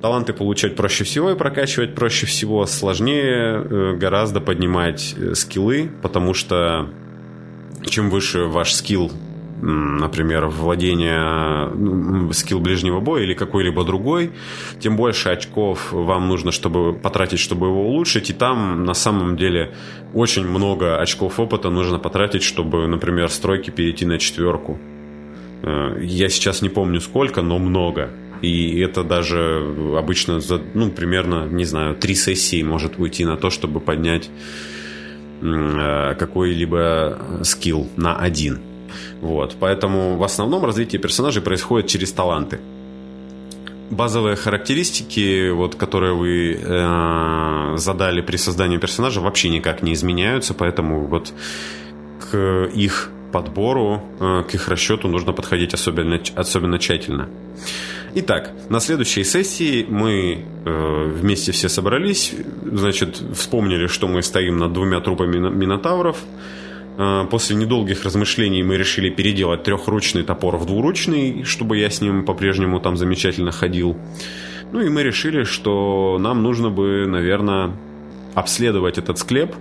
Таланты 0.00 0.32
получать 0.32 0.76
проще 0.76 1.04
всего 1.04 1.30
и 1.30 1.36
прокачивать 1.36 1.94
проще 1.94 2.26
всего. 2.26 2.66
Сложнее 2.66 3.62
э, 3.62 3.96
гораздо 3.96 4.40
поднимать 4.40 5.14
э, 5.16 5.34
скиллы, 5.34 5.90
потому 6.02 6.34
что 6.34 6.88
чем 7.84 8.10
выше 8.10 8.44
ваш 8.44 8.72
скилл 8.72 9.10
например, 9.60 10.46
владение 10.46 12.32
скилл 12.32 12.60
ближнего 12.60 13.00
боя 13.00 13.22
или 13.22 13.34
какой-либо 13.34 13.84
другой, 13.84 14.32
тем 14.80 14.96
больше 14.96 15.30
очков 15.30 15.92
вам 15.92 16.28
нужно, 16.28 16.52
чтобы 16.52 16.92
потратить, 16.92 17.40
чтобы 17.40 17.66
его 17.66 17.88
улучшить. 17.88 18.30
И 18.30 18.32
там 18.32 18.84
на 18.84 18.94
самом 18.94 19.36
деле 19.36 19.72
очень 20.14 20.46
много 20.46 20.98
очков 20.98 21.40
опыта 21.40 21.70
нужно 21.70 21.98
потратить, 21.98 22.42
чтобы, 22.42 22.86
например, 22.86 23.30
стройки 23.30 23.70
перейти 23.70 24.04
на 24.06 24.18
четверку. 24.18 24.78
Э, 25.62 25.98
я 26.00 26.28
сейчас 26.28 26.62
не 26.62 26.68
помню 26.68 27.00
сколько, 27.00 27.42
но 27.42 27.58
много. 27.58 28.10
И 28.42 28.78
это 28.80 29.02
даже 29.02 29.74
обычно 29.96 30.40
за, 30.40 30.60
ну, 30.74 30.90
примерно, 30.90 31.46
не 31.46 31.64
знаю, 31.64 31.94
три 31.94 32.14
сессии 32.14 32.62
может 32.62 32.98
уйти 32.98 33.24
на 33.24 33.36
то, 33.36 33.48
чтобы 33.50 33.80
поднять 33.80 34.28
э, 35.40 36.14
какой-либо 36.18 37.40
скилл 37.42 37.88
на 37.96 38.16
один. 38.16 38.60
Вот, 39.20 39.56
поэтому 39.58 40.16
в 40.16 40.22
основном 40.22 40.64
развитие 40.64 41.00
персонажей 41.00 41.42
происходит 41.42 41.88
через 41.88 42.12
таланты. 42.12 42.58
Базовые 43.90 44.34
характеристики, 44.36 45.50
вот, 45.50 45.76
которые 45.76 46.14
вы 46.14 46.58
э, 46.60 47.76
задали 47.76 48.20
при 48.20 48.36
создании 48.36 48.78
персонажа, 48.78 49.20
вообще 49.20 49.48
никак 49.48 49.82
не 49.82 49.92
изменяются, 49.92 50.54
поэтому 50.54 51.06
вот 51.06 51.32
к 52.30 52.64
их 52.74 53.10
подбору, 53.32 54.02
э, 54.18 54.44
к 54.50 54.54
их 54.54 54.68
расчету 54.68 55.08
нужно 55.08 55.32
подходить 55.32 55.74
особенно, 55.74 56.18
особенно 56.34 56.78
тщательно. 56.78 57.28
Итак, 58.14 58.52
на 58.70 58.80
следующей 58.80 59.24
сессии 59.24 59.84
мы 59.86 60.44
э, 60.64 61.12
вместе 61.14 61.52
все 61.52 61.68
собрались, 61.68 62.34
значит, 62.64 63.22
вспомнили, 63.34 63.88
что 63.88 64.08
мы 64.08 64.22
стоим 64.22 64.56
над 64.56 64.72
двумя 64.72 65.00
трупами 65.00 65.36
минотавров, 65.36 66.16
после 67.30 67.56
недолгих 67.56 68.04
размышлений 68.04 68.62
мы 68.62 68.76
решили 68.76 69.10
переделать 69.10 69.62
трехручный 69.62 70.22
топор 70.22 70.56
в 70.56 70.66
двуручный, 70.66 71.44
чтобы 71.44 71.76
я 71.78 71.90
с 71.90 72.00
ним 72.00 72.24
по-прежнему 72.24 72.80
там 72.80 72.96
замечательно 72.96 73.52
ходил. 73.52 73.96
Ну 74.72 74.80
и 74.80 74.88
мы 74.88 75.02
решили, 75.02 75.44
что 75.44 76.16
нам 76.18 76.42
нужно 76.42 76.70
бы, 76.70 77.06
наверное, 77.06 77.72
обследовать 78.34 78.98
этот 78.98 79.18
склеп. 79.18 79.54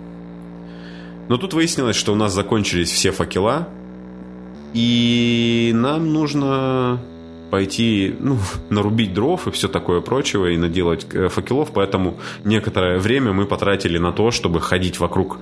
Но 1.27 1.38
тут 1.38 1.53
выяснилось, 1.53 1.95
что 1.95 2.13
у 2.13 2.15
нас 2.15 2.33
закончились 2.33 2.91
все 2.91 3.11
факела, 3.11 3.67
и 4.73 5.71
нам 5.73 6.13
нужно 6.13 7.01
пойти, 7.49 8.15
ну, 8.19 8.37
нарубить 8.69 9.13
дров 9.13 9.47
и 9.47 9.51
все 9.51 9.67
такое 9.67 10.01
прочего, 10.01 10.47
и 10.47 10.57
наделать 10.57 11.05
э, 11.13 11.29
факелов, 11.29 11.71
поэтому 11.73 12.17
некоторое 12.43 12.99
время 12.99 13.33
мы 13.33 13.45
потратили 13.45 13.97
на 13.97 14.11
то, 14.11 14.31
чтобы 14.31 14.61
ходить 14.61 14.99
вокруг 14.99 15.37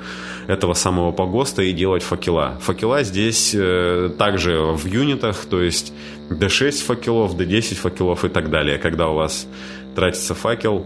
этого 0.48 0.74
самого 0.74 1.12
погоста 1.12 1.62
и 1.62 1.72
делать 1.72 2.04
факела. 2.04 2.58
Факела 2.62 3.04
здесь 3.04 3.54
э, 3.56 4.10
также 4.18 4.60
в 4.60 4.86
юнитах, 4.86 5.46
то 5.46 5.62
есть 5.62 5.94
D6 6.30 6.84
факелов, 6.84 7.36
D10 7.36 7.76
факелов 7.76 8.26
и 8.26 8.30
так 8.30 8.50
далее. 8.50 8.78
Когда 8.78 9.08
у 9.10 9.16
вас 9.16 9.48
тратится 9.96 10.36
факел, 10.36 10.86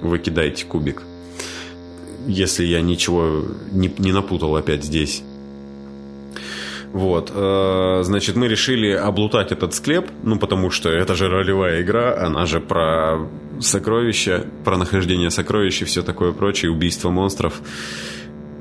вы 0.00 0.18
кидаете 0.18 0.66
кубик. 0.66 1.02
Если 2.26 2.64
я 2.64 2.80
ничего 2.80 3.44
не, 3.70 3.92
не 3.98 4.12
напутал 4.12 4.56
опять 4.56 4.84
здесь. 4.84 5.22
Вот, 6.96 7.30
э, 7.34 8.00
значит, 8.04 8.36
мы 8.36 8.48
решили 8.48 8.90
облутать 8.90 9.52
этот 9.52 9.74
склеп, 9.74 10.06
ну, 10.22 10.38
потому 10.38 10.70
что 10.70 10.88
это 10.88 11.14
же 11.14 11.28
ролевая 11.28 11.82
игра, 11.82 12.16
она 12.18 12.46
же 12.46 12.58
про 12.58 13.18
сокровища, 13.60 14.46
про 14.64 14.78
нахождение 14.78 15.30
сокровищ 15.30 15.82
и 15.82 15.84
все 15.84 16.02
такое 16.02 16.32
прочее, 16.32 16.70
убийство 16.70 17.10
монстров. 17.10 17.60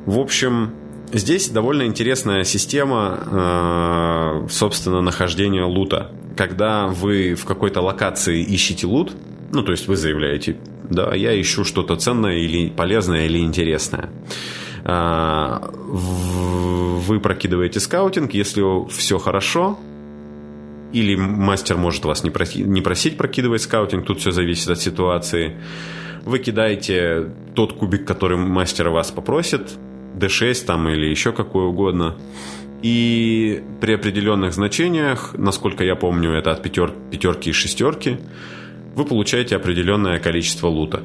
В 0.05 0.19
общем, 0.19 0.71
здесь 1.13 1.47
довольно 1.47 1.83
интересная 1.83 2.43
система, 2.43 3.19
э, 3.25 4.47
собственно, 4.49 4.99
нахождения 4.99 5.63
лута. 5.63 6.11
Когда 6.35 6.87
вы 6.87 7.35
в 7.35 7.45
какой-то 7.45 7.79
локации 7.79 8.43
ищете 8.43 8.85
лут, 8.85 9.13
ну, 9.53 9.63
то 9.63 9.71
есть 9.71 9.87
вы 9.87 9.95
заявляете, 9.95 10.57
да, 10.89 11.15
я 11.15 11.39
ищу 11.39 11.63
что-то 11.63 11.95
ценное 11.95 12.35
или 12.35 12.67
полезное 12.67 13.27
или 13.27 13.37
интересное. 13.37 14.09
А, 14.87 15.71
вы 15.73 17.19
прокидываете 17.19 17.79
скаутинг, 17.79 18.33
если 18.33 18.87
все 18.89 19.17
хорошо, 19.17 19.79
или 20.93 21.15
мастер 21.15 21.77
может 21.77 22.05
вас 22.05 22.23
не 22.23 22.29
просить, 22.29 22.65
не 22.65 22.81
просить 22.81 23.17
прокидывать 23.17 23.63
скаутинг, 23.63 24.05
тут 24.05 24.19
все 24.19 24.31
зависит 24.31 24.69
от 24.69 24.79
ситуации. 24.79 25.57
Вы 26.23 26.39
кидаете 26.39 27.31
тот 27.55 27.73
кубик, 27.73 28.05
который 28.05 28.37
мастер 28.37 28.89
вас 28.89 29.11
попросит, 29.11 29.71
D6 30.15 30.65
там 30.65 30.87
или 30.87 31.07
еще 31.07 31.31
какой 31.31 31.65
угодно. 31.65 32.15
И 32.81 33.63
при 33.81 33.93
определенных 33.93 34.53
значениях, 34.53 35.33
насколько 35.37 35.83
я 35.83 35.95
помню, 35.95 36.31
это 36.31 36.51
от 36.51 36.61
пятер, 36.61 36.93
пятерки 37.09 37.49
и 37.49 37.53
шестерки, 37.53 38.19
вы 38.95 39.05
получаете 39.05 39.55
определенное 39.55 40.19
количество 40.19 40.67
лута. 40.67 41.01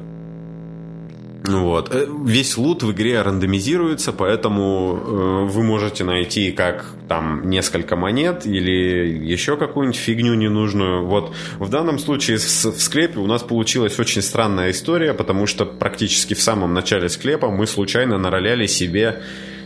Вот. 1.43 1.93
Э, 1.93 2.05
весь 2.23 2.55
лут 2.57 2.83
в 2.83 2.91
игре 2.91 3.21
рандомизируется, 3.21 4.13
поэтому 4.13 4.95
э, 4.95 5.51
вы 5.51 5.63
можете 5.63 6.03
найти 6.03 6.51
как 6.51 6.85
там 7.07 7.49
несколько 7.49 7.95
монет 7.95 8.45
или 8.45 9.25
еще 9.25 9.57
какую-нибудь 9.57 9.99
фигню 9.99 10.35
ненужную. 10.35 11.05
Вот 11.05 11.33
в 11.57 11.69
данном 11.69 11.97
случае 11.97 12.37
в, 12.37 12.43
в 12.43 12.81
склепе 12.81 13.19
у 13.19 13.25
нас 13.25 13.41
получилась 13.41 13.99
очень 13.99 14.21
странная 14.21 14.71
история, 14.71 15.13
потому 15.13 15.47
что 15.47 15.65
практически 15.65 16.35
в 16.35 16.41
самом 16.41 16.73
начале 16.73 17.09
склепа 17.09 17.49
мы 17.49 17.65
случайно 17.65 18.19
нароляли 18.19 18.67
себе 18.67 19.23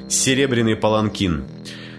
серебряный 0.07 0.77
паланкин. 0.77 1.43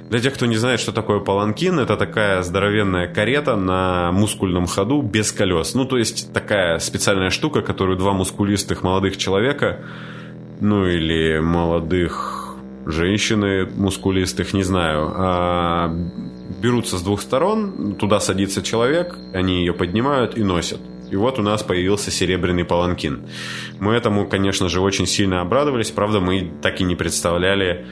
Для 0.09 0.21
тех, 0.21 0.35
кто 0.35 0.47
не 0.47 0.57
знает, 0.57 0.79
что 0.79 0.93
такое 0.93 1.19
паланкин, 1.19 1.81
это 1.81 1.97
такая 1.97 2.43
здоровенная 2.43 3.09
карета 3.09 3.57
на 3.57 4.13
мускульном 4.13 4.67
ходу 4.67 5.03
без 5.03 5.33
колес. 5.33 5.75
Ну, 5.75 5.85
то 5.85 5.99
есть 5.99 6.33
такая 6.33 6.79
специальная 6.79 7.31
штука, 7.31 7.61
которую 7.61 7.99
два 7.99 8.13
мускулистых 8.13 8.85
молодых 8.85 9.17
человека, 9.17 9.81
ну 10.61 10.87
или 10.87 11.41
молодых 11.41 12.55
женщины 12.87 13.67
мускулистых, 13.67 14.55
не 14.55 14.63
знаю, 14.63 15.13
а, 15.13 15.91
берутся 16.63 16.99
с 16.99 17.03
двух 17.03 17.21
сторон, 17.21 17.97
туда 17.99 18.21
садится 18.21 18.63
человек, 18.63 19.19
они 19.35 19.59
ее 19.59 19.75
поднимают 19.75 20.39
и 20.39 20.45
носят. 20.45 20.81
И 21.11 21.17
вот 21.17 21.39
у 21.39 21.43
нас 21.43 21.63
появился 21.63 22.11
серебряный 22.13 22.65
паланкин. 22.65 23.27
Мы 23.81 23.95
этому, 23.95 24.27
конечно 24.27 24.69
же, 24.69 24.81
очень 24.81 25.07
сильно 25.07 25.41
обрадовались. 25.41 25.91
Правда, 25.91 26.21
мы 26.21 26.51
так 26.63 26.81
и 26.81 26.85
не 26.85 26.97
представляли, 26.97 27.87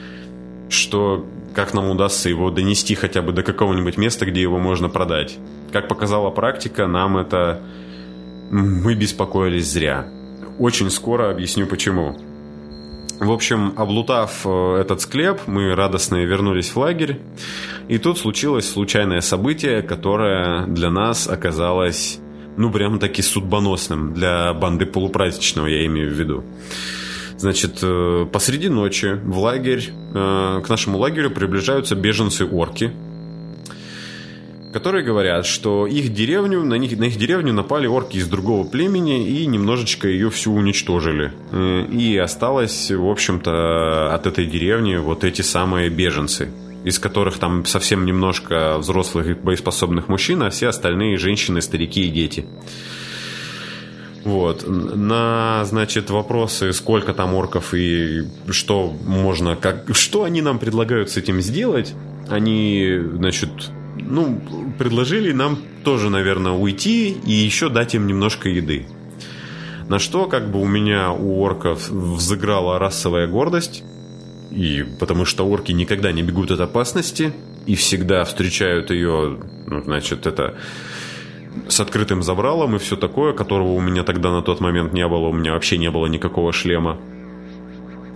что 0.69 1.25
как 1.53 1.73
нам 1.73 1.89
удастся 1.89 2.29
его 2.29 2.51
донести 2.51 2.95
хотя 2.95 3.21
бы 3.21 3.31
до 3.31 3.41
какого-нибудь 3.41 3.97
места, 3.97 4.25
где 4.25 4.41
его 4.41 4.59
можно 4.59 4.89
продать. 4.89 5.37
Как 5.71 5.87
показала 5.87 6.29
практика, 6.29 6.87
нам 6.87 7.17
это... 7.17 7.61
Мы 8.51 8.93
беспокоились 8.93 9.71
зря. 9.71 10.07
Очень 10.59 10.91
скоро 10.91 11.31
объясню 11.31 11.65
почему. 11.65 12.15
В 13.19 13.31
общем, 13.31 13.73
облутав 13.77 14.41
э, 14.45 14.77
этот 14.81 15.01
склеп, 15.01 15.41
мы 15.47 15.73
радостно 15.73 16.17
вернулись 16.17 16.69
в 16.69 16.77
лагерь. 16.77 17.19
И 17.87 17.97
тут 17.97 18.19
случилось 18.19 18.69
случайное 18.69 19.21
событие, 19.21 19.81
которое 19.81 20.65
для 20.67 20.91
нас 20.91 21.27
оказалось, 21.27 22.19
ну, 22.57 22.69
прям 22.71 22.99
таки 22.99 23.21
судьбоносным. 23.21 24.13
Для 24.13 24.53
банды 24.53 24.85
полупраздничного, 24.85 25.67
я 25.67 25.85
имею 25.85 26.09
в 26.09 26.13
виду. 26.13 26.43
Значит, 27.37 27.79
э, 27.81 28.25
посреди 28.31 28.69
ночи 28.69 29.19
в 29.23 29.37
лагерь, 29.39 29.89
э, 30.13 30.61
к 30.63 30.69
нашему 30.69 30.97
лагерю 30.97 31.31
приближаются 31.31 31.95
беженцы-орки, 31.95 32.91
которые 34.71 35.05
говорят, 35.05 35.45
что 35.45 35.85
их 35.87 36.13
деревню, 36.13 36.63
на, 36.63 36.75
них, 36.75 36.97
на 36.97 37.05
их 37.05 37.17
деревню 37.17 37.53
напали 37.53 37.87
орки 37.87 38.17
из 38.17 38.27
другого 38.27 38.67
племени 38.67 39.25
и 39.25 39.45
немножечко 39.45 40.07
ее 40.07 40.29
всю 40.29 40.53
уничтожили. 40.53 41.33
Э, 41.51 41.85
и 41.91 42.17
осталось, 42.17 42.89
в 42.89 43.05
общем-то, 43.05 44.13
от 44.13 44.27
этой 44.27 44.45
деревни 44.45 44.95
вот 44.95 45.25
эти 45.25 45.41
самые 45.41 45.89
беженцы, 45.89 46.49
из 46.85 46.99
которых 46.99 47.37
там 47.37 47.65
совсем 47.65 48.05
немножко 48.05 48.77
взрослых 48.77 49.27
и 49.27 49.33
боеспособных 49.33 50.07
мужчин, 50.07 50.41
а 50.43 50.49
все 50.49 50.67
остальные 50.67 51.17
женщины, 51.17 51.61
старики 51.61 52.07
и 52.07 52.09
дети. 52.09 52.45
Вот. 54.25 54.67
На, 54.67 55.63
значит, 55.65 56.09
вопросы, 56.09 56.73
сколько 56.73 57.13
там 57.13 57.35
орков 57.35 57.75
и 57.75 58.23
что 58.49 58.91
можно, 59.05 59.55
как, 59.55 59.95
что 59.95 60.23
они 60.23 60.41
нам 60.41 60.57
предлагают 60.57 61.11
с 61.11 61.17
этим 61.17 61.41
сделать, 61.41 61.93
они, 62.27 62.99
значит, 63.13 63.51
ну, 63.97 64.41
предложили 64.79 65.31
нам 65.31 65.59
тоже, 65.83 66.09
наверное, 66.09 66.53
уйти 66.53 67.11
и 67.11 67.31
еще 67.31 67.69
дать 67.69 67.93
им 67.93 68.07
немножко 68.07 68.49
еды. 68.49 68.87
На 69.87 69.99
что, 69.99 70.25
как 70.25 70.49
бы, 70.49 70.59
у 70.59 70.65
меня, 70.65 71.11
у 71.11 71.39
орков 71.41 71.87
взыграла 71.89 72.79
расовая 72.79 73.27
гордость, 73.27 73.83
и 74.49 74.83
потому 74.99 75.25
что 75.25 75.47
орки 75.47 75.71
никогда 75.71 76.11
не 76.11 76.23
бегут 76.23 76.49
от 76.49 76.61
опасности 76.61 77.31
и 77.67 77.75
всегда 77.75 78.23
встречают 78.23 78.89
ее, 78.89 79.37
ну, 79.67 79.83
значит, 79.83 80.25
это 80.25 80.55
с 81.67 81.79
открытым 81.79 82.23
забралом 82.23 82.75
и 82.75 82.79
все 82.79 82.95
такое, 82.95 83.33
которого 83.33 83.73
у 83.73 83.81
меня 83.81 84.03
тогда 84.03 84.31
на 84.31 84.41
тот 84.41 84.59
момент 84.59 84.93
не 84.93 85.07
было, 85.07 85.27
у 85.27 85.33
меня 85.33 85.53
вообще 85.53 85.77
не 85.77 85.89
было 85.89 86.07
никакого 86.07 86.53
шлема. 86.53 86.97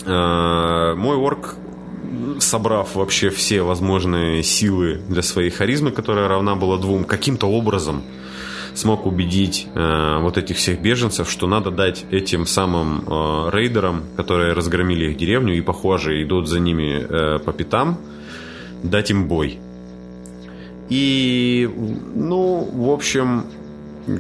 А, 0.06 0.96
мой 0.96 1.18
орк, 1.18 1.56
собрав 2.40 2.96
вообще 2.96 3.30
все 3.30 3.62
возможные 3.62 4.44
силы 4.44 5.02
для 5.08 5.22
своей 5.22 5.50
харизмы, 5.50 5.92
которая 5.92 6.28
равна 6.28 6.56
была 6.56 6.78
двум, 6.78 7.04
каким-то 7.04 7.48
образом 7.48 8.04
смог 8.76 9.06
убедить 9.06 9.68
э, 9.74 10.20
вот 10.22 10.38
этих 10.38 10.56
всех 10.56 10.82
беженцев, 10.82 11.30
что 11.30 11.48
надо 11.48 11.70
дать 11.72 12.06
этим 12.12 12.46
самым 12.46 13.04
э, 13.06 13.50
рейдерам, 13.52 14.04
которые 14.16 14.54
разгромили 14.54 15.10
их 15.10 15.18
деревню 15.18 15.58
и, 15.58 15.62
похоже, 15.62 16.24
идут 16.24 16.48
за 16.48 16.60
ними 16.60 17.40
по 17.40 17.52
пятам, 17.52 17.98
дать 18.84 19.12
им 19.12 19.28
бой. 19.28 19.60
И, 20.90 21.70
ну, 22.16 22.70
в 22.72 22.90
общем, 22.90 23.46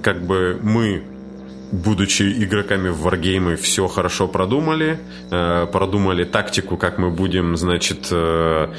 как 0.01 0.22
бы 0.22 0.59
мы 0.61 1.03
будучи 1.72 2.24
игроками 2.43 2.89
в 2.89 3.01
варгеймы, 3.01 3.55
все 3.55 3.88
хорошо 3.88 4.28
продумали, 4.28 4.99
э, 5.32 5.67
продумали 5.72 6.24
тактику, 6.24 6.78
как 6.78 6.97
мы 6.97 7.11
будем, 7.11 7.55
значит, 7.57 8.07
э, 8.11 8.74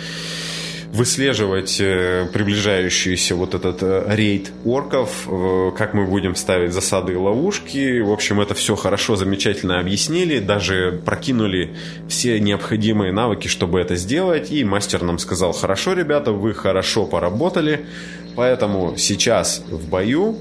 выслеживать 0.92 1.80
э, 1.80 2.28
приближающийся 2.32 3.36
вот 3.36 3.54
этот 3.54 3.82
э, 3.82 4.04
рейд 4.08 4.52
орков, 4.64 5.28
э, 5.28 5.70
как 5.76 5.94
мы 5.94 6.04
будем 6.04 6.34
ставить 6.34 6.72
засады 6.72 7.12
и 7.12 7.16
ловушки. 7.16 8.00
В 8.00 8.10
общем, 8.10 8.40
это 8.40 8.54
все 8.54 8.74
хорошо, 8.74 9.14
замечательно 9.14 9.78
объяснили, 9.78 10.40
даже 10.40 11.00
прокинули 11.04 11.76
все 12.08 12.40
необходимые 12.40 13.12
навыки, 13.12 13.46
чтобы 13.46 13.80
это 13.80 13.94
сделать. 13.94 14.50
И 14.50 14.64
мастер 14.64 15.02
нам 15.02 15.18
сказал, 15.18 15.52
хорошо, 15.52 15.92
ребята, 15.92 16.32
вы 16.32 16.54
хорошо 16.54 17.06
поработали, 17.06 17.86
поэтому 18.34 18.94
сейчас 18.96 19.62
в 19.68 19.88
бою 19.88 20.36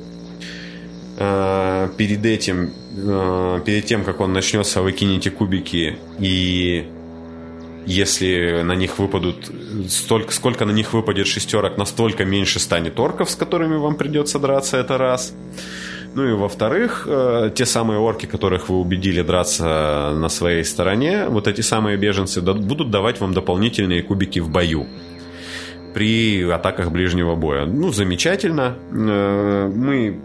перед 1.17 2.25
этим, 2.25 2.71
перед 3.65 3.85
тем, 3.85 4.05
как 4.05 4.21
он 4.21 4.31
начнется, 4.31 4.81
вы 4.81 4.93
кинете 4.93 5.29
кубики 5.29 5.97
и 6.17 6.87
если 7.85 8.61
на 8.63 8.75
них 8.75 8.99
выпадут 8.99 9.51
столько, 9.87 10.31
сколько 10.31 10.65
на 10.65 10.71
них 10.71 10.93
выпадет 10.93 11.27
шестерок, 11.27 11.77
настолько 11.77 12.25
меньше 12.25 12.59
станет 12.59 12.99
орков, 12.99 13.29
с 13.29 13.35
которыми 13.35 13.77
вам 13.77 13.95
придется 13.95 14.39
драться, 14.39 14.77
это 14.77 14.97
раз. 14.97 15.33
Ну 16.15 16.27
и 16.27 16.33
во-вторых, 16.33 17.05
э, 17.07 17.51
те 17.53 17.65
самые 17.65 17.99
орки, 17.99 18.25
которых 18.25 18.69
вы 18.69 18.79
убедили 18.79 19.21
драться 19.21 20.11
на 20.15 20.29
своей 20.29 20.63
стороне, 20.63 21.25
вот 21.29 21.47
эти 21.47 21.61
самые 21.61 21.97
беженцы 21.97 22.41
будут 22.41 22.89
давать 22.89 23.19
вам 23.19 23.33
дополнительные 23.33 24.01
кубики 24.01 24.39
в 24.39 24.49
бою 24.49 24.87
при 25.93 26.43
атаках 26.43 26.91
ближнего 26.91 27.35
боя. 27.35 27.65
Ну, 27.65 27.91
замечательно. 27.91 28.75
Э, 28.91 29.71
мы 29.73 30.19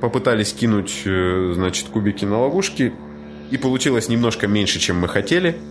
попытались 0.00 0.52
кинуть, 0.52 1.02
э, 1.04 1.52
значит, 1.54 1.88
кубики 1.88 2.24
на 2.24 2.40
ловушки, 2.40 2.92
и 3.50 3.56
получилось 3.56 4.08
немножко 4.08 4.46
меньше, 4.46 4.78
чем 4.78 4.98
мы 4.98 5.08
хотели– 5.08 5.56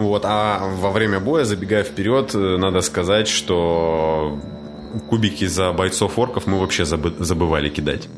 вот, 0.00 0.22
а 0.24 0.66
во 0.76 0.90
время 0.92 1.20
боя, 1.20 1.44
забегая 1.44 1.84
вперед, 1.84 2.34
э, 2.34 2.56
надо 2.56 2.80
сказать, 2.80 3.28
что 3.28 4.40
кубики 5.10 5.44
за 5.44 5.72
бойцов 5.72 6.18
орков 6.18 6.46
мы 6.46 6.58
вообще 6.58 6.86
забывали 6.86 7.68
кидать. 7.68 8.08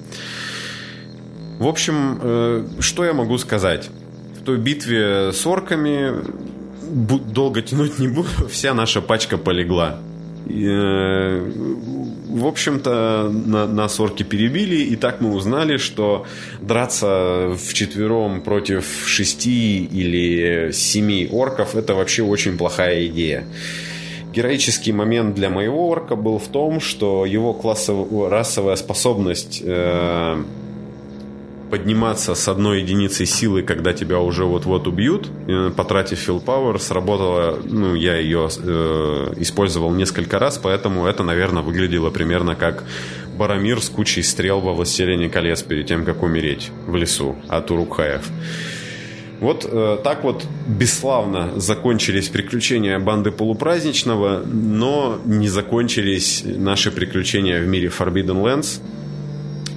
В 1.58 1.66
общем, 1.66 2.20
э, 2.22 2.66
что 2.78 3.04
я 3.04 3.12
могу 3.12 3.36
сказать? 3.36 3.90
В 4.40 4.44
той 4.44 4.58
битве 4.58 5.32
с 5.32 5.44
орками 5.44 6.22
долго 7.32 7.62
тянуть 7.62 7.98
не 7.98 8.06
буду, 8.06 8.28
вся 8.48 8.74
наша 8.74 9.00
пачка 9.00 9.36
полегла. 9.36 9.98
Э, 10.46 11.50
в 12.28 12.46
общем-то, 12.46 13.30
на, 13.30 13.66
нас 13.66 14.00
орки 14.00 14.22
перебили, 14.22 14.76
и 14.76 14.96
так 14.96 15.20
мы 15.20 15.34
узнали, 15.34 15.76
что 15.76 16.26
драться 16.60 17.56
в 17.56 17.74
четвером 17.74 18.40
против 18.40 18.84
шести 19.06 19.84
или 19.84 20.72
семи 20.72 21.28
орков– 21.30 21.74
это 21.76 21.94
вообще 21.94 22.22
очень 22.22 22.56
плохая 22.56 23.06
идея. 23.06 23.44
Героический 24.32 24.92
момент 24.92 25.34
для 25.34 25.50
моего 25.50 25.88
орка 25.88 26.16
был 26.16 26.38
в 26.38 26.48
том, 26.48 26.80
что 26.80 27.26
его 27.26 27.52
классовая, 27.52 28.30
расовая 28.30 28.76
способность 28.76 29.60
э, 29.62 30.42
подниматься 31.72 32.34
с 32.34 32.48
одной 32.48 32.82
единицей 32.82 33.24
силы, 33.24 33.62
когда 33.62 33.94
тебя 33.94 34.18
уже 34.18 34.44
вот-вот 34.44 34.86
убьют, 34.86 35.30
э, 35.48 35.70
потратив 35.74 36.28
fill 36.28 36.44
power, 36.44 36.78
сработала, 36.78 37.58
ну, 37.64 37.94
я 37.94 38.18
ее 38.18 38.50
э, 38.62 39.32
использовал 39.38 39.90
несколько 39.94 40.38
раз, 40.38 40.58
поэтому 40.58 41.06
это, 41.06 41.22
наверное, 41.22 41.62
выглядело 41.62 42.10
примерно 42.10 42.56
как 42.56 42.84
Барамир 43.38 43.80
с 43.80 43.88
кучей 43.88 44.22
стрел 44.22 44.60
во 44.60 44.74
«Властелине 44.74 45.30
колец» 45.30 45.62
перед 45.62 45.86
тем, 45.86 46.04
как 46.04 46.22
умереть 46.22 46.70
в 46.86 46.94
лесу 46.94 47.36
от 47.48 47.70
Урукхаев. 47.70 48.28
Вот 49.40 49.64
э, 49.64 49.98
так 50.04 50.24
вот 50.24 50.44
бесславно 50.68 51.58
закончились 51.58 52.28
приключения 52.28 52.98
банды 52.98 53.30
полупраздничного, 53.30 54.42
но 54.44 55.18
не 55.24 55.48
закончились 55.48 56.42
наши 56.44 56.90
приключения 56.90 57.62
в 57.62 57.66
мире 57.66 57.88
Forbidden 57.88 58.42
Lands. 58.42 58.82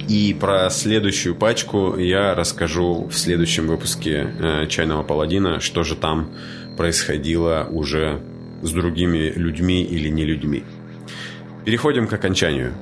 И 0.08 0.36
про 0.38 0.70
следующую 0.70 1.34
пачку 1.34 1.96
я 1.96 2.34
расскажу 2.34 3.08
в 3.10 3.16
следующем 3.16 3.66
выпуске 3.66 4.28
э, 4.38 4.66
«Чайного 4.68 5.02
паладина», 5.02 5.58
что 5.60 5.82
же 5.82 5.96
там 5.96 6.30
происходило 6.76 7.66
уже 7.70 8.20
с 8.62 8.70
другими 8.70 9.32
людьми 9.34 9.82
или 9.82 10.08
не 10.08 10.24
людьми. 10.24 10.62
Переходим 11.64 12.06
к 12.06 12.12
окончанию. 12.12 12.74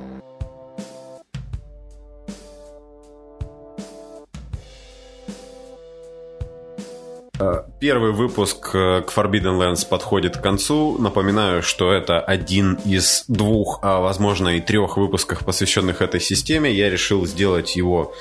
Первый 7.85 8.13
выпуск 8.13 8.71
э, 8.73 9.03
к 9.03 9.15
Forbidden 9.15 9.59
Lands 9.59 9.87
подходит 9.87 10.37
к 10.37 10.41
концу. 10.41 10.97
Напоминаю, 10.97 11.61
что 11.61 11.91
это 11.91 12.19
один 12.19 12.79
из 12.83 13.25
двух, 13.27 13.77
а 13.83 13.99
возможно 13.99 14.57
и 14.57 14.59
трех 14.59 14.97
выпусков, 14.97 15.45
посвященных 15.45 16.01
этой 16.01 16.19
системе. 16.19 16.71
Я 16.71 16.89
решил 16.89 17.27
сделать 17.27 17.75
его 17.75 18.11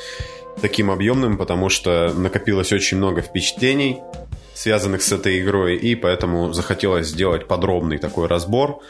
таким 0.61 0.91
объемным, 0.91 1.39
потому 1.39 1.71
что 1.71 2.13
накопилось 2.15 2.75
очень 2.75 2.99
много 2.99 3.23
впечатлений 3.23 4.03
связанных 4.55 5.03
с 5.03 5.13
этой 5.13 5.41
игрой, 5.41 5.77
и 5.77 5.95
поэтому 5.95 6.53
захотелось 6.53 7.09
сделать 7.09 7.47
подробный 7.47 7.99
такой 7.99 8.29
разбор. 8.29 8.81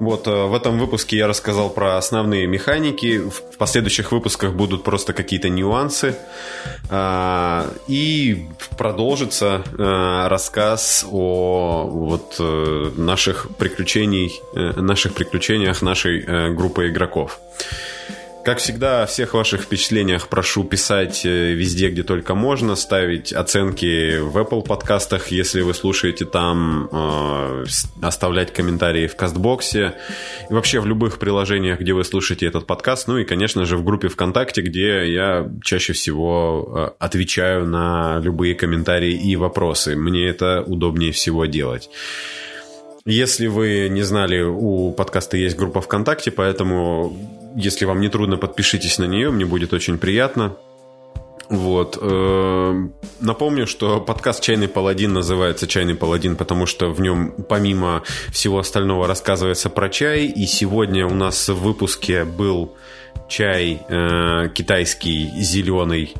Вот 0.00 0.26
э, 0.26 0.30
в 0.30 0.54
этом 0.54 0.78
выпуске 0.78 1.16
я 1.16 1.28
рассказал 1.28 1.70
про 1.70 1.96
основные 1.96 2.46
механики, 2.46 3.18
в 3.18 3.56
последующих 3.56 4.12
выпусках 4.12 4.54
будут 4.54 4.82
просто 4.84 5.12
какие-то 5.12 5.48
нюансы, 5.48 6.16
а, 6.90 7.70
и 7.88 8.48
продолжится 8.76 9.62
э, 9.66 10.28
рассказ 10.28 11.06
о 11.10 11.86
вот 11.86 12.36
э, 12.38 12.90
наших 12.96 13.48
приключений, 13.56 14.40
наших 14.54 15.14
приключениях 15.14 15.82
нашей 15.82 16.54
группы 16.54 16.88
игроков. 16.88 17.40
Как 18.46 18.58
всегда, 18.58 19.02
о 19.02 19.06
всех 19.06 19.34
ваших 19.34 19.62
впечатлениях 19.62 20.28
прошу 20.28 20.62
писать 20.62 21.26
э, 21.26 21.52
везде, 21.52 21.88
где 21.88 22.04
только 22.04 22.36
можно, 22.36 22.76
ставить 22.76 23.32
оценки 23.32 24.20
в 24.20 24.38
Apple 24.38 24.64
подкастах, 24.64 25.32
если 25.32 25.62
вы 25.62 25.74
слушаете 25.74 26.26
там, 26.26 26.88
э, 26.92 27.64
оставлять 28.02 28.52
комментарии 28.52 29.08
в 29.08 29.16
Кастбоксе 29.16 29.94
и 30.48 30.54
вообще 30.54 30.78
в 30.78 30.86
любых 30.86 31.18
приложениях, 31.18 31.80
где 31.80 31.92
вы 31.92 32.04
слушаете 32.04 32.46
этот 32.46 32.68
подкаст, 32.68 33.08
ну 33.08 33.18
и, 33.18 33.24
конечно 33.24 33.64
же, 33.64 33.76
в 33.76 33.82
группе 33.82 34.06
ВКонтакте, 34.06 34.62
где 34.62 35.12
я 35.12 35.50
чаще 35.64 35.92
всего 35.92 36.94
э, 37.00 37.04
отвечаю 37.04 37.66
на 37.66 38.20
любые 38.20 38.54
комментарии 38.54 39.12
и 39.12 39.34
вопросы. 39.34 39.96
Мне 39.96 40.24
это 40.24 40.62
удобнее 40.64 41.10
всего 41.10 41.46
делать. 41.46 41.90
Если 43.06 43.46
вы 43.46 43.88
не 43.88 44.02
знали, 44.02 44.42
у 44.42 44.90
подкаста 44.90 45.36
есть 45.36 45.56
группа 45.56 45.80
ВКонтакте, 45.80 46.32
поэтому, 46.32 47.16
если 47.54 47.84
вам 47.84 48.00
не 48.00 48.08
трудно, 48.08 48.36
подпишитесь 48.36 48.98
на 48.98 49.04
нее, 49.04 49.30
мне 49.30 49.46
будет 49.46 49.72
очень 49.72 49.96
приятно. 49.96 50.56
Вот. 51.48 51.96
Э, 52.02 52.74
напомню, 53.20 53.68
что 53.68 54.00
подкаст 54.00 54.42
«Чайный 54.42 54.66
паладин» 54.66 55.12
называется 55.12 55.68
«Чайный 55.68 55.94
паладин», 55.94 56.34
потому 56.34 56.66
что 56.66 56.88
в 56.88 57.00
нем, 57.00 57.32
помимо 57.48 58.02
всего 58.32 58.58
остального, 58.58 59.06
рассказывается 59.06 59.70
про 59.70 59.88
чай. 59.88 60.24
И 60.24 60.44
сегодня 60.46 61.06
у 61.06 61.14
нас 61.14 61.48
в 61.48 61.62
выпуске 61.62 62.24
был 62.24 62.74
чай 63.28 63.82
э, 63.88 64.48
китайский 64.52 65.30
зеленый 65.36 66.12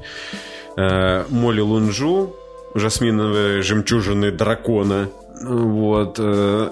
э, 0.76 1.24
моли 1.30 1.62
лунжу, 1.62 2.36
жасминовые 2.76 3.62
жемчужины 3.62 4.30
дракона– 4.30 5.10
вот. 5.42 6.16
Э, 6.18 6.70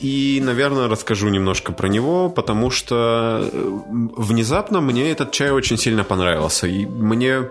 и, 0.00 0.40
наверное, 0.42 0.88
расскажу 0.88 1.28
немножко 1.28 1.72
про 1.72 1.88
него, 1.88 2.28
потому 2.28 2.70
что 2.70 3.48
э, 3.50 3.80
внезапно 4.16 4.80
мне 4.80 5.10
этот 5.10 5.32
чай 5.32 5.50
очень 5.50 5.78
сильно 5.78 6.04
понравился. 6.04 6.66
И 6.66 6.84
мне 6.86 7.50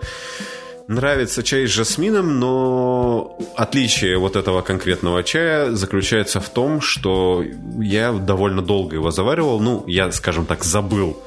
нравится 0.87 1.43
чай 1.43 1.65
с 1.65 1.71
жасмином, 1.71 2.39
но 2.39 3.37
отличие 3.55 4.17
вот 4.17 4.35
этого 4.35 4.61
конкретного 4.61 5.23
чая 5.23 5.71
заключается 5.71 6.39
в 6.39 6.49
том, 6.49 6.81
что 6.81 7.43
я 7.79 8.11
довольно 8.11 8.61
долго 8.61 8.95
его 8.95 9.11
заваривал. 9.11 9.59
Ну, 9.59 9.83
я, 9.87 10.11
скажем 10.11 10.45
так, 10.45 10.63
забыл 10.63 11.17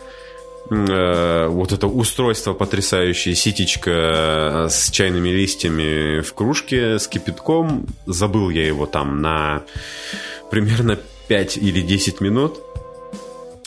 Э, 0.69 1.47
вот 1.49 1.73
это 1.73 1.87
устройство 1.87 2.53
потрясающее, 2.53 3.35
ситечка 3.35 3.91
э, 3.91 4.69
с 4.69 4.91
чайными 4.91 5.29
листьями 5.29 6.21
в 6.21 6.35
кружке 6.35 6.99
с 6.99 7.07
кипятком. 7.07 7.87
Забыл 8.07 8.51
я 8.51 8.67
его 8.67 8.87
там 8.87 9.21
на 9.21 9.63
примерно 10.51 10.99
5 11.29 11.57
или 11.59 11.81
10 11.81 12.21
минут. 12.21 12.61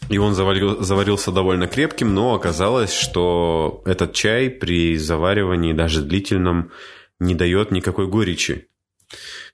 И 0.09 0.17
он 0.17 0.33
заварил, 0.33 0.81
заварился 0.81 1.31
довольно 1.31 1.67
крепким, 1.67 2.13
но 2.13 2.33
оказалось, 2.33 2.91
что 2.91 3.83
этот 3.85 4.13
чай 4.13 4.49
при 4.49 4.97
заваривании, 4.97 5.73
даже 5.73 6.01
длительном, 6.01 6.71
не 7.19 7.35
дает 7.35 7.71
никакой 7.71 8.07
горечи. 8.07 8.67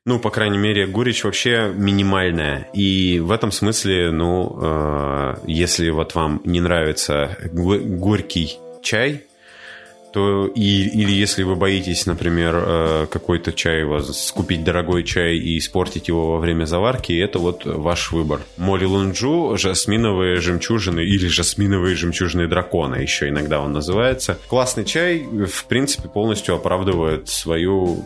Ну, 0.08 0.20
по 0.20 0.30
крайней 0.30 0.60
мере, 0.60 0.86
горечь 0.86 1.24
вообще 1.24 1.72
минимальная. 1.76 2.70
И 2.74 3.20
в 3.20 3.32
этом 3.32 3.52
смысле, 3.52 4.12
ну, 4.12 4.56
э, 4.62 5.36
если 5.48 5.90
вот 5.90 6.14
вам 6.14 6.42
не 6.46 6.62
нравится 6.62 7.36
горький 7.52 8.60
чай, 8.84 9.24
то 10.14 10.46
и, 10.46 10.88
или 10.90 11.12
если 11.12 11.42
вы 11.42 11.56
боитесь, 11.56 12.06
например, 12.06 12.54
э, 12.56 13.08
какой-то 13.10 13.52
чай, 13.52 13.84
вас 13.84 14.32
купить 14.32 14.64
дорогой 14.64 15.04
чай 15.04 15.38
и 15.38 15.58
испортить 15.58 16.08
его 16.08 16.34
во 16.34 16.38
время 16.38 16.66
заварки, 16.66 17.12
это 17.12 17.40
вот 17.40 17.66
ваш 17.66 18.12
выбор. 18.12 18.42
Моли 18.58 18.86
лунджу, 18.86 19.58
жасминовые 19.58 20.40
жемчужины 20.40 21.00
или 21.00 21.26
жасминовые 21.26 21.96
жемчужные 21.96 22.48
дракона, 22.48 22.96
еще 22.96 23.28
иногда 23.28 23.60
он 23.60 23.74
называется. 23.74 24.38
Классный 24.50 24.86
чай, 24.86 25.24
в 25.24 25.66
принципе, 25.66 26.10
полностью 26.10 26.54
оправдывает 26.54 27.28
свою 27.28 28.06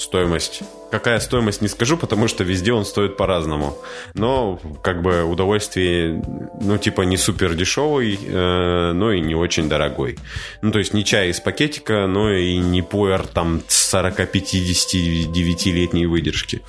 стоимость. 0.00 0.62
Какая 0.90 1.20
стоимость, 1.20 1.60
не 1.60 1.68
скажу, 1.68 1.96
потому 1.96 2.26
что 2.26 2.42
везде 2.42 2.72
он 2.72 2.84
стоит 2.84 3.16
по-разному. 3.16 3.78
Но, 4.14 4.58
как 4.82 5.02
бы, 5.02 5.22
удовольствие, 5.24 6.22
ну, 6.60 6.78
типа, 6.78 7.02
не 7.02 7.16
супер 7.16 7.54
дешевый, 7.54 8.18
э, 8.20 8.92
но 8.92 9.12
и 9.12 9.20
не 9.20 9.34
очень 9.34 9.68
дорогой. 9.68 10.18
Ну, 10.62 10.72
то 10.72 10.78
есть, 10.78 10.94
не 10.94 11.04
чай 11.04 11.28
из 11.28 11.40
пакетика, 11.40 12.06
но 12.06 12.32
и 12.32 12.56
не 12.56 12.82
пуэр 12.82 13.26
там 13.26 13.60
40-59-летней 13.68 16.06
выдержки. 16.06 16.62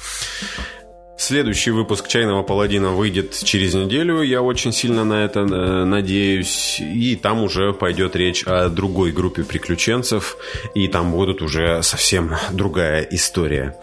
Следующий 1.18 1.72
выпуск 1.72 2.08
«Чайного 2.08 2.42
паладина» 2.42 2.92
выйдет 2.92 3.38
через 3.44 3.74
неделю, 3.76 4.22
я 4.22 4.42
очень 4.42 4.74
сильно 4.74 5.04
на 5.04 5.24
это 5.24 5.42
э, 5.42 5.86
надеюсь. 5.86 6.80
И 6.80 7.16
там 7.16 7.44
уже 7.44 7.74
пойдет 7.74 8.16
речь 8.16 8.44
о 8.48 8.70
другой 8.70 9.12
группе 9.12 9.44
приключенцев, 9.44 10.38
и 10.74 10.88
там 10.88 11.12
будут 11.12 11.42
уже 11.42 11.84
совсем 11.84 12.32
другая 12.52 13.08
история. 13.12 13.78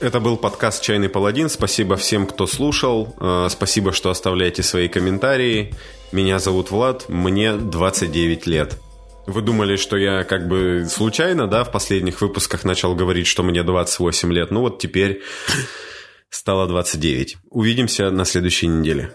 Это 0.00 0.20
был 0.20 0.36
подкаст 0.36 0.82
«Чайный 0.82 1.08
паладин». 1.08 1.48
Спасибо 1.48 1.96
всем, 1.96 2.26
кто 2.26 2.46
слушал. 2.46 3.14
Э, 3.20 3.46
спасибо, 3.48 3.92
что 3.92 4.10
оставляете 4.10 4.62
свои 4.62 4.88
комментарии. 4.88 5.72
Меня 6.12 6.38
зовут 6.38 6.70
Влад, 6.70 7.08
мне 7.08 7.54
29 7.54 8.46
лет. 8.46 8.78
Вы 9.26 9.42
думали, 9.42 9.76
что 9.76 9.96
я 9.96 10.22
как 10.22 10.48
бы 10.48 10.86
случайно, 10.88 11.48
да, 11.48 11.64
в 11.64 11.72
последних 11.72 12.20
выпусках 12.20 12.64
начал 12.64 12.94
говорить, 12.94 13.26
что 13.26 13.42
мне 13.42 13.62
28 13.62 14.32
лет. 14.32 14.50
Ну 14.50 14.60
вот 14.60 14.78
теперь 14.78 15.22
стало 16.30 16.66
29. 16.66 17.36
Увидимся 17.50 18.10
на 18.10 18.24
следующей 18.24 18.68
неделе. 18.68 19.12